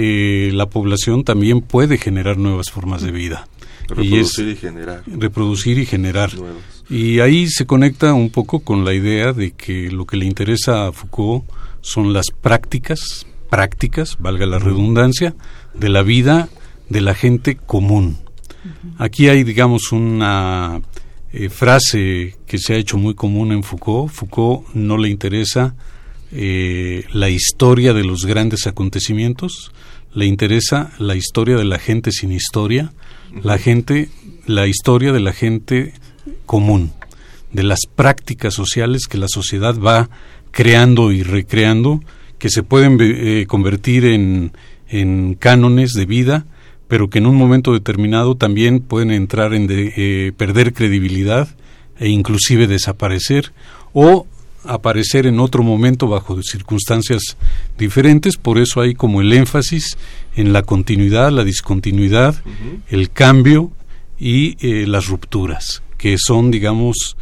eh, 0.00 0.50
la 0.54 0.70
población 0.70 1.24
también 1.24 1.60
puede 1.60 1.98
generar 1.98 2.38
nuevas 2.38 2.70
formas 2.70 3.02
de 3.02 3.10
vida. 3.10 3.48
Reproducir 3.88 4.48
y, 4.48 4.54
generar. 4.54 5.02
reproducir 5.06 5.78
y 5.80 5.86
generar. 5.86 6.30
Y 6.88 7.18
ahí 7.18 7.48
se 7.48 7.66
conecta 7.66 8.14
un 8.14 8.30
poco 8.30 8.60
con 8.60 8.84
la 8.84 8.94
idea 8.94 9.32
de 9.32 9.50
que 9.50 9.90
lo 9.90 10.06
que 10.06 10.16
le 10.16 10.24
interesa 10.24 10.86
a 10.86 10.92
Foucault 10.92 11.44
son 11.80 12.12
las 12.12 12.26
prácticas 12.30 13.26
prácticas, 13.50 14.16
valga 14.18 14.46
la 14.46 14.58
redundancia, 14.58 15.34
de 15.74 15.88
la 15.88 16.02
vida 16.02 16.48
de 16.88 17.00
la 17.00 17.14
gente 17.14 17.56
común. 17.56 18.18
Aquí 18.98 19.28
hay, 19.28 19.44
digamos, 19.44 19.92
una 19.92 20.80
eh, 21.32 21.48
frase 21.48 22.36
que 22.46 22.58
se 22.58 22.74
ha 22.74 22.76
hecho 22.76 22.96
muy 22.98 23.14
común 23.14 23.52
en 23.52 23.62
Foucault. 23.62 24.10
Foucault 24.10 24.68
no 24.74 24.96
le 24.96 25.08
interesa 25.08 25.74
eh, 26.32 27.04
la 27.12 27.30
historia 27.30 27.92
de 27.92 28.04
los 28.04 28.26
grandes 28.26 28.66
acontecimientos, 28.66 29.72
le 30.14 30.26
interesa 30.26 30.92
la 30.98 31.14
historia 31.14 31.56
de 31.56 31.64
la 31.64 31.78
gente 31.78 32.12
sin 32.12 32.32
historia, 32.32 32.92
la 33.42 33.58
gente, 33.58 34.08
la 34.46 34.66
historia 34.66 35.12
de 35.12 35.20
la 35.20 35.32
gente 35.32 35.92
común, 36.46 36.92
de 37.52 37.62
las 37.62 37.80
prácticas 37.94 38.54
sociales 38.54 39.06
que 39.06 39.18
la 39.18 39.28
sociedad 39.28 39.78
va 39.78 40.10
creando 40.50 41.12
y 41.12 41.22
recreando 41.22 42.00
que 42.38 42.50
se 42.50 42.62
pueden 42.62 42.98
eh, 43.00 43.46
convertir 43.46 44.04
en, 44.04 44.52
en, 44.88 45.34
cánones 45.34 45.92
de 45.92 46.06
vida, 46.06 46.46
pero 46.86 47.10
que 47.10 47.18
en 47.18 47.26
un 47.26 47.36
momento 47.36 47.72
determinado 47.72 48.36
también 48.36 48.80
pueden 48.80 49.10
entrar 49.10 49.54
en 49.54 49.66
eh, 49.70 50.32
perder 50.36 50.72
credibilidad 50.72 51.48
e 51.98 52.08
inclusive 52.08 52.66
desaparecer 52.66 53.52
o 53.92 54.26
aparecer 54.64 55.26
en 55.26 55.40
otro 55.40 55.62
momento 55.62 56.08
bajo 56.08 56.42
circunstancias 56.42 57.36
diferentes, 57.76 58.36
por 58.36 58.58
eso 58.58 58.80
hay 58.80 58.94
como 58.94 59.20
el 59.20 59.32
énfasis 59.32 59.96
en 60.36 60.52
la 60.52 60.62
continuidad, 60.62 61.30
la 61.30 61.44
discontinuidad, 61.44 62.42
el 62.88 63.10
cambio 63.10 63.72
y 64.18 64.56
eh, 64.60 64.86
las 64.86 65.06
rupturas, 65.06 65.82
que 65.96 66.16
son, 66.18 66.50
digamos, 66.50 67.16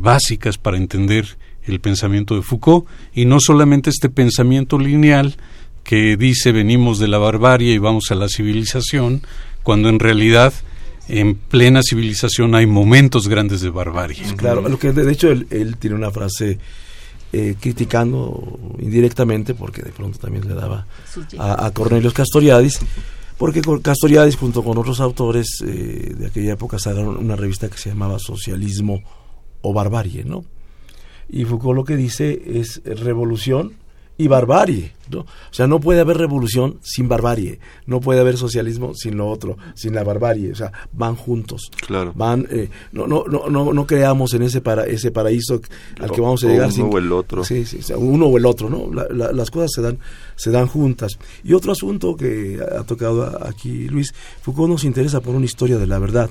básicas 0.00 0.58
para 0.58 0.76
entender 0.76 1.36
el 1.64 1.80
pensamiento 1.80 2.34
de 2.34 2.42
Foucault 2.42 2.86
y 3.14 3.24
no 3.24 3.40
solamente 3.40 3.90
este 3.90 4.08
pensamiento 4.08 4.78
lineal 4.78 5.36
que 5.84 6.16
dice 6.16 6.52
venimos 6.52 6.98
de 6.98 7.08
la 7.08 7.18
barbarie 7.18 7.74
y 7.74 7.78
vamos 7.78 8.10
a 8.10 8.14
la 8.14 8.28
civilización, 8.28 9.22
cuando 9.62 9.88
en 9.88 9.98
realidad 9.98 10.52
en 11.08 11.34
plena 11.34 11.82
civilización 11.82 12.54
hay 12.54 12.66
momentos 12.66 13.28
grandes 13.28 13.60
de 13.60 13.70
barbarie. 13.70 14.22
Claro, 14.36 14.68
lo 14.68 14.78
que 14.78 14.92
de 14.92 15.10
hecho 15.10 15.30
él, 15.30 15.76
tiene 15.78 15.96
una 15.96 16.10
frase 16.10 16.58
eh, 17.32 17.56
criticando 17.60 18.76
indirectamente, 18.78 19.54
porque 19.54 19.82
de 19.82 19.90
pronto 19.90 20.18
también 20.18 20.46
le 20.46 20.54
daba 20.54 20.86
a, 21.38 21.66
a 21.66 21.70
Cornelius 21.72 22.12
Castoriadis, 22.12 22.80
porque 23.38 23.62
Castoriadis 23.82 24.36
junto 24.36 24.62
con 24.62 24.78
otros 24.78 25.00
autores 25.00 25.48
eh, 25.66 26.14
de 26.16 26.26
aquella 26.26 26.52
época 26.52 26.78
sacaron 26.78 27.16
una 27.16 27.34
revista 27.34 27.68
que 27.68 27.78
se 27.78 27.88
llamaba 27.88 28.18
Socialismo 28.18 29.02
o 29.62 29.72
Barbarie, 29.72 30.24
¿no? 30.24 30.44
Y 31.32 31.44
Foucault 31.44 31.74
lo 31.74 31.84
que 31.84 31.96
dice 31.96 32.40
es 32.46 32.80
revolución 32.84 33.82
y 34.18 34.28
barbarie, 34.28 34.92
¿no? 35.10 35.20
O 35.20 35.26
sea, 35.50 35.66
no 35.66 35.80
puede 35.80 36.00
haber 36.00 36.18
revolución 36.18 36.78
sin 36.82 37.08
barbarie, 37.08 37.58
no 37.86 38.00
puede 38.00 38.20
haber 38.20 38.36
socialismo 38.36 38.94
sin 38.94 39.16
lo 39.16 39.28
otro, 39.28 39.56
sin 39.74 39.94
la 39.94 40.04
barbarie, 40.04 40.52
o 40.52 40.54
sea, 40.54 40.70
van 40.92 41.16
juntos. 41.16 41.70
Claro. 41.86 42.12
Van 42.14 42.46
eh, 42.50 42.68
no, 42.92 43.06
no 43.06 43.24
no 43.26 43.48
no 43.48 43.72
no 43.72 43.86
creamos 43.86 44.34
en 44.34 44.42
ese 44.42 44.60
para 44.60 44.84
ese 44.84 45.10
paraíso 45.10 45.60
al 45.98 46.10
que 46.12 46.20
vamos 46.20 46.44
a 46.44 46.48
llegar 46.48 46.70
uno 46.72 46.86
o 46.86 46.98
el 46.98 47.12
otro. 47.12 47.44
Sí, 47.44 47.64
sí, 47.64 47.80
uno 47.94 48.26
o 48.26 48.36
el 48.36 48.46
otro, 48.46 48.68
¿no? 48.68 48.90
las 48.92 49.50
cosas 49.50 49.70
se 49.74 49.80
dan 49.82 49.98
se 50.36 50.50
dan 50.50 50.66
juntas. 50.66 51.18
Y 51.42 51.54
otro 51.54 51.72
asunto 51.72 52.14
que 52.14 52.60
ha 52.60 52.84
tocado 52.84 53.44
aquí 53.44 53.88
Luis, 53.88 54.14
Foucault 54.42 54.70
nos 54.70 54.84
interesa 54.84 55.20
por 55.20 55.34
una 55.34 55.46
historia 55.46 55.78
de 55.78 55.86
la 55.86 55.98
verdad, 55.98 56.28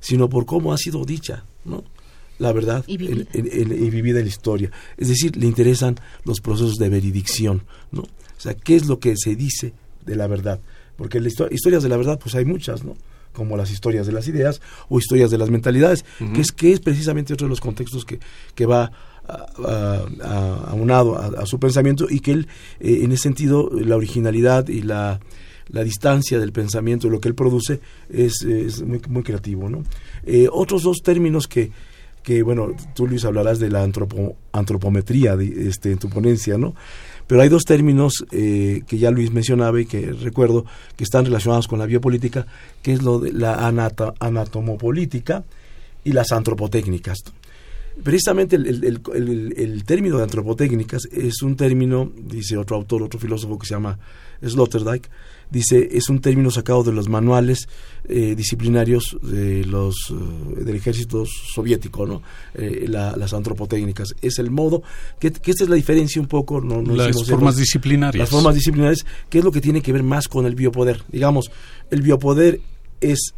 sino 0.00 0.28
por 0.28 0.44
cómo 0.44 0.72
ha 0.72 0.76
sido 0.76 1.04
dicha, 1.04 1.44
¿no? 1.64 1.84
La 2.38 2.52
verdad 2.52 2.84
y 2.86 2.96
vivida. 2.96 3.26
En, 3.32 4.24
la 4.24 4.28
historia. 4.28 4.70
Es 4.96 5.08
decir, 5.08 5.36
le 5.36 5.46
interesan 5.46 5.96
los 6.24 6.40
procesos 6.40 6.74
de 6.74 6.88
veridicción, 6.88 7.62
¿no? 7.92 8.02
O 8.02 8.40
sea, 8.40 8.54
¿qué 8.54 8.76
es 8.76 8.86
lo 8.86 8.98
que 8.98 9.14
se 9.16 9.34
dice 9.36 9.72
de 10.04 10.16
la 10.16 10.26
verdad? 10.26 10.60
Porque 10.96 11.20
las 11.20 11.34
historias 11.50 11.82
de 11.82 11.88
la 11.88 11.96
verdad, 11.96 12.18
pues 12.22 12.34
hay 12.34 12.44
muchas, 12.44 12.84
¿no? 12.84 12.96
Como 13.32 13.56
las 13.56 13.70
historias 13.70 14.06
de 14.06 14.12
las 14.12 14.28
ideas 14.28 14.60
o 14.88 14.98
historias 14.98 15.30
de 15.30 15.38
las 15.38 15.50
mentalidades, 15.50 16.04
que, 16.34 16.40
es, 16.40 16.52
que 16.52 16.72
es 16.72 16.80
precisamente 16.80 17.34
otro 17.34 17.46
de 17.46 17.50
los 17.50 17.60
contextos 17.60 18.04
que, 18.04 18.18
que 18.54 18.66
va 18.66 18.90
aunado 20.68 21.16
a, 21.16 21.42
a, 21.42 21.46
su 21.46 21.58
pensamiento 21.58 22.06
y 22.08 22.20
que 22.20 22.32
él, 22.32 22.48
eh, 22.80 23.00
en 23.02 23.12
ese 23.12 23.24
sentido, 23.24 23.70
la 23.72 23.96
originalidad 23.96 24.68
y 24.68 24.82
la, 24.82 25.20
la 25.68 25.82
distancia 25.84 26.38
del 26.38 26.52
pensamiento, 26.52 27.08
lo 27.08 27.20
que 27.20 27.28
él 27.28 27.34
produce, 27.34 27.80
es, 28.08 28.42
es 28.42 28.82
muy, 28.82 29.00
muy 29.08 29.22
creativo, 29.22 29.68
¿no? 29.68 29.82
Eh, 30.24 30.48
otros 30.50 30.82
dos 30.82 30.98
términos 31.02 31.48
que, 31.48 31.70
que 32.26 32.42
bueno, 32.42 32.74
tú 32.92 33.06
Luis 33.06 33.24
hablarás 33.24 33.60
de 33.60 33.70
la 33.70 33.84
antropometría 33.84 35.36
de, 35.36 35.68
este, 35.68 35.92
en 35.92 35.98
tu 35.98 36.10
ponencia, 36.10 36.58
¿no? 36.58 36.74
Pero 37.28 37.40
hay 37.40 37.48
dos 37.48 37.62
términos 37.62 38.26
eh, 38.32 38.82
que 38.84 38.98
ya 38.98 39.12
Luis 39.12 39.30
mencionaba 39.30 39.80
y 39.80 39.86
que 39.86 40.10
recuerdo 40.10 40.64
que 40.96 41.04
están 41.04 41.24
relacionados 41.24 41.68
con 41.68 41.78
la 41.78 41.86
biopolítica, 41.86 42.48
que 42.82 42.94
es 42.94 43.02
lo 43.04 43.20
de 43.20 43.32
la 43.32 43.64
anatomopolítica 44.18 45.44
y 46.02 46.14
las 46.14 46.32
antropotécnicas. 46.32 47.18
Precisamente 48.02 48.56
el, 48.56 49.84
término 49.84 50.16
de 50.16 50.24
antropotécnicas 50.24 51.02
es 51.12 51.42
un 51.42 51.54
término, 51.54 52.10
dice 52.12 52.56
otro 52.56 52.74
autor, 52.74 53.04
otro 53.04 53.20
filósofo 53.20 53.56
que 53.56 53.68
se 53.68 53.74
llama 53.74 54.00
Sloterdijk, 54.42 55.08
dice 55.50 55.88
es 55.92 56.08
un 56.08 56.20
término 56.20 56.50
sacado 56.50 56.82
de 56.82 56.92
los 56.92 57.08
manuales 57.08 57.68
eh, 58.08 58.34
disciplinarios 58.36 59.16
de 59.22 59.64
los 59.64 59.94
eh, 60.10 60.64
del 60.64 60.76
ejército 60.76 61.24
soviético 61.26 62.06
no 62.06 62.22
eh, 62.54 62.86
las 62.88 63.32
antropotécnicas. 63.32 64.14
Es 64.20 64.38
el 64.38 64.50
modo 64.50 64.82
que, 65.18 65.28
esta 65.28 65.64
es 65.64 65.68
la 65.68 65.76
diferencia 65.76 66.20
un 66.20 66.28
poco 66.28 66.60
no, 66.60 66.82
las 66.82 67.24
formas 67.24 67.56
disciplinarias. 67.56 68.20
Las 68.20 68.30
formas 68.30 68.54
disciplinarias 68.54 69.04
que 69.28 69.38
es 69.38 69.44
lo 69.44 69.52
que 69.52 69.60
tiene 69.60 69.82
que 69.82 69.92
ver 69.92 70.02
más 70.02 70.28
con 70.28 70.46
el 70.46 70.54
biopoder. 70.54 71.02
Digamos 71.10 71.50
el 71.90 72.02
biopoder 72.02 72.60
es 73.00 73.34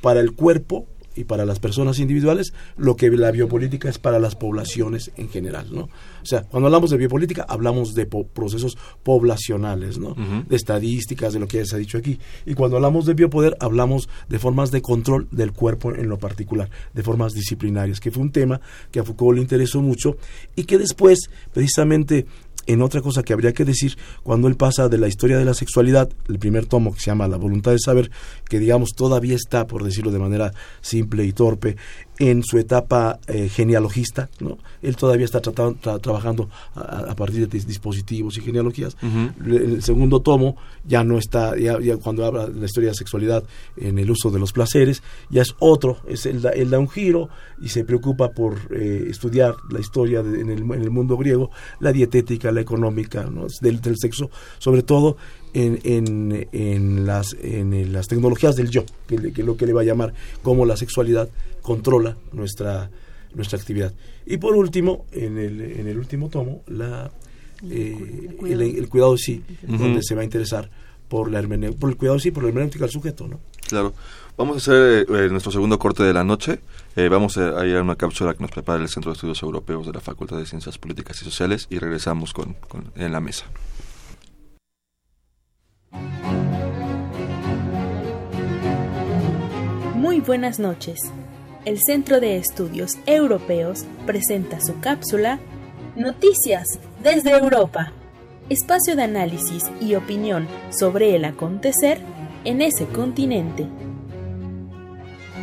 para 0.00 0.20
el 0.20 0.32
cuerpo 0.32 0.86
y 1.16 1.24
para 1.24 1.44
las 1.44 1.58
personas 1.58 1.98
individuales 1.98 2.52
lo 2.76 2.96
que 2.96 3.10
la 3.10 3.30
biopolítica 3.30 3.88
es 3.88 3.98
para 3.98 4.18
las 4.18 4.34
poblaciones 4.34 5.10
en 5.16 5.28
general, 5.28 5.66
¿no? 5.70 5.82
O 5.82 6.24
sea, 6.26 6.42
cuando 6.42 6.66
hablamos 6.66 6.90
de 6.90 6.96
biopolítica 6.96 7.44
hablamos 7.48 7.94
de 7.94 8.06
procesos 8.06 8.78
poblacionales, 9.02 9.98
¿no? 9.98 10.14
De 10.48 10.56
estadísticas, 10.56 11.32
de 11.32 11.40
lo 11.40 11.48
que 11.48 11.58
ya 11.58 11.64
se 11.64 11.76
ha 11.76 11.78
dicho 11.78 11.98
aquí. 11.98 12.18
Y 12.46 12.54
cuando 12.54 12.76
hablamos 12.76 13.06
de 13.06 13.14
biopoder 13.14 13.56
hablamos 13.60 14.08
de 14.28 14.38
formas 14.38 14.70
de 14.70 14.82
control 14.82 15.28
del 15.30 15.52
cuerpo 15.52 15.94
en 15.94 16.08
lo 16.08 16.18
particular, 16.18 16.70
de 16.92 17.02
formas 17.02 17.32
disciplinarias, 17.32 18.00
que 18.00 18.10
fue 18.10 18.22
un 18.22 18.32
tema 18.32 18.60
que 18.90 19.00
a 19.00 19.04
Foucault 19.04 19.36
le 19.36 19.42
interesó 19.42 19.82
mucho 19.82 20.16
y 20.56 20.64
que 20.64 20.78
después, 20.78 21.30
precisamente 21.52 22.26
en 22.66 22.82
otra 22.82 23.00
cosa 23.00 23.22
que 23.22 23.32
habría 23.32 23.52
que 23.52 23.64
decir, 23.64 23.96
cuando 24.22 24.48
él 24.48 24.56
pasa 24.56 24.88
de 24.88 24.98
la 24.98 25.08
historia 25.08 25.38
de 25.38 25.44
la 25.44 25.54
sexualidad, 25.54 26.08
el 26.28 26.38
primer 26.38 26.66
tomo 26.66 26.92
que 26.94 27.00
se 27.00 27.06
llama 27.06 27.28
La 27.28 27.36
voluntad 27.36 27.72
de 27.72 27.78
saber, 27.78 28.10
que 28.48 28.58
digamos 28.58 28.90
todavía 28.94 29.34
está, 29.34 29.66
por 29.66 29.84
decirlo 29.84 30.10
de 30.10 30.18
manera 30.18 30.52
simple 30.80 31.24
y 31.24 31.32
torpe, 31.32 31.76
en 32.18 32.42
su 32.42 32.58
etapa 32.58 33.18
eh, 33.26 33.48
genealogista, 33.48 34.28
¿no? 34.40 34.58
Él 34.82 34.96
todavía 34.96 35.24
está 35.24 35.40
tratando, 35.40 35.98
trabajando 36.00 36.48
a, 36.74 37.14
partir 37.14 37.48
de 37.48 37.58
dispositivos 37.60 38.36
y 38.36 38.40
genealogías. 38.40 38.96
El 39.44 39.82
segundo 39.82 40.20
tomo 40.20 40.56
ya 40.84 41.04
no 41.04 41.18
está, 41.18 41.56
ya, 41.56 41.78
cuando 41.96 42.24
habla 42.24 42.46
de 42.46 42.60
la 42.60 42.66
historia 42.66 42.90
de 42.90 42.96
sexualidad 42.96 43.44
en 43.76 43.98
el 43.98 44.10
uso 44.10 44.30
de 44.30 44.38
los 44.38 44.52
placeres, 44.52 45.02
ya 45.30 45.42
es 45.42 45.54
otro, 45.58 45.98
es 46.06 46.26
él, 46.26 46.42
da 46.42 46.78
un 46.78 46.88
giro 46.88 47.28
y 47.60 47.68
se 47.68 47.84
preocupa 47.84 48.30
por 48.30 48.58
eh, 48.70 49.06
estudiar 49.08 49.54
la 49.70 49.80
historia 49.80 50.20
en, 50.20 50.50
el, 50.50 50.62
en, 50.62 50.82
el, 50.82 50.90
mundo 50.90 51.16
griego, 51.16 51.50
la 51.80 51.92
dietética, 51.92 52.50
la 52.50 52.60
económica, 52.60 53.24
¿no? 53.24 53.46
del, 53.60 53.80
del 53.80 53.96
sexo, 53.98 54.30
sobre 54.58 54.82
todo 54.82 55.16
en, 55.54 55.78
en, 55.84 56.48
en, 56.52 57.06
las, 57.06 57.36
en 57.40 57.92
las 57.92 58.08
tecnologías 58.08 58.56
del 58.56 58.70
yo, 58.70 58.84
que, 59.06 59.16
es 59.16 59.38
lo 59.38 59.56
que 59.56 59.66
le 59.66 59.72
va 59.72 59.82
a 59.82 59.84
llamar 59.84 60.14
cómo 60.42 60.64
la 60.64 60.76
sexualidad 60.76 61.28
controla 61.60 62.16
nuestra, 62.32 62.90
nuestra 63.34 63.58
actividad. 63.58 63.92
Y 64.26 64.38
por 64.38 64.54
último, 64.54 65.06
en 65.12 65.38
el, 65.38 65.60
en 65.60 65.88
el 65.88 65.98
último 65.98 66.28
tomo, 66.28 66.62
la, 66.66 67.10
eh, 67.70 68.36
el, 68.48 68.88
cuidado. 68.88 69.16
sí, 69.16 69.42
donde 69.62 70.02
se 70.02 70.14
va 70.14 70.22
a 70.22 70.24
interesar 70.24 70.70
por, 71.08 71.30
la 71.30 71.42
por 71.78 71.90
el 71.90 71.96
cuidado 71.96 72.18
sí, 72.18 72.30
por 72.30 72.42
la 72.42 72.48
hermenéutica 72.48 72.84
del 72.84 72.92
sujeto. 72.92 73.28
¿no? 73.28 73.40
Claro. 73.68 73.94
Vamos 74.36 74.56
a 74.56 74.58
hacer 74.58 75.06
eh, 75.10 75.28
nuestro 75.30 75.52
segundo 75.52 75.78
corte 75.78 76.02
de 76.02 76.14
la 76.14 76.24
noche. 76.24 76.60
Eh, 76.96 77.08
vamos 77.08 77.36
a, 77.36 77.66
ir 77.66 77.76
a 77.76 77.82
una 77.82 77.96
cápsula 77.96 78.32
que 78.32 78.40
nos 78.40 78.50
prepara 78.50 78.82
el 78.82 78.88
Centro 78.88 79.10
de 79.10 79.16
Estudios 79.16 79.42
Europeos 79.42 79.86
de 79.86 79.92
la 79.92 80.00
Facultad 80.00 80.38
de 80.38 80.46
Ciencias 80.46 80.78
Políticas 80.78 81.20
y 81.20 81.24
Sociales 81.26 81.66
y 81.68 81.78
regresamos 81.78 82.32
con, 82.32 82.54
con 82.68 82.90
en 82.96 83.12
la 83.12 83.20
mesa. 83.20 83.44
Muy 90.02 90.18
buenas 90.18 90.58
noches. 90.58 90.98
El 91.64 91.78
Centro 91.80 92.18
de 92.18 92.36
Estudios 92.36 92.98
Europeos 93.06 93.84
presenta 94.04 94.60
su 94.60 94.80
cápsula 94.80 95.38
Noticias 95.94 96.80
desde 97.04 97.30
Europa. 97.30 97.92
Espacio 98.48 98.96
de 98.96 99.04
análisis 99.04 99.70
y 99.80 99.94
opinión 99.94 100.48
sobre 100.70 101.14
el 101.14 101.24
acontecer 101.24 102.00
en 102.44 102.62
ese 102.62 102.86
continente. 102.86 103.68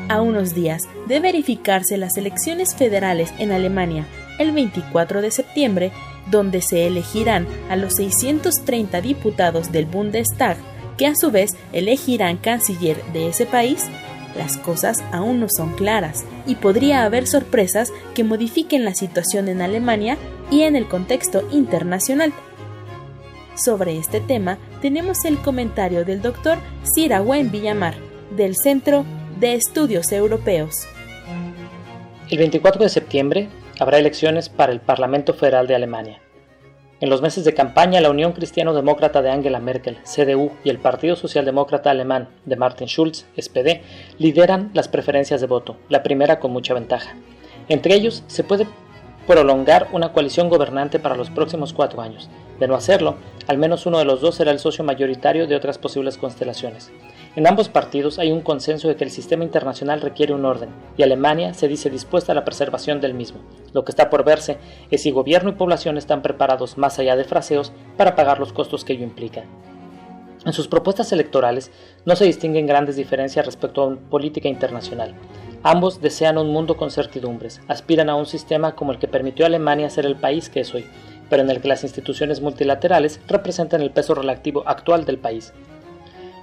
A 0.09 0.21
unos 0.21 0.53
días 0.53 0.83
de 1.07 1.21
verificarse 1.21 1.95
las 1.97 2.17
elecciones 2.17 2.75
federales 2.75 3.33
en 3.39 3.53
Alemania 3.53 4.05
el 4.39 4.51
24 4.51 5.21
de 5.21 5.31
septiembre, 5.31 5.91
donde 6.29 6.61
se 6.61 6.87
elegirán 6.87 7.47
a 7.69 7.75
los 7.75 7.95
630 7.95 9.01
diputados 9.01 9.71
del 9.71 9.85
Bundestag, 9.85 10.57
que 10.97 11.07
a 11.07 11.15
su 11.15 11.31
vez 11.31 11.51
elegirán 11.71 12.37
canciller 12.37 13.01
de 13.13 13.29
ese 13.29 13.45
país, 13.45 13.85
las 14.37 14.57
cosas 14.57 15.03
aún 15.11 15.39
no 15.39 15.47
son 15.49 15.73
claras 15.73 16.23
y 16.45 16.55
podría 16.55 17.03
haber 17.03 17.27
sorpresas 17.27 17.91
que 18.13 18.23
modifiquen 18.23 18.85
la 18.85 18.93
situación 18.93 19.47
en 19.47 19.61
Alemania 19.61 20.17
y 20.51 20.61
en 20.61 20.75
el 20.75 20.87
contexto 20.87 21.47
internacional. 21.51 22.33
Sobre 23.55 23.97
este 23.97 24.21
tema 24.21 24.57
tenemos 24.81 25.25
el 25.25 25.37
comentario 25.39 26.05
del 26.05 26.21
doctor 26.21 26.57
Sirawen 26.83 27.51
Villamar, 27.51 27.95
del 28.35 28.55
Centro 28.55 29.03
de 29.39 29.55
Estudios 29.55 30.11
Europeos. 30.11 30.87
El 32.29 32.37
24 32.37 32.83
de 32.83 32.89
septiembre 32.89 33.49
habrá 33.79 33.97
elecciones 33.97 34.49
para 34.49 34.71
el 34.71 34.81
Parlamento 34.81 35.33
Federal 35.33 35.67
de 35.67 35.75
Alemania. 35.75 36.21
En 37.01 37.09
los 37.09 37.21
meses 37.21 37.45
de 37.45 37.53
campaña, 37.53 38.01
la 38.01 38.09
Unión 38.09 38.33
Cristiano-Demócrata 38.33 39.21
de 39.21 39.31
Angela 39.31 39.61
Merkel, 39.61 39.99
CDU, 40.03 40.51
y 40.65 40.69
el 40.69 40.79
Partido 40.79 41.15
Socialdemócrata 41.15 41.89
Alemán 41.89 42.27
de 42.43 42.57
Martin 42.57 42.87
Schulz, 42.87 43.25
SPD, 43.37 43.81
lideran 44.17 44.69
las 44.73 44.89
preferencias 44.89 45.39
de 45.39 45.47
voto, 45.47 45.77
la 45.87 46.03
primera 46.03 46.41
con 46.41 46.51
mucha 46.51 46.73
ventaja. 46.73 47.15
Entre 47.69 47.95
ellos, 47.95 48.23
se 48.27 48.43
puede 48.43 48.67
prolongar 49.25 49.87
una 49.93 50.11
coalición 50.11 50.49
gobernante 50.49 50.99
para 50.99 51.15
los 51.15 51.29
próximos 51.29 51.71
cuatro 51.71 52.01
años. 52.01 52.29
De 52.59 52.67
no 52.67 52.75
hacerlo, 52.75 53.15
al 53.47 53.57
menos 53.57 53.85
uno 53.85 53.99
de 53.99 54.05
los 54.05 54.19
dos 54.19 54.35
será 54.35 54.51
el 54.51 54.59
socio 54.59 54.83
mayoritario 54.83 55.47
de 55.47 55.55
otras 55.55 55.77
posibles 55.77 56.17
constelaciones. 56.17 56.91
En 57.39 57.47
ambos 57.47 57.69
partidos 57.69 58.19
hay 58.19 58.33
un 58.33 58.41
consenso 58.41 58.89
de 58.89 58.97
que 58.97 59.05
el 59.05 59.11
sistema 59.11 59.45
internacional 59.45 60.01
requiere 60.01 60.33
un 60.33 60.43
orden, 60.43 60.71
y 60.97 61.03
Alemania 61.03 61.53
se 61.53 61.69
dice 61.69 61.89
dispuesta 61.89 62.33
a 62.33 62.35
la 62.35 62.43
preservación 62.43 62.99
del 62.99 63.13
mismo. 63.13 63.39
Lo 63.71 63.85
que 63.85 63.93
está 63.93 64.09
por 64.09 64.25
verse 64.25 64.57
es 64.91 65.03
si 65.03 65.11
gobierno 65.11 65.51
y 65.51 65.53
población 65.53 65.97
están 65.97 66.21
preparados 66.21 66.77
más 66.77 66.99
allá 66.99 67.15
de 67.15 67.23
fraseos 67.23 67.71
para 67.95 68.17
pagar 68.17 68.39
los 68.41 68.51
costos 68.51 68.83
que 68.83 68.91
ello 68.91 69.05
implica. 69.05 69.45
En 70.45 70.51
sus 70.51 70.67
propuestas 70.67 71.13
electorales 71.13 71.71
no 72.03 72.17
se 72.17 72.25
distinguen 72.25 72.67
grandes 72.67 72.97
diferencias 72.97 73.45
respecto 73.45 73.83
a 73.83 73.87
una 73.87 74.01
política 74.09 74.49
internacional. 74.49 75.15
Ambos 75.63 76.01
desean 76.01 76.37
un 76.37 76.49
mundo 76.49 76.75
con 76.75 76.91
certidumbres, 76.91 77.61
aspiran 77.69 78.09
a 78.09 78.15
un 78.15 78.25
sistema 78.25 78.75
como 78.75 78.91
el 78.91 78.99
que 78.99 79.07
permitió 79.07 79.45
a 79.45 79.47
Alemania 79.47 79.89
ser 79.89 80.05
el 80.05 80.17
país 80.17 80.49
que 80.49 80.59
es 80.59 80.75
hoy, 80.75 80.83
pero 81.29 81.43
en 81.43 81.49
el 81.49 81.61
que 81.61 81.69
las 81.69 81.85
instituciones 81.85 82.41
multilaterales 82.41 83.21
representan 83.29 83.79
el 83.79 83.91
peso 83.91 84.13
relativo 84.13 84.63
actual 84.65 85.05
del 85.05 85.19
país. 85.19 85.53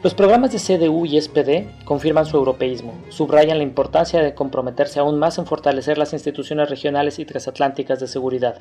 Los 0.02 0.12
programas 0.12 0.52
de 0.52 0.58
CDU 0.58 1.06
y 1.06 1.18
SPD 1.20 1.84
confirman 1.84 2.26
su 2.26 2.36
europeísmo, 2.36 2.92
subrayan 3.08 3.56
la 3.56 3.64
importancia 3.64 4.22
de 4.22 4.34
comprometerse 4.34 5.00
aún 5.00 5.18
más 5.18 5.38
en 5.38 5.46
fortalecer 5.46 5.96
las 5.96 6.12
instituciones 6.12 6.68
regionales 6.68 7.18
y 7.18 7.24
transatlánticas 7.24 7.98
de 7.98 8.06
seguridad, 8.06 8.60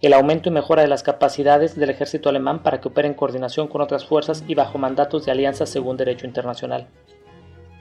el 0.00 0.12
aumento 0.12 0.48
y 0.48 0.52
mejora 0.52 0.82
de 0.82 0.88
las 0.88 1.02
capacidades 1.02 1.74
del 1.74 1.90
ejército 1.90 2.28
alemán 2.28 2.62
para 2.62 2.80
que 2.80 2.88
opere 2.88 3.08
en 3.08 3.14
coordinación 3.14 3.66
con 3.66 3.80
otras 3.80 4.04
fuerzas 4.04 4.44
y 4.46 4.54
bajo 4.54 4.78
mandatos 4.78 5.26
de 5.26 5.32
alianzas 5.32 5.70
según 5.70 5.96
derecho 5.96 6.24
internacional. 6.24 6.86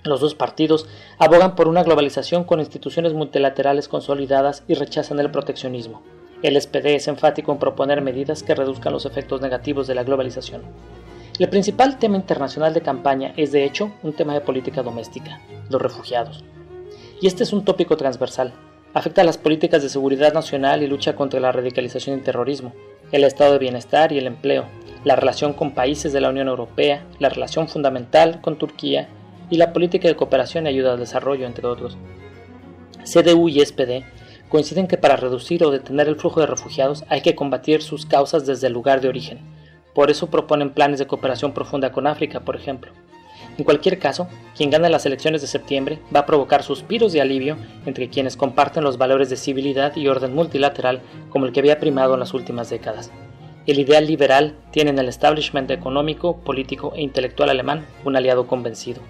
Los 0.03 0.19
dos 0.19 0.33
partidos 0.33 0.87
abogan 1.19 1.55
por 1.55 1.67
una 1.67 1.83
globalización 1.83 2.43
con 2.43 2.59
instituciones 2.59 3.13
multilaterales 3.13 3.87
consolidadas 3.87 4.63
y 4.67 4.73
rechazan 4.73 5.19
el 5.19 5.29
proteccionismo. 5.29 6.01
El 6.41 6.59
SPD 6.59 6.95
es 6.95 7.07
enfático 7.07 7.51
en 7.51 7.59
proponer 7.59 8.01
medidas 8.01 8.41
que 8.41 8.55
reduzcan 8.55 8.93
los 8.93 9.05
efectos 9.05 9.41
negativos 9.41 9.87
de 9.87 9.95
la 9.95 10.03
globalización. 10.03 10.63
El 11.37 11.49
principal 11.49 11.99
tema 11.99 12.15
internacional 12.15 12.73
de 12.73 12.79
campaña 12.79 13.33
es 13.35 13.51
de 13.51 13.65
hecho 13.65 13.91
un 14.03 14.13
tema 14.13 14.33
de 14.33 14.39
política 14.39 14.83
doméstica, 14.83 15.41
los 15.69 15.81
refugiados. 15.81 16.45
Y 17.19 17.27
este 17.27 17.43
es 17.43 17.51
un 17.51 17.65
tópico 17.65 17.97
transversal. 17.97 18.53
Afecta 18.93 19.19
a 19.19 19.25
las 19.25 19.37
políticas 19.37 19.83
de 19.83 19.89
seguridad 19.89 20.33
nacional 20.33 20.81
y 20.81 20.87
lucha 20.87 21.13
contra 21.17 21.41
la 21.41 21.51
radicalización 21.51 22.17
y 22.17 22.21
terrorismo, 22.21 22.73
el 23.11 23.25
estado 23.25 23.51
de 23.51 23.59
bienestar 23.59 24.13
y 24.13 24.17
el 24.17 24.27
empleo, 24.27 24.63
la 25.03 25.17
relación 25.17 25.51
con 25.51 25.73
países 25.73 26.13
de 26.13 26.21
la 26.21 26.29
Unión 26.29 26.47
Europea, 26.47 27.05
la 27.19 27.27
relación 27.27 27.67
fundamental 27.67 28.39
con 28.39 28.57
Turquía 28.57 29.09
y 29.49 29.57
la 29.57 29.73
política 29.73 30.07
de 30.07 30.15
cooperación 30.15 30.65
y 30.65 30.69
ayuda 30.69 30.93
al 30.93 30.99
desarrollo, 30.99 31.45
entre 31.45 31.67
otros. 31.67 31.97
CDU 33.03 33.49
y 33.49 33.59
SPD 33.59 34.05
coinciden 34.47 34.87
que 34.87 34.97
para 34.97 35.17
reducir 35.17 35.65
o 35.65 35.71
detener 35.71 36.07
el 36.07 36.15
flujo 36.15 36.39
de 36.39 36.47
refugiados 36.47 37.03
hay 37.09 37.19
que 37.19 37.35
combatir 37.35 37.81
sus 37.81 38.05
causas 38.05 38.45
desde 38.45 38.67
el 38.67 38.73
lugar 38.73 39.01
de 39.01 39.09
origen, 39.09 39.39
por 39.95 40.11
eso 40.11 40.27
proponen 40.27 40.69
planes 40.69 40.99
de 40.99 41.07
cooperación 41.07 41.53
profunda 41.53 41.91
con 41.91 42.05
África, 42.05 42.41
por 42.41 42.55
ejemplo. 42.55 42.91
En 43.57 43.63
cualquier 43.63 43.97
caso, 43.97 44.27
quien 44.55 44.69
gane 44.69 44.89
las 44.89 45.05
elecciones 45.05 45.41
de 45.41 45.47
septiembre 45.47 45.99
va 46.13 46.21
a 46.21 46.25
provocar 46.25 46.61
suspiros 46.61 47.13
de 47.13 47.21
alivio 47.21 47.57
entre 47.85 48.09
quienes 48.09 48.35
comparten 48.35 48.83
los 48.83 48.97
valores 48.97 49.29
de 49.29 49.37
civilidad 49.37 49.95
y 49.95 50.09
orden 50.09 50.35
multilateral 50.35 51.01
como 51.29 51.45
el 51.45 51.53
que 51.53 51.61
había 51.61 51.79
primado 51.79 52.13
en 52.13 52.19
las 52.19 52.33
últimas 52.33 52.69
décadas. 52.69 53.11
El 53.65 53.79
ideal 53.79 54.05
liberal 54.05 54.55
tiene 54.71 54.91
en 54.91 54.99
el 54.99 55.07
establishment 55.07 55.71
económico, 55.71 56.37
político 56.41 56.91
e 56.95 57.01
intelectual 57.01 57.49
alemán 57.49 57.85
un 58.03 58.17
aliado 58.17 58.45
convencido. 58.45 59.01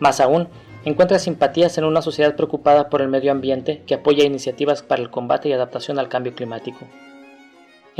Más 0.00 0.18
aún, 0.20 0.48
encuentra 0.86 1.18
simpatías 1.18 1.76
en 1.76 1.84
una 1.84 2.00
sociedad 2.00 2.34
preocupada 2.34 2.88
por 2.88 3.02
el 3.02 3.08
medio 3.08 3.30
ambiente 3.30 3.82
que 3.86 3.94
apoya 3.94 4.24
iniciativas 4.24 4.82
para 4.82 5.02
el 5.02 5.10
combate 5.10 5.50
y 5.50 5.52
adaptación 5.52 5.98
al 5.98 6.08
cambio 6.08 6.34
climático. 6.34 6.86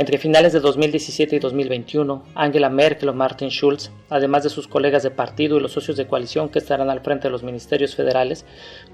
Entre 0.01 0.17
finales 0.17 0.51
de 0.51 0.59
2017 0.61 1.35
y 1.35 1.37
2021, 1.39 2.23
Angela 2.33 2.71
Merkel 2.71 3.09
o 3.09 3.13
Martin 3.13 3.49
Schulz, 3.49 3.91
además 4.09 4.41
de 4.41 4.49
sus 4.49 4.67
colegas 4.67 5.03
de 5.03 5.11
partido 5.11 5.57
y 5.57 5.59
los 5.59 5.73
socios 5.73 5.95
de 5.95 6.07
coalición 6.07 6.49
que 6.49 6.57
estarán 6.57 6.89
al 6.89 7.01
frente 7.01 7.27
de 7.27 7.31
los 7.31 7.43
ministerios 7.43 7.95
federales, 7.95 8.43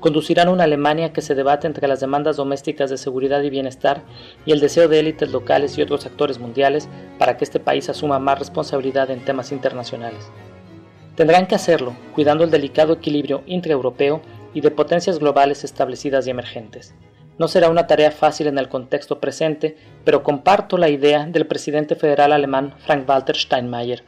conducirán 0.02 0.50
una 0.50 0.66
Alemania 0.66 1.14
que 1.14 1.22
se 1.22 1.34
debate 1.34 1.66
entre 1.66 1.88
las 1.88 2.02
demandas 2.02 2.36
domésticas 2.36 2.90
de 2.90 2.98
seguridad 2.98 3.42
y 3.42 3.50
bienestar 3.50 4.04
y 4.46 4.52
el 4.52 4.60
deseo 4.60 4.90
de 4.90 5.00
élites 5.00 5.32
locales 5.32 5.78
y 5.78 5.82
otros 5.82 6.06
actores 6.06 6.40
mundiales 6.40 6.90
para 7.18 7.38
que 7.38 7.46
este 7.46 7.62
país 7.62 7.88
asuma 7.88 8.20
más 8.20 8.40
responsabilidad 8.40 9.10
en 9.10 9.24
temas 9.24 9.54
internacionales. 9.54 10.30
Tendrán 11.16 11.48
que 11.48 11.56
hacerlo 11.56 11.96
cuidando 12.16 12.44
el 12.44 12.52
delicado 12.52 12.92
equilibrio 12.92 13.44
intraeuropeo 13.46 14.22
y 14.54 14.60
de 14.60 14.72
potencias 14.72 15.20
globales 15.20 15.64
establecidas 15.64 16.28
y 16.28 16.32
emergentes. 16.32 16.94
No 17.38 17.48
será 17.48 17.70
una 17.70 17.88
tarea 17.88 18.12
fácil 18.12 18.48
en 18.48 18.58
el 18.58 18.70
contexto 18.70 19.20
presente, 19.20 19.78
pero 20.04 20.24
comparto 20.24 20.78
la 20.78 20.90
idea 20.90 21.26
del 21.26 21.46
presidente 21.46 21.96
federal 21.96 22.32
alemán 22.32 22.74
Frank-Walter 22.80 23.36
Steinmeier. 23.36 24.04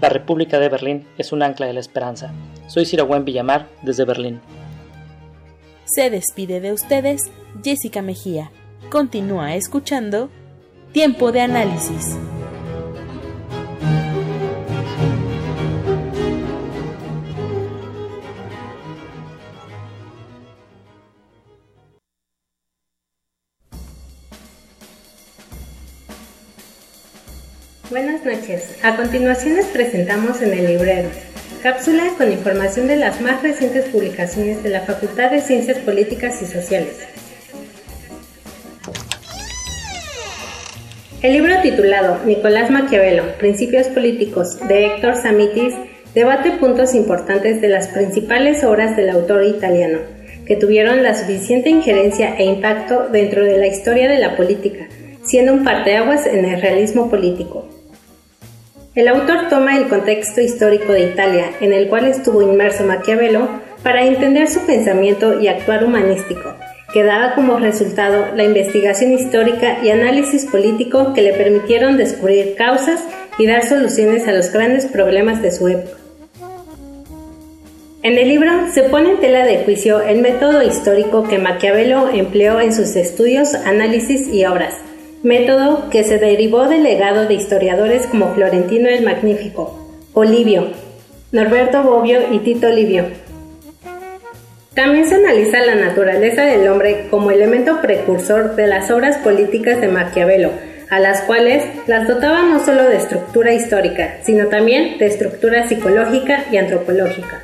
La 0.00 0.08
República 0.08 0.58
de 0.58 0.68
Berlín 0.68 1.06
es 1.16 1.32
un 1.32 1.42
ancla 1.42 1.66
de 1.66 1.72
la 1.72 1.80
esperanza. 1.80 2.32
Soy 2.66 2.84
Sirawen 2.84 3.24
Villamar, 3.24 3.68
desde 3.82 4.04
Berlín. 4.04 4.40
Se 5.84 6.10
despide 6.10 6.60
de 6.60 6.72
ustedes 6.72 7.22
Jessica 7.62 8.02
Mejía. 8.02 8.50
Continúa 8.90 9.54
escuchando 9.54 10.30
Tiempo 10.92 11.30
de 11.30 11.42
Análisis. 11.42 12.16
A 28.84 28.96
continuación 28.96 29.56
les 29.56 29.64
presentamos 29.64 30.42
en 30.42 30.52
el 30.52 30.66
librero 30.66 31.08
cápsula 31.62 32.02
con 32.18 32.30
información 32.30 32.86
de 32.86 32.96
las 32.96 33.18
más 33.22 33.42
recientes 33.42 33.86
publicaciones 33.86 34.62
de 34.62 34.68
la 34.68 34.82
Facultad 34.82 35.30
de 35.30 35.40
Ciencias 35.40 35.78
Políticas 35.78 36.42
y 36.42 36.44
Sociales. 36.44 36.98
El 41.22 41.32
libro 41.32 41.54
titulado 41.62 42.18
Nicolás 42.26 42.70
Maquiavelo, 42.70 43.38
Principios 43.38 43.86
Políticos 43.86 44.58
de 44.68 44.84
Héctor 44.84 45.16
Samitis 45.16 45.72
debate 46.14 46.50
puntos 46.50 46.94
importantes 46.94 47.62
de 47.62 47.68
las 47.68 47.88
principales 47.88 48.64
obras 48.64 48.98
del 48.98 49.08
autor 49.08 49.44
italiano, 49.44 50.00
que 50.46 50.56
tuvieron 50.56 51.02
la 51.02 51.16
suficiente 51.16 51.70
injerencia 51.70 52.36
e 52.36 52.44
impacto 52.44 53.08
dentro 53.08 53.44
de 53.44 53.56
la 53.56 53.66
historia 53.66 54.10
de 54.10 54.18
la 54.18 54.36
política, 54.36 54.88
siendo 55.24 55.54
un 55.54 55.64
parteaguas 55.64 56.26
en 56.26 56.44
el 56.44 56.60
realismo 56.60 57.08
político. 57.08 57.66
El 58.94 59.08
autor 59.08 59.48
toma 59.50 59.76
el 59.76 59.88
contexto 59.88 60.40
histórico 60.40 60.92
de 60.92 61.10
Italia, 61.10 61.46
en 61.60 61.72
el 61.72 61.88
cual 61.88 62.06
estuvo 62.06 62.42
inmerso 62.42 62.84
Maquiavelo, 62.84 63.48
para 63.82 64.04
entender 64.04 64.48
su 64.48 64.64
pensamiento 64.66 65.40
y 65.40 65.48
actuar 65.48 65.82
humanístico, 65.82 66.54
que 66.92 67.02
daba 67.02 67.34
como 67.34 67.58
resultado 67.58 68.26
la 68.36 68.44
investigación 68.44 69.10
histórica 69.10 69.78
y 69.82 69.90
análisis 69.90 70.46
político 70.46 71.12
que 71.12 71.22
le 71.22 71.32
permitieron 71.32 71.96
descubrir 71.96 72.54
causas 72.54 73.02
y 73.36 73.48
dar 73.48 73.66
soluciones 73.66 74.28
a 74.28 74.32
los 74.32 74.52
grandes 74.52 74.86
problemas 74.86 75.42
de 75.42 75.50
su 75.50 75.66
época. 75.66 75.98
En 78.04 78.16
el 78.16 78.28
libro 78.28 78.52
se 78.72 78.84
pone 78.84 79.10
en 79.10 79.18
tela 79.18 79.44
de 79.44 79.64
juicio 79.64 80.02
el 80.02 80.20
método 80.20 80.62
histórico 80.62 81.26
que 81.26 81.38
Maquiavelo 81.38 82.10
empleó 82.10 82.60
en 82.60 82.72
sus 82.72 82.94
estudios, 82.94 83.54
análisis 83.54 84.28
y 84.32 84.44
obras, 84.44 84.74
método 85.24 85.88
que 85.88 86.04
se 86.04 86.18
derivó 86.18 86.68
del 86.68 86.82
legado 86.82 87.26
de 87.26 87.34
historiadores 87.34 88.06
como 88.06 88.34
Florentino 88.34 88.88
el 88.90 89.02
Magnífico, 89.02 89.88
Olivio, 90.12 90.68
Norberto 91.32 91.82
Bobbio 91.82 92.20
y 92.30 92.40
Tito 92.40 92.68
Livio. 92.68 93.06
También 94.74 95.08
se 95.08 95.14
analiza 95.14 95.60
la 95.60 95.76
naturaleza 95.76 96.44
del 96.44 96.68
hombre 96.68 97.06
como 97.10 97.30
elemento 97.30 97.80
precursor 97.80 98.54
de 98.54 98.66
las 98.66 98.90
obras 98.90 99.16
políticas 99.18 99.80
de 99.80 99.88
Maquiavelo, 99.88 100.50
a 100.90 101.00
las 101.00 101.22
cuales 101.22 101.64
las 101.86 102.06
dotaba 102.06 102.42
no 102.42 102.62
solo 102.62 102.84
de 102.84 102.96
estructura 102.96 103.54
histórica, 103.54 104.18
sino 104.24 104.48
también 104.48 104.98
de 104.98 105.06
estructura 105.06 105.66
psicológica 105.68 106.44
y 106.52 106.58
antropológica. 106.58 107.40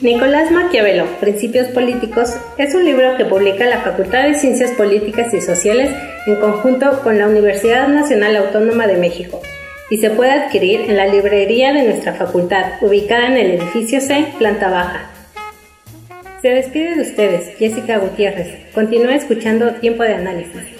Nicolás 0.00 0.52
Maquiavelo, 0.52 1.06
Principios 1.18 1.66
Políticos, 1.68 2.36
es 2.56 2.72
un 2.72 2.84
libro 2.84 3.16
que 3.16 3.24
publica 3.24 3.66
la 3.66 3.80
Facultad 3.80 4.28
de 4.28 4.34
Ciencias 4.34 4.70
Políticas 4.72 5.34
y 5.34 5.40
Sociales 5.40 5.90
en 6.26 6.36
conjunto 6.36 7.00
con 7.02 7.18
la 7.18 7.26
Universidad 7.26 7.88
Nacional 7.88 8.36
Autónoma 8.36 8.86
de 8.86 8.96
México 8.96 9.40
y 9.90 9.96
se 9.96 10.10
puede 10.10 10.30
adquirir 10.30 10.82
en 10.82 10.96
la 10.96 11.08
librería 11.08 11.72
de 11.72 11.82
nuestra 11.82 12.14
facultad, 12.14 12.74
ubicada 12.80 13.26
en 13.26 13.38
el 13.38 13.50
edificio 13.60 14.00
C, 14.00 14.26
planta 14.38 14.68
baja. 14.68 15.10
Se 16.42 16.50
despide 16.50 16.94
de 16.94 17.02
ustedes, 17.02 17.56
Jessica 17.58 17.98
Gutiérrez. 17.98 18.72
Continúa 18.72 19.16
escuchando 19.16 19.72
Tiempo 19.80 20.04
de 20.04 20.14
Análisis. 20.14 20.77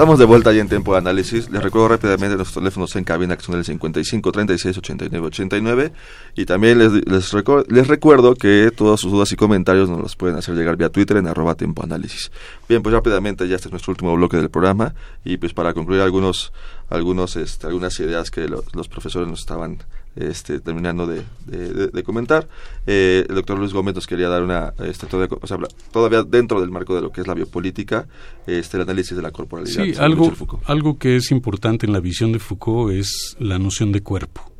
Estamos 0.00 0.18
de 0.18 0.24
vuelta 0.24 0.50
ya 0.50 0.62
en 0.62 0.68
tiempo 0.70 0.92
de 0.92 0.98
análisis. 0.98 1.50
Les 1.50 1.62
recuerdo 1.62 1.88
rápidamente 1.88 2.34
nuestros 2.34 2.54
teléfonos 2.54 2.96
en 2.96 3.04
cabina 3.04 3.36
que 3.36 3.42
son 3.42 3.56
el 3.56 3.66
55 3.66 4.32
36 4.32 4.78
89 4.78 5.26
89 5.26 5.92
y 6.36 6.46
también 6.46 6.78
les, 6.78 6.90
les, 7.06 7.34
les, 7.68 7.86
recuerdo 7.86 8.34
que 8.34 8.72
todas 8.74 8.98
sus 8.98 9.12
dudas 9.12 9.30
y 9.30 9.36
comentarios 9.36 9.90
nos 9.90 10.00
los 10.00 10.16
pueden 10.16 10.36
hacer 10.36 10.54
llegar 10.54 10.78
vía 10.78 10.88
Twitter 10.88 11.18
en 11.18 11.26
arroba 11.26 11.54
tiempo 11.54 11.82
análisis. 11.82 12.32
Bien, 12.66 12.82
pues 12.82 12.94
rápidamente 12.94 13.46
ya 13.46 13.56
este 13.56 13.68
es 13.68 13.72
nuestro 13.72 13.90
último 13.90 14.16
bloque 14.16 14.38
del 14.38 14.48
programa 14.48 14.94
y 15.22 15.36
pues 15.36 15.52
para 15.52 15.74
concluir 15.74 16.00
algunos, 16.00 16.54
algunos 16.88 17.36
este, 17.36 17.66
algunas 17.66 18.00
ideas 18.00 18.30
que 18.30 18.48
los 18.48 18.88
profesores 18.88 19.28
nos 19.28 19.40
estaban 19.40 19.80
este, 20.16 20.60
terminando 20.60 21.06
de, 21.06 21.22
de, 21.46 22.02
comentar. 22.02 22.48
Eh, 22.86 23.24
el 23.28 23.34
doctor 23.34 23.58
Luis 23.58 23.72
Gómez 23.72 23.94
nos 23.94 24.06
quería 24.06 24.28
dar 24.28 24.42
una, 24.42 24.74
este, 24.84 25.06
todavía, 25.06 25.36
o 25.40 25.46
sea, 25.46 25.58
todavía 25.92 26.22
dentro 26.22 26.60
del 26.60 26.70
marco 26.70 26.94
de 26.94 27.02
lo 27.02 27.12
que 27.12 27.20
es 27.20 27.26
la 27.26 27.34
biopolítica, 27.34 28.06
este, 28.46 28.76
el 28.76 28.82
análisis 28.82 29.16
de 29.16 29.22
la 29.22 29.30
corporalidad. 29.30 29.84
Sí, 29.84 29.94
algo, 29.98 30.32
algo 30.64 30.98
que 30.98 31.16
es 31.16 31.30
importante 31.30 31.86
en 31.86 31.92
la 31.92 32.00
visión 32.00 32.32
de 32.32 32.38
Foucault 32.38 32.94
es 32.94 33.36
la 33.38 33.58
noción 33.58 33.92
de 33.92 34.02
cuerpo. 34.02 34.50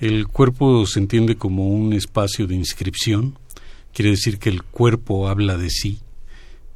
El 0.00 0.28
cuerpo 0.28 0.86
se 0.86 1.00
entiende 1.00 1.36
como 1.36 1.68
un 1.68 1.92
espacio 1.92 2.46
de 2.46 2.54
inscripción, 2.54 3.36
quiere 3.92 4.12
decir 4.12 4.38
que 4.38 4.48
el 4.48 4.62
cuerpo 4.62 5.28
habla 5.28 5.56
de 5.56 5.70
sí, 5.70 5.98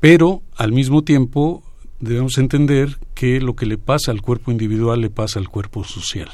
pero 0.01 0.43
al 0.57 0.73
mismo 0.73 1.03
tiempo 1.05 1.63
debemos 2.03 2.37
entender 2.37 2.99
que 3.15 3.41
lo 3.41 3.55
que 3.55 3.65
le 3.65 3.79
pasa 3.79 4.11
al 4.11 4.21
cuerpo 4.21 4.51
individual 4.51 5.01
le 5.01 5.09
pasa 5.09 5.39
al 5.39 5.49
cuerpo 5.49 5.85
social. 5.85 6.29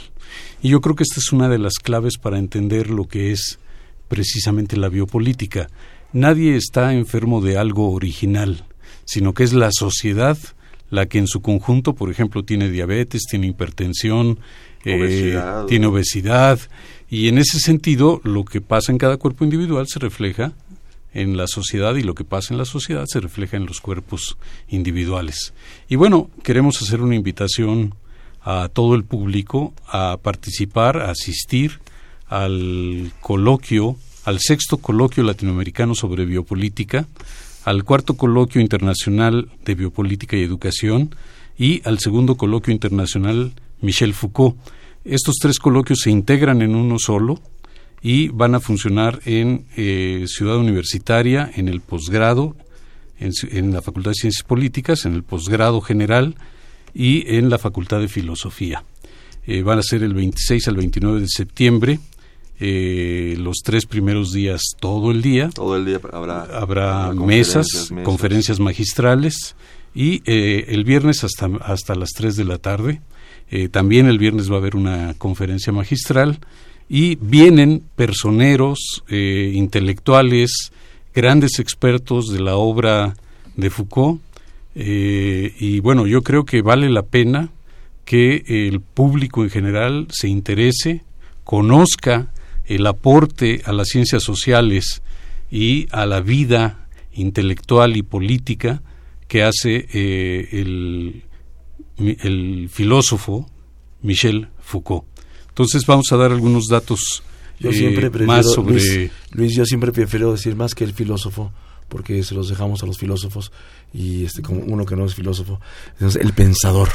Y 0.63 0.71
yo 0.71 0.81
creo 0.81 0.97
que 0.97 1.05
esta 1.05 1.21
es 1.21 1.31
una 1.31 1.49
de 1.49 1.59
las 1.59 1.75
claves 1.75 2.17
para 2.17 2.39
entender 2.39 2.91
lo 2.91 3.07
que 3.07 3.31
es 3.31 3.61
precisamente 4.09 4.77
la 4.79 4.89
biopolítica. 4.89 5.69
Nadie 6.13 6.57
está 6.57 6.95
enfermo 6.95 7.43
de 7.43 7.59
algo 7.59 7.93
original, 7.93 8.65
sino 9.05 9.35
que 9.35 9.45
es 9.45 9.53
la 9.53 9.71
sociedad 9.71 10.39
la 10.91 11.05
que 11.05 11.19
en 11.19 11.27
su 11.27 11.43
conjunto, 11.43 11.95
por 11.95 12.11
ejemplo, 12.11 12.45
tiene 12.45 12.71
diabetes, 12.71 13.25
tiene 13.29 13.49
hipertensión, 13.49 14.39
eh, 14.87 15.39
tiene 15.69 15.87
obesidad, 15.87 16.59
y 17.11 17.29
en 17.29 17.37
ese 17.37 17.59
sentido 17.61 18.23
lo 18.25 18.47
que 18.47 18.63
pasa 18.63 18.91
en 18.91 18.97
cada 18.97 19.19
cuerpo 19.19 19.45
individual 19.45 19.87
se 19.87 19.99
refleja 19.99 20.55
en 21.21 21.37
la 21.37 21.47
sociedad 21.47 21.95
y 21.97 22.03
lo 22.03 22.15
que 22.15 22.25
pasa 22.25 22.55
en 22.55 22.59
la 22.59 22.65
sociedad 22.65 23.05
se 23.07 23.21
refleja 23.21 23.57
en 23.57 23.67
los 23.67 23.81
cuerpos 23.81 24.37
individuales. 24.69 25.53
Y 25.89 25.97
bueno, 25.97 26.31
queremos 26.43 26.81
hacer 26.81 27.01
una 27.01 27.15
invitación 27.15 27.95
a 28.43 28.69
todo 28.73 28.95
el 28.95 29.05
público 29.05 29.75
a 29.87 30.19
participar, 30.23 30.99
a 30.99 31.11
asistir 31.11 31.81
al 32.29 33.13
coloquio, 33.21 33.97
al 34.25 34.39
sexto 34.41 34.79
coloquio 34.79 35.23
latinoamericano 35.25 35.95
sobre 35.95 36.25
biopolítica, 36.25 37.07
al 37.65 37.85
cuarto 37.85 38.15
coloquio 38.15 38.61
internacional 38.61 39.49
de 39.65 39.75
biopolítica 39.75 40.37
y 40.37 40.43
educación 40.43 41.15
y 41.59 41.83
al 41.85 41.99
segundo 41.99 42.37
coloquio 42.37 42.73
internacional 42.73 43.53
Michel 43.81 44.15
Foucault. 44.15 44.57
Estos 45.05 45.37
tres 45.41 45.59
coloquios 45.59 46.01
se 46.01 46.11
integran 46.11 46.63
en 46.63 46.75
uno 46.75 46.99
solo 46.99 47.41
y 48.01 48.29
van 48.29 48.55
a 48.55 48.61
funcionar 48.61 49.21
en 49.25 49.67
eh, 49.77 50.25
Ciudad 50.27 50.57
Universitaria, 50.57 51.51
en 51.55 51.69
el 51.69 51.81
posgrado, 51.81 52.57
en, 53.19 53.73
la 53.73 53.83
Facultad 53.83 54.13
de 54.13 54.15
Ciencias 54.15 54.47
Políticas, 54.47 55.05
en 55.05 55.15
el 55.15 55.25
posgrado 55.25 55.81
general 55.81 56.37
y 56.95 57.37
en 57.37 57.51
la 57.51 57.59
Facultad 57.59 58.01
de 58.01 58.09
Filosofía. 58.09 58.85
Eh, 59.47 59.63
van 59.63 59.79
a 59.79 59.83
ser 59.83 60.03
el 60.05 60.15
26 60.15 60.69
al 60.69 60.77
29 60.77 61.21
de 61.21 61.29
septiembre, 61.29 61.99
eh, 62.61 63.37
los 63.39 63.59
tres 63.65 63.87
primeros 63.87 64.33
días 64.33 64.63
todo 64.79 65.11
el 65.11 65.23
día. 65.23 65.51
Todo 65.51 65.77
el 65.77 65.85
día 65.85 66.01
habrá, 66.13 66.43
habrá 66.43 67.13
mesas, 67.13 67.93
conferencias 68.05 68.61
magistrales 68.61 69.57
y 69.95 70.23
el 70.27 70.85
viernes 70.85 71.25
hasta, 71.25 71.47
hasta 71.63 71.95
las 71.97 72.11
3 72.11 72.37
de 72.37 72.45
la 72.45 72.59
tarde. 72.59 73.01
también 73.73 74.07
el 74.07 74.19
viernes 74.19 74.51
va 74.51 74.57
a 74.57 74.59
haber 74.59 74.77
una 74.77 75.15
conferencia 75.15 75.73
magistral 75.73 76.39
y 76.89 77.17
vienen 77.17 77.83
personeros, 77.97 79.03
eh, 79.09 79.53
intelectuales, 79.55 80.73
grandes 81.15 81.59
expertos 81.59 82.29
de 82.29 82.41
la 82.41 82.57
obra 82.57 83.15
de 83.57 83.71
Foucault. 83.71 84.21
Eh, 84.75 85.55
y 85.59 85.81
bueno, 85.81 86.07
yo 86.07 86.23
creo 86.23 86.45
que 86.45 86.63
vale 86.63 86.89
la 86.89 87.03
pena 87.03 87.51
que 88.05 88.45
el 88.47 88.81
público 88.81 89.43
en 89.43 89.51
general 89.51 90.07
se 90.11 90.29
interese, 90.29 91.03
conozca 91.45 92.33
el 92.65 92.87
aporte 92.87 93.63
a 93.65 93.73
las 93.73 93.89
ciencias 93.89 94.23
sociales 94.23 95.03
y 95.51 95.89
a 95.91 96.07
la 96.07 96.21
vida 96.21 96.87
intelectual 97.13 97.97
y 97.97 98.03
política 98.03 98.83
que 99.27 99.43
hace 99.43 99.89
eh, 99.93 100.49
el, 100.53 101.25
el 101.99 102.69
filósofo 102.71 103.47
Michel 104.03 104.49
Foucault. 104.61 105.08
Entonces 105.59 105.85
vamos 105.87 106.13
a 106.13 106.17
dar 106.17 106.31
algunos 106.31 106.67
datos 106.69 107.25
yo 107.59 107.73
siempre 107.73 108.07
eh, 108.07 108.27
más 108.27 108.47
sobre... 108.53 109.11
Luis, 109.33 109.57
yo 109.57 109.65
siempre 109.65 109.91
prefiero 109.91 110.31
decir 110.31 110.55
más 110.55 110.73
que 110.73 110.85
el 110.85 110.95
filósofo, 110.95 111.51
porque 111.89 112.23
se 112.23 112.35
los 112.35 112.49
dejamos 112.49 112.83
a 112.83 112.87
los 112.87 112.99
filósofos 112.99 113.51
y 113.93 114.25
este 114.25 114.43
como 114.43 114.61
uno 114.61 114.85
que 114.85 114.95
no 114.95 115.07
es 115.07 115.15
filósofo 115.15 115.61
el 115.99 116.33
pensador 116.35 116.89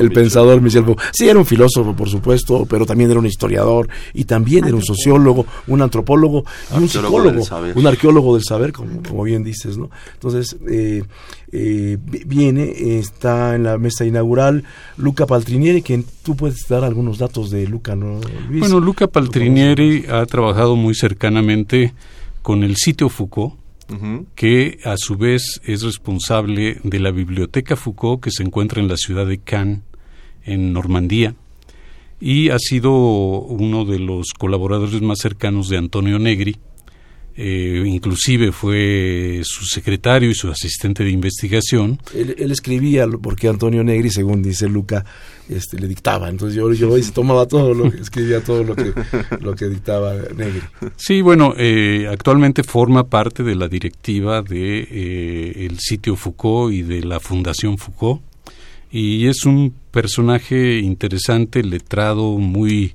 el 0.00 0.10
pensador, 0.12 0.60
Michel 0.60 0.84
Foucault 0.84 1.08
sí 1.12 1.28
era 1.28 1.38
un 1.38 1.46
filósofo 1.46 1.94
por 1.94 2.08
supuesto 2.08 2.66
pero 2.68 2.84
también 2.84 3.10
era 3.10 3.20
un 3.20 3.26
historiador 3.26 3.88
y 4.12 4.24
también 4.24 4.64
era 4.64 4.74
un 4.74 4.82
sociólogo 4.82 5.46
un 5.68 5.82
antropólogo 5.82 6.44
un 6.72 6.88
psicólogo 6.88 7.42
un 7.74 7.86
arqueólogo 7.86 8.34
del 8.34 8.42
saber 8.42 8.72
como, 8.72 9.00
como 9.02 9.22
bien 9.22 9.44
dices 9.44 9.78
no 9.78 9.88
entonces 10.14 10.56
eh, 10.68 11.04
eh, 11.52 11.96
viene 12.00 12.98
está 12.98 13.54
en 13.54 13.62
la 13.62 13.78
mesa 13.78 14.04
inaugural 14.04 14.64
Luca 14.96 15.26
Paltrinieri 15.26 15.82
quien 15.82 16.04
tú 16.24 16.34
puedes 16.34 16.66
dar 16.68 16.82
algunos 16.82 17.18
datos 17.18 17.50
de 17.50 17.68
Luca 17.68 17.94
no 17.94 18.20
Luis? 18.48 18.58
bueno 18.58 18.80
Luca 18.80 19.06
Paltrinieri 19.06 20.06
ha 20.10 20.26
trabajado 20.26 20.74
muy 20.74 20.96
cercanamente 20.96 21.94
con 22.42 22.64
el 22.64 22.74
sitio 22.76 23.08
Foucault 23.08 23.65
que 24.34 24.78
a 24.84 24.96
su 24.96 25.16
vez 25.16 25.60
es 25.64 25.82
responsable 25.82 26.80
de 26.82 27.00
la 27.00 27.10
Biblioteca 27.10 27.76
Foucault 27.76 28.22
que 28.22 28.30
se 28.30 28.42
encuentra 28.42 28.80
en 28.80 28.88
la 28.88 28.96
ciudad 28.96 29.26
de 29.26 29.38
Cannes, 29.38 29.80
en 30.44 30.72
Normandía, 30.72 31.34
y 32.20 32.48
ha 32.50 32.58
sido 32.58 32.92
uno 32.92 33.84
de 33.84 33.98
los 33.98 34.32
colaboradores 34.36 35.02
más 35.02 35.18
cercanos 35.18 35.68
de 35.68 35.76
Antonio 35.76 36.18
Negri, 36.18 36.56
eh, 37.38 37.82
inclusive 37.84 38.50
fue 38.50 39.42
su 39.44 39.66
secretario 39.66 40.30
y 40.30 40.34
su 40.34 40.48
asistente 40.48 41.04
de 41.04 41.10
investigación. 41.10 42.00
Él, 42.14 42.50
escribía, 42.50 43.06
porque 43.06 43.48
Antonio 43.48 43.84
Negri, 43.84 44.10
según 44.10 44.42
dice 44.42 44.66
Luca, 44.68 45.04
este, 45.46 45.78
le 45.78 45.86
dictaba. 45.86 46.30
Entonces 46.30 46.56
yo, 46.56 46.98
tomaba 47.12 47.46
todo 47.46 47.74
lo 47.74 47.90
que 47.90 48.00
escribía, 48.00 48.42
todo 48.42 48.64
lo 48.64 48.74
que, 48.74 48.94
lo 49.40 49.54
que 49.54 49.68
dictaba 49.68 50.14
Negri. 50.34 50.62
Sí, 50.96 51.20
bueno, 51.20 51.52
eh, 51.58 52.08
actualmente 52.10 52.62
forma 52.62 53.06
parte 53.06 53.42
de 53.42 53.54
la 53.54 53.68
directiva 53.68 54.40
de 54.40 54.88
eh, 54.90 55.66
el 55.66 55.78
sitio 55.78 56.16
Foucault 56.16 56.72
y 56.72 56.82
de 56.82 57.02
la 57.02 57.20
Fundación 57.20 57.76
Foucault. 57.76 58.22
Y 58.90 59.26
es 59.26 59.44
un 59.44 59.74
personaje 59.90 60.78
interesante, 60.78 61.62
letrado, 61.62 62.38
muy 62.38 62.94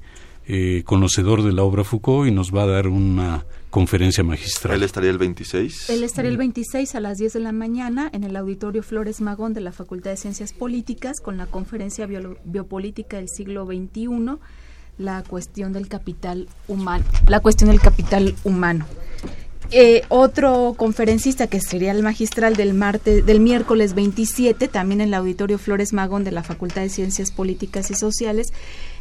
conocedor 0.84 1.44
de 1.44 1.54
la 1.54 1.64
obra 1.64 1.86
Foucault 1.86 2.28
y 2.28 2.32
nos 2.32 2.54
va 2.54 2.64
a 2.64 2.66
dar 2.66 2.90
una 2.90 3.46
conferencia 3.72 4.24
magistral. 4.24 4.76
¿Él 4.76 4.84
estaría 4.84 5.10
el 5.10 5.18
26? 5.18 5.90
Él 5.90 6.04
estaría 6.04 6.30
el 6.30 6.38
26 6.38 6.94
a 6.94 7.00
las 7.00 7.18
10 7.18 7.34
de 7.34 7.40
la 7.40 7.52
mañana 7.54 8.10
en 8.14 8.24
el 8.24 8.36
Auditorio 8.36 8.84
Flores 8.84 9.22
Magón 9.22 9.54
de 9.54 9.62
la 9.62 9.72
Facultad 9.72 10.12
de 10.12 10.18
Ciencias 10.18 10.54
Políticas 10.54 11.20
con 11.20 11.38
la 11.38 11.48
conferencia 11.48 12.06
Biopolítica 12.06 13.18
del 13.18 13.30
siglo 13.30 13.66
XXI, 13.66 14.38
la 14.98 15.24
cuestión 15.24 15.74
del 15.74 15.88
capital 15.88 16.48
humano. 16.68 17.06
La 17.28 17.40
cuestión 17.40 17.70
del 17.70 17.80
capital 17.80 18.36
humano. 18.44 18.86
Eh, 19.74 20.02
otro 20.10 20.74
conferencista 20.76 21.48
que 21.48 21.62
sería 21.62 21.94
el 21.94 22.04
magistral 22.04 22.58
del 22.58 22.74
martes, 22.74 23.26
del 23.26 23.40
miércoles 23.40 23.94
27, 23.94 24.68
también 24.68 25.00
en 25.00 25.08
el 25.08 25.14
Auditorio 25.14 25.58
Flores 25.58 25.94
Magón 25.94 26.26
de 26.26 26.32
la 26.32 26.44
Facultad 26.44 26.82
de 26.82 26.90
Ciencias 26.90 27.32
Políticas 27.32 27.90
y 27.90 27.94
Sociales, 27.94 28.52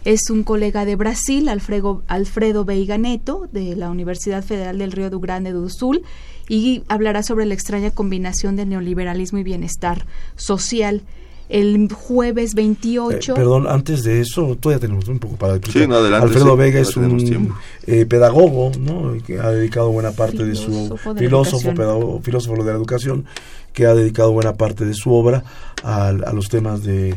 es 0.05 0.31
un 0.31 0.43
colega 0.43 0.85
de 0.85 0.97
Brasil, 0.97 1.49
Alfredo, 1.49 2.03
Alfredo 2.07 2.65
Veiga 2.65 2.99
Neto, 2.99 3.49
de 3.53 3.77
la 3.77 3.91
Universidad 3.91 4.43
Federal 4.43 4.79
del 4.79 4.93
Río 4.93 5.11
do 5.11 5.21
Grande 5.21 5.53
do 5.53 5.69
Sul, 5.69 6.03
y 6.49 6.83
hablará 6.89 7.23
sobre 7.23 7.47
la 7.47 7.55
extraña 7.55 7.91
combinación 7.91 8.57
de 8.57 8.67
neoliberalismo 8.67 9.39
y 9.39 9.43
bienestar 9.43 10.07
social 10.37 11.03
el 11.49 11.93
jueves 11.93 12.55
28. 12.55 13.33
Eh, 13.33 13.35
perdón, 13.35 13.67
antes 13.69 14.05
de 14.05 14.21
eso, 14.21 14.57
todavía 14.57 14.81
tenemos 14.81 15.09
un 15.09 15.19
poco 15.19 15.37
para 15.37 15.55
Sí, 15.55 15.83
Alfredo 15.83 16.57
Vega 16.57 16.81
es 16.81 16.97
un 16.97 17.55
eh, 17.87 18.07
pedagogo, 18.07 18.71
¿no? 18.79 19.15
Que 19.27 19.39
ha 19.39 19.51
dedicado 19.51 19.91
buena 19.91 20.13
parte 20.13 20.45
de 20.45 20.55
su 20.55 20.97
filósofo, 21.19 21.75
pedagogo, 21.75 22.21
filósofo 22.23 22.63
de 22.63 22.71
la 22.71 22.77
educación, 22.77 23.25
que 23.73 23.87
ha 23.87 23.95
dedicado 23.95 24.33
buena 24.33 24.55
parte 24.55 24.85
de 24.85 24.95
su 24.95 25.13
obra 25.13 25.45
a 25.83 26.13
los 26.13 26.49
temas 26.49 26.85
de 26.85 27.17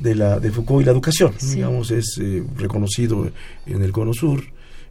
de, 0.00 0.14
la, 0.14 0.38
de 0.40 0.50
Foucault 0.50 0.82
y 0.82 0.84
la 0.84 0.92
educación. 0.92 1.34
Digamos, 1.40 1.90
es 1.90 2.18
eh, 2.20 2.44
reconocido 2.56 3.30
en 3.66 3.82
el 3.82 3.92
Cono 3.92 4.12
Sur, 4.12 4.42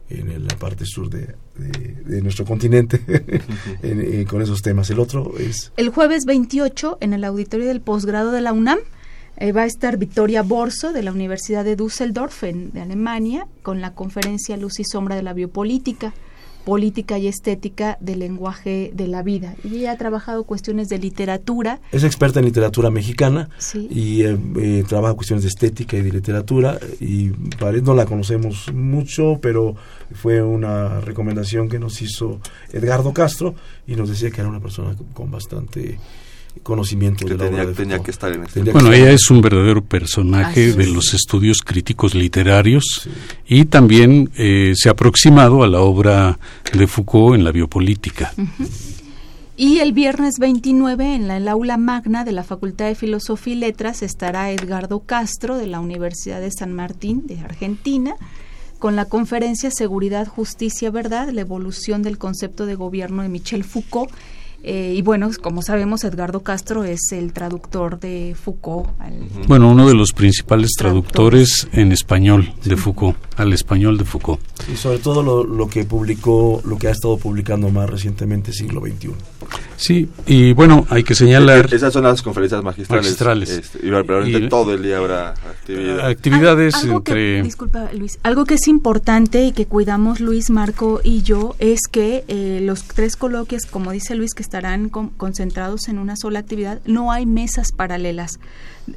en 0.08 0.46
la 0.46 0.56
parte 0.56 0.84
sur 0.86 1.10
de, 1.10 1.34
de, 1.56 2.22
nuestro 2.22 2.44
continente, 2.44 3.00
eh, 3.82 4.24
con 4.28 4.40
esos 4.40 4.62
temas. 4.62 4.88
El 4.90 5.00
otro 5.00 5.36
es... 5.38 5.72
El 5.76 5.90
jueves 5.90 6.24
28, 6.26 6.98
en 7.00 7.12
el 7.12 7.24
auditorio 7.24 7.66
del 7.66 7.80
posgrado 7.80 8.30
de 8.30 8.40
la 8.40 8.52
UNAM, 8.52 8.78
eh, 9.38 9.52
va 9.52 9.62
a 9.62 9.66
estar 9.66 9.98
Victoria 9.98 10.42
Borso, 10.42 10.92
de 10.92 11.02
la 11.02 11.12
Universidad 11.12 11.64
de 11.64 11.76
Düsseldorf, 11.76 12.44
en, 12.44 12.72
de 12.72 12.80
Alemania, 12.80 13.48
con 13.62 13.80
la 13.80 13.94
conferencia 13.94 14.56
Luz 14.56 14.78
y 14.80 14.84
Sombra 14.84 15.16
de 15.16 15.22
la 15.22 15.32
Biopolítica 15.32 16.14
política 16.66 17.16
y 17.16 17.28
estética 17.28 17.96
del 18.00 18.18
lenguaje 18.18 18.90
de 18.92 19.06
la 19.06 19.22
vida. 19.22 19.54
Y 19.62 19.76
ella 19.76 19.92
ha 19.92 19.96
trabajado 19.96 20.42
cuestiones 20.42 20.88
de 20.88 20.98
literatura. 20.98 21.78
Es 21.92 22.02
experta 22.02 22.40
en 22.40 22.46
literatura 22.46 22.90
mexicana 22.90 23.48
y 23.72 24.24
eh, 24.24 24.36
eh, 24.56 24.84
trabaja 24.86 25.14
cuestiones 25.14 25.44
de 25.44 25.50
estética 25.50 25.96
y 25.96 26.02
de 26.02 26.10
literatura. 26.10 26.76
Y 27.00 27.30
no 27.84 27.94
la 27.94 28.04
conocemos 28.04 28.72
mucho, 28.74 29.38
pero 29.40 29.76
fue 30.12 30.42
una 30.42 31.00
recomendación 31.00 31.68
que 31.68 31.78
nos 31.78 32.02
hizo 32.02 32.40
Edgardo 32.72 33.12
Castro 33.12 33.54
y 33.86 33.94
nos 33.94 34.08
decía 34.08 34.32
que 34.32 34.40
era 34.40 34.50
una 34.50 34.60
persona 34.60 34.96
con 35.14 35.30
bastante 35.30 36.00
conocimiento 36.62 37.24
de 37.26 37.36
tenía, 37.36 37.72
tenía 37.72 37.98
que 38.00 38.10
estar 38.10 38.32
en 38.32 38.44
este 38.44 38.62
Bueno, 38.62 38.92
ella 38.92 39.10
es 39.10 39.30
un 39.30 39.40
verdadero 39.40 39.84
personaje 39.84 40.72
de 40.72 40.86
los 40.86 41.14
estudios 41.14 41.62
críticos 41.62 42.14
literarios 42.14 43.08
y 43.46 43.66
también 43.66 44.30
eh, 44.36 44.74
se 44.76 44.88
ha 44.88 44.92
aproximado 44.92 45.62
a 45.62 45.68
la 45.68 45.80
obra 45.80 46.38
de 46.72 46.86
Foucault 46.86 47.36
en 47.36 47.44
la 47.44 47.52
biopolítica. 47.52 48.32
Y 49.58 49.78
el 49.78 49.92
viernes 49.92 50.34
29 50.38 51.14
en 51.14 51.28
la, 51.28 51.38
el 51.38 51.48
aula 51.48 51.78
magna 51.78 52.24
de 52.24 52.32
la 52.32 52.44
Facultad 52.44 52.86
de 52.86 52.94
Filosofía 52.94 53.54
y 53.54 53.56
Letras 53.56 54.02
estará 54.02 54.50
Edgardo 54.50 55.00
Castro 55.00 55.56
de 55.56 55.66
la 55.66 55.80
Universidad 55.80 56.42
de 56.42 56.50
San 56.50 56.74
Martín 56.74 57.26
de 57.26 57.40
Argentina 57.40 58.16
con 58.78 58.96
la 58.96 59.06
conferencia 59.06 59.70
Seguridad, 59.70 60.26
Justicia, 60.26 60.90
Verdad, 60.90 61.30
la 61.30 61.40
evolución 61.40 62.02
del 62.02 62.18
concepto 62.18 62.66
de 62.66 62.74
gobierno 62.74 63.22
de 63.22 63.28
Michel 63.28 63.64
Foucault 63.64 64.10
eh, 64.68 64.94
y 64.96 65.02
bueno, 65.02 65.30
como 65.40 65.62
sabemos, 65.62 66.02
Edgardo 66.02 66.42
Castro 66.42 66.82
es 66.82 67.12
el 67.12 67.32
traductor 67.32 68.00
de 68.00 68.34
Foucault. 68.34 68.88
bueno, 69.46 69.70
uno 69.70 69.86
de 69.86 69.94
los 69.94 70.12
principales 70.12 70.72
traductores 70.76 71.68
en 71.72 71.92
español 71.92 72.52
de 72.64 72.76
Foucault, 72.76 73.16
al 73.36 73.52
español 73.52 73.96
de 73.96 74.04
Foucault. 74.04 74.40
Y 74.68 74.76
sobre 74.76 74.98
todo 74.98 75.22
lo, 75.22 75.44
lo, 75.44 75.68
que 75.68 75.84
publicó, 75.84 76.60
lo 76.64 76.78
que 76.78 76.88
ha 76.88 76.90
estado 76.90 77.16
publicando 77.16 77.70
más 77.70 77.88
recientemente, 77.88 78.52
siglo 78.52 78.80
XXI. 78.80 79.10
Sí, 79.76 80.08
y 80.26 80.52
bueno, 80.52 80.86
hay 80.88 81.04
que 81.04 81.14
señalar... 81.14 81.72
Esas 81.72 81.92
son 81.92 82.04
las 82.04 82.22
conferencias 82.22 82.62
magistrales. 82.62 83.50
Este, 83.50 83.86
y 83.86 83.90
probablemente 83.90 84.48
todo 84.48 84.72
el 84.72 84.82
día 84.82 84.98
habrá 84.98 85.34
actividades 86.02 86.82
entre... 86.84 87.42
disculpa, 87.42 87.90
Luis. 87.92 88.18
Algo 88.22 88.44
que 88.46 88.54
es 88.54 88.68
importante 88.68 89.44
y 89.44 89.52
que 89.52 89.66
cuidamos 89.66 90.20
Luis, 90.20 90.50
Marco 90.50 91.00
y 91.04 91.22
yo 91.22 91.54
es 91.58 91.80
que 91.90 92.24
eh, 92.28 92.60
los 92.62 92.84
tres 92.84 93.16
coloquios, 93.16 93.66
como 93.66 93.92
dice 93.92 94.14
Luis, 94.14 94.34
que 94.34 94.42
estarán 94.42 94.88
concentrados 94.88 95.88
en 95.88 95.98
una 95.98 96.16
sola 96.16 96.38
actividad, 96.38 96.80
no 96.86 97.12
hay 97.12 97.26
mesas 97.26 97.72
paralelas 97.72 98.38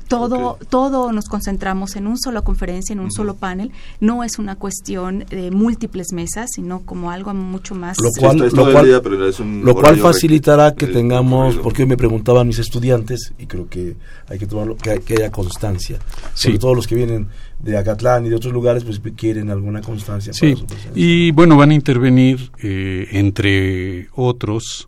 todo, 0.07 0.57
todo 0.69 1.11
nos 1.11 1.25
concentramos 1.25 1.95
en 1.95 2.07
una 2.07 2.17
sola 2.17 2.41
conferencia, 2.41 2.93
en 2.93 2.99
un 2.99 3.11
solo 3.11 3.35
panel. 3.35 3.71
No 3.99 4.23
es 4.23 4.39
una 4.39 4.55
cuestión 4.55 5.25
de 5.29 5.51
múltiples 5.51 6.07
mesas, 6.13 6.49
sino 6.53 6.81
como 6.81 7.11
algo 7.11 7.33
mucho 7.33 7.75
más. 7.75 7.97
Lo 7.99 8.11
cual, 8.11 8.37
lo 8.37 8.71
cual, 8.71 10.13
facilitará 10.39 10.73
que 10.73 10.87
tengamos, 10.87 11.57
porque 11.57 11.85
me 11.85 11.97
preguntaban 11.97 12.47
mis 12.47 12.59
estudiantes, 12.59 13.33
y 13.37 13.45
creo 13.45 13.67
que 13.69 13.95
hay 14.27 14.39
que 14.39 14.47
tomarlo, 14.47 14.77
que, 14.77 14.91
haya 14.91 15.31
constancia. 15.31 15.99
Sobre 16.33 16.57
todo 16.57 16.75
los 16.75 16.87
que 16.87 16.95
vienen 16.95 17.27
de 17.59 17.77
Acatlán 17.77 18.25
y 18.25 18.29
de 18.29 18.35
otros 18.35 18.53
lugares, 18.53 18.83
pues 18.83 19.01
quieren 19.15 19.49
alguna 19.49 19.81
constancia. 19.81 20.33
Sí, 20.33 20.55
y 20.95 21.31
bueno, 21.31 21.57
van 21.57 21.71
a 21.71 21.73
intervenir, 21.73 22.51
eh, 22.61 23.07
entre 23.11 24.07
otros, 24.15 24.87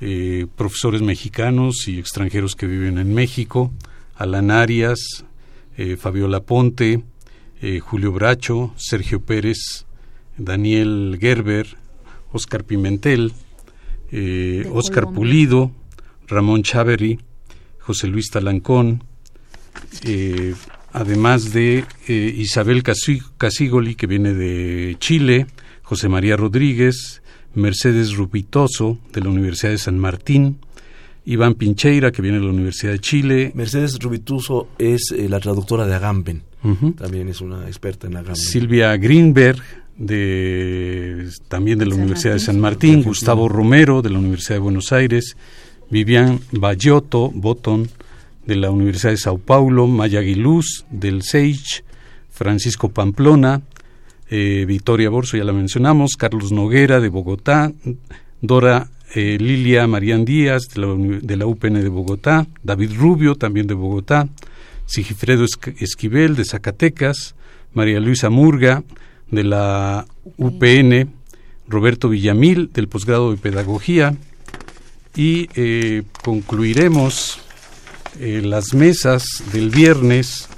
eh, 0.00 0.46
profesores 0.56 1.02
mexicanos 1.02 1.88
y 1.88 1.98
extranjeros 1.98 2.54
que 2.54 2.66
viven 2.66 2.98
en 2.98 3.14
México, 3.14 3.72
Alan 4.16 4.50
Arias, 4.50 5.24
eh, 5.76 5.96
Fabiola 5.96 6.40
Ponte, 6.40 7.02
eh, 7.60 7.80
Julio 7.80 8.12
Bracho, 8.12 8.72
Sergio 8.76 9.20
Pérez, 9.20 9.86
Daniel 10.36 11.16
Gerber, 11.20 11.66
Oscar 12.32 12.64
Pimentel, 12.64 13.32
eh, 14.16 14.70
Oscar 14.72 15.12
Pulido, 15.12 15.72
Ramón 16.28 16.62
Chavery, 16.62 17.18
José 17.80 18.06
Luis 18.06 18.30
Talancón, 18.30 19.02
además 20.92 21.52
de 21.52 21.84
Isabel 22.08 22.82
Casigoli, 22.82 23.94
que 23.96 24.06
viene 24.06 24.32
de 24.32 24.96
Chile, 25.00 25.46
José 25.82 26.08
María 26.08 26.36
Rodríguez, 26.36 27.22
Mercedes 27.54 28.14
Rubitoso, 28.14 28.98
de 29.12 29.20
la 29.20 29.28
Universidad 29.28 29.72
de 29.72 29.78
San 29.78 29.98
Martín, 29.98 30.58
Iván 31.26 31.54
Pincheira, 31.54 32.12
que 32.12 32.22
viene 32.22 32.38
de 32.38 32.44
la 32.44 32.50
Universidad 32.50 32.92
de 32.92 32.98
Chile. 33.00 33.52
Mercedes 33.54 33.98
Rubituso 33.98 34.68
es 34.78 35.12
eh, 35.12 35.28
la 35.28 35.40
traductora 35.40 35.86
de 35.86 35.94
Agamben, 35.94 36.42
también 36.96 37.28
es 37.28 37.42
una 37.42 37.66
experta 37.66 38.06
en 38.06 38.16
Agamben. 38.16 38.36
Silvia 38.36 38.96
Greenberg, 38.96 39.62
de, 39.96 41.28
también 41.48 41.78
de 41.78 41.86
la 41.86 41.94
Universidad 41.94 42.34
de 42.34 42.40
San 42.40 42.60
Martín, 42.60 43.02
Gustavo 43.02 43.48
Romero, 43.48 44.02
de 44.02 44.10
la 44.10 44.18
Universidad 44.18 44.56
de 44.56 44.60
Buenos 44.60 44.92
Aires, 44.92 45.36
Vivian 45.90 46.40
Bayotto 46.52 47.30
Botón, 47.30 47.88
de 48.46 48.56
la 48.56 48.70
Universidad 48.70 49.12
de 49.12 49.18
Sao 49.18 49.38
Paulo, 49.38 49.86
Maya 49.86 50.20
Aguiluz, 50.20 50.84
del 50.90 51.22
SEICH, 51.22 51.84
Francisco 52.30 52.90
Pamplona, 52.90 53.62
eh, 54.30 54.64
Victoria 54.66 55.10
Borso, 55.10 55.36
ya 55.36 55.44
la 55.44 55.52
mencionamos, 55.52 56.16
Carlos 56.16 56.52
Noguera, 56.52 57.00
de 57.00 57.08
Bogotá, 57.08 57.72
Dora 58.40 58.88
eh, 59.14 59.38
Lilia 59.40 59.86
Marían 59.86 60.24
Díaz 60.24 60.68
de 60.74 60.80
la, 61.36 61.46
UPN 61.46 61.74
de 61.74 61.88
Bogotá, 61.88 62.46
David 62.62 62.92
Rubio 62.98 63.36
también 63.36 63.66
de 63.66 63.74
Bogotá, 63.74 64.28
Sigifredo 64.86 65.44
Esquivel 65.78 66.34
de 66.34 66.44
Zacatecas, 66.44 67.36
María 67.72 68.00
Luisa 68.00 68.28
Murga 68.28 68.82
de 69.34 69.44
la 69.44 70.06
UPN, 70.36 71.10
Roberto 71.68 72.08
Villamil 72.08 72.70
del 72.72 72.88
posgrado 72.88 73.30
de 73.30 73.36
Pedagogía, 73.36 74.16
y 75.16 75.48
eh, 75.54 76.02
concluiremos 76.22 77.38
eh, 78.20 78.42
las 78.44 78.74
mesas 78.74 79.44
del 79.52 79.70
viernes 79.70 80.48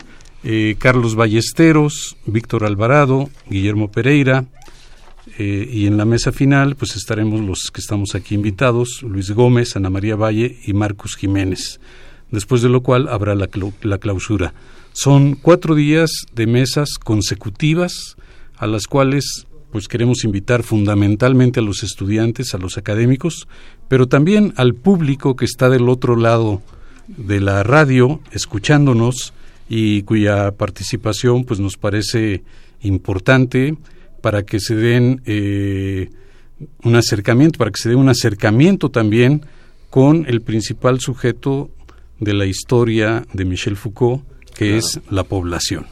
eh, 0.45 0.77
Carlos 0.79 1.14
Ballesteros, 1.14 2.16
Víctor 2.27 2.64
Alvarado, 2.64 3.29
Guillermo 3.49 3.91
Pereira, 3.91 4.45
y 5.39 5.87
en 5.87 5.99
la 5.99 6.07
mesa 6.07 6.33
final 6.33 6.77
pues 6.77 6.97
estaremos 6.97 7.43
los 7.43 7.70
que 7.70 7.83
estamos 7.83 8.14
aquí 8.14 8.35
invitados, 8.35 9.03
Luis 9.03 9.33
Gómez, 9.33 9.77
Ana 9.77 9.91
María 9.91 10.16
Valle 10.16 10.57
y 10.64 10.72
Marcos 10.72 11.14
Jiménez, 11.14 11.79
después 12.31 12.62
de 12.62 12.70
lo 12.70 12.83
cual 12.83 13.09
habrá 13.09 13.35
la, 13.35 13.49
la 13.83 13.99
clausura. 13.99 14.55
Son 14.93 15.35
cuatro 15.35 15.74
días 15.74 16.11
de 16.33 16.47
mesas 16.47 16.97
consecutivas 16.97 18.16
a 18.57 18.67
las 18.67 18.87
cuales 18.87 19.47
pues 19.71 19.89
queremos 19.89 20.25
invitar 20.25 20.63
fundamentalmente 20.63 21.61
a 21.61 21.63
los 21.63 21.83
estudiantes, 21.83 22.55
a 22.55 22.59
los 22.59 22.79
académicos, 22.79 23.47
pero 23.89 24.07
también 24.09 24.55
al 24.57 24.75
público 24.75 25.37
que 25.37 25.45
está 25.45 25.69
del 25.69 25.89
otro 25.89 26.17
lado 26.17 26.63
de 27.09 27.41
la 27.41 27.63
radio 27.63 28.21
escuchándonos 28.33 29.33
y 29.69 30.03
cuya 30.03 30.53
participación 30.53 31.45
pues 31.45 31.61
nos 31.61 31.77
parece 31.77 32.43
importante 32.81 33.77
para 34.21 34.45
que 34.45 34.61
se 34.61 34.75
den 34.75 35.23
eh, 35.27 36.11
un 36.83 36.97
acercamiento, 36.97 37.59
para 37.59 37.71
que 37.71 37.81
se 37.81 37.91
dé 37.91 37.97
un 37.97 38.09
acercamiento 38.09 38.91
también 38.91 39.43
con 39.91 40.25
el 40.27 40.41
principal 40.41 41.01
sujeto 41.01 41.71
de 42.19 42.35
la 42.35 42.47
historia 42.47 43.25
de 43.33 43.45
Michel 43.45 43.77
Foucault, 43.77 44.25
que 44.55 44.79
es 44.79 45.01
la 45.11 45.25
población. 45.25 45.87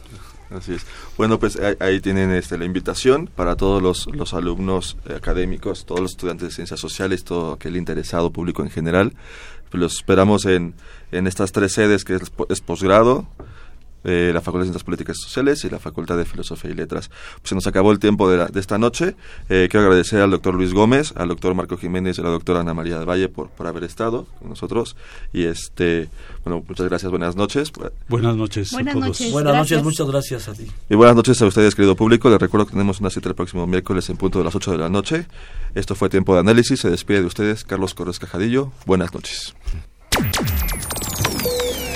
Así 0.49 0.73
es. 0.73 0.85
Bueno, 1.17 1.39
pues 1.39 1.57
ahí, 1.79 1.99
tienen 2.01 2.31
este, 2.31 2.57
la 2.57 2.65
invitación 2.65 3.27
para 3.33 3.55
todos 3.55 3.81
los, 3.81 4.07
los 4.07 4.33
alumnos 4.33 4.97
eh, 5.07 5.13
académicos, 5.15 5.85
todos 5.85 6.01
los 6.01 6.11
estudiantes 6.11 6.49
de 6.49 6.53
ciencias 6.53 6.79
sociales, 6.79 7.23
todo 7.23 7.53
aquel 7.53 7.77
interesado 7.77 8.31
público 8.31 8.61
en 8.61 8.69
general. 8.69 9.13
Los 9.71 9.95
esperamos 9.95 10.45
en, 10.45 10.75
en 11.11 11.27
estas 11.27 11.51
tres 11.51 11.73
sedes 11.73 12.05
que 12.05 12.17
es 12.49 12.61
posgrado, 12.61 13.27
eh, 14.05 14.31
la 14.33 14.41
Facultad 14.41 14.61
de 14.61 14.67
Ciencias 14.67 14.83
Políticas 14.83 15.17
y 15.19 15.23
Sociales 15.23 15.63
y 15.65 15.69
la 15.69 15.79
Facultad 15.79 16.17
de 16.17 16.25
Filosofía 16.25 16.71
y 16.71 16.73
Letras. 16.73 17.09
Pues 17.09 17.49
se 17.49 17.55
nos 17.55 17.67
acabó 17.67 17.91
el 17.91 17.99
tiempo 17.99 18.29
de, 18.29 18.45
de 18.45 18.59
esta 18.59 18.77
noche. 18.77 19.15
Eh, 19.49 19.67
quiero 19.69 19.85
agradecer 19.85 20.21
al 20.21 20.31
doctor 20.31 20.53
Luis 20.55 20.73
Gómez, 20.73 21.13
al 21.15 21.27
doctor 21.27 21.55
Marco 21.55 21.77
Jiménez 21.77 22.17
y 22.17 22.21
a 22.21 22.23
la 22.23 22.29
doctora 22.29 22.61
Ana 22.61 22.73
María 22.73 22.99
de 22.99 23.05
Valle 23.05 23.29
por, 23.29 23.49
por 23.49 23.67
haber 23.67 23.83
estado 23.83 24.25
con 24.39 24.49
nosotros. 24.49 24.95
Y 25.33 25.43
este, 25.43 26.09
bueno, 26.43 26.63
muchas 26.67 26.87
gracias, 26.87 27.09
buenas 27.09 27.35
noches. 27.35 27.71
Buenas 28.07 28.35
noches 28.35 28.71
buenas 28.71 28.91
a 28.91 28.99
todos. 28.99 29.07
Noches, 29.07 29.31
buenas 29.31 29.55
noches, 29.55 29.83
muchas 29.83 30.07
gracias 30.07 30.47
a 30.47 30.53
ti. 30.53 30.67
Y 30.89 30.95
buenas 30.95 31.15
noches 31.15 31.41
a 31.41 31.45
ustedes, 31.45 31.75
querido 31.75 31.95
público. 31.95 32.29
Les 32.29 32.39
recuerdo 32.39 32.65
que 32.65 32.71
tenemos 32.71 32.99
una 32.99 33.09
cita 33.09 33.29
el 33.29 33.35
próximo 33.35 33.65
miércoles 33.67 34.09
en 34.09 34.17
punto 34.17 34.39
de 34.39 34.45
las 34.45 34.55
8 34.55 34.71
de 34.71 34.77
la 34.77 34.89
noche. 34.89 35.25
Esto 35.73 35.95
fue 35.95 36.09
Tiempo 36.09 36.33
de 36.33 36.39
Análisis. 36.41 36.79
Se 36.79 36.89
despide 36.89 37.21
de 37.21 37.27
ustedes 37.27 37.63
Carlos 37.63 37.93
Corres 37.93 38.19
Cajadillo. 38.19 38.71
Buenas 38.85 39.13
noches. 39.13 39.55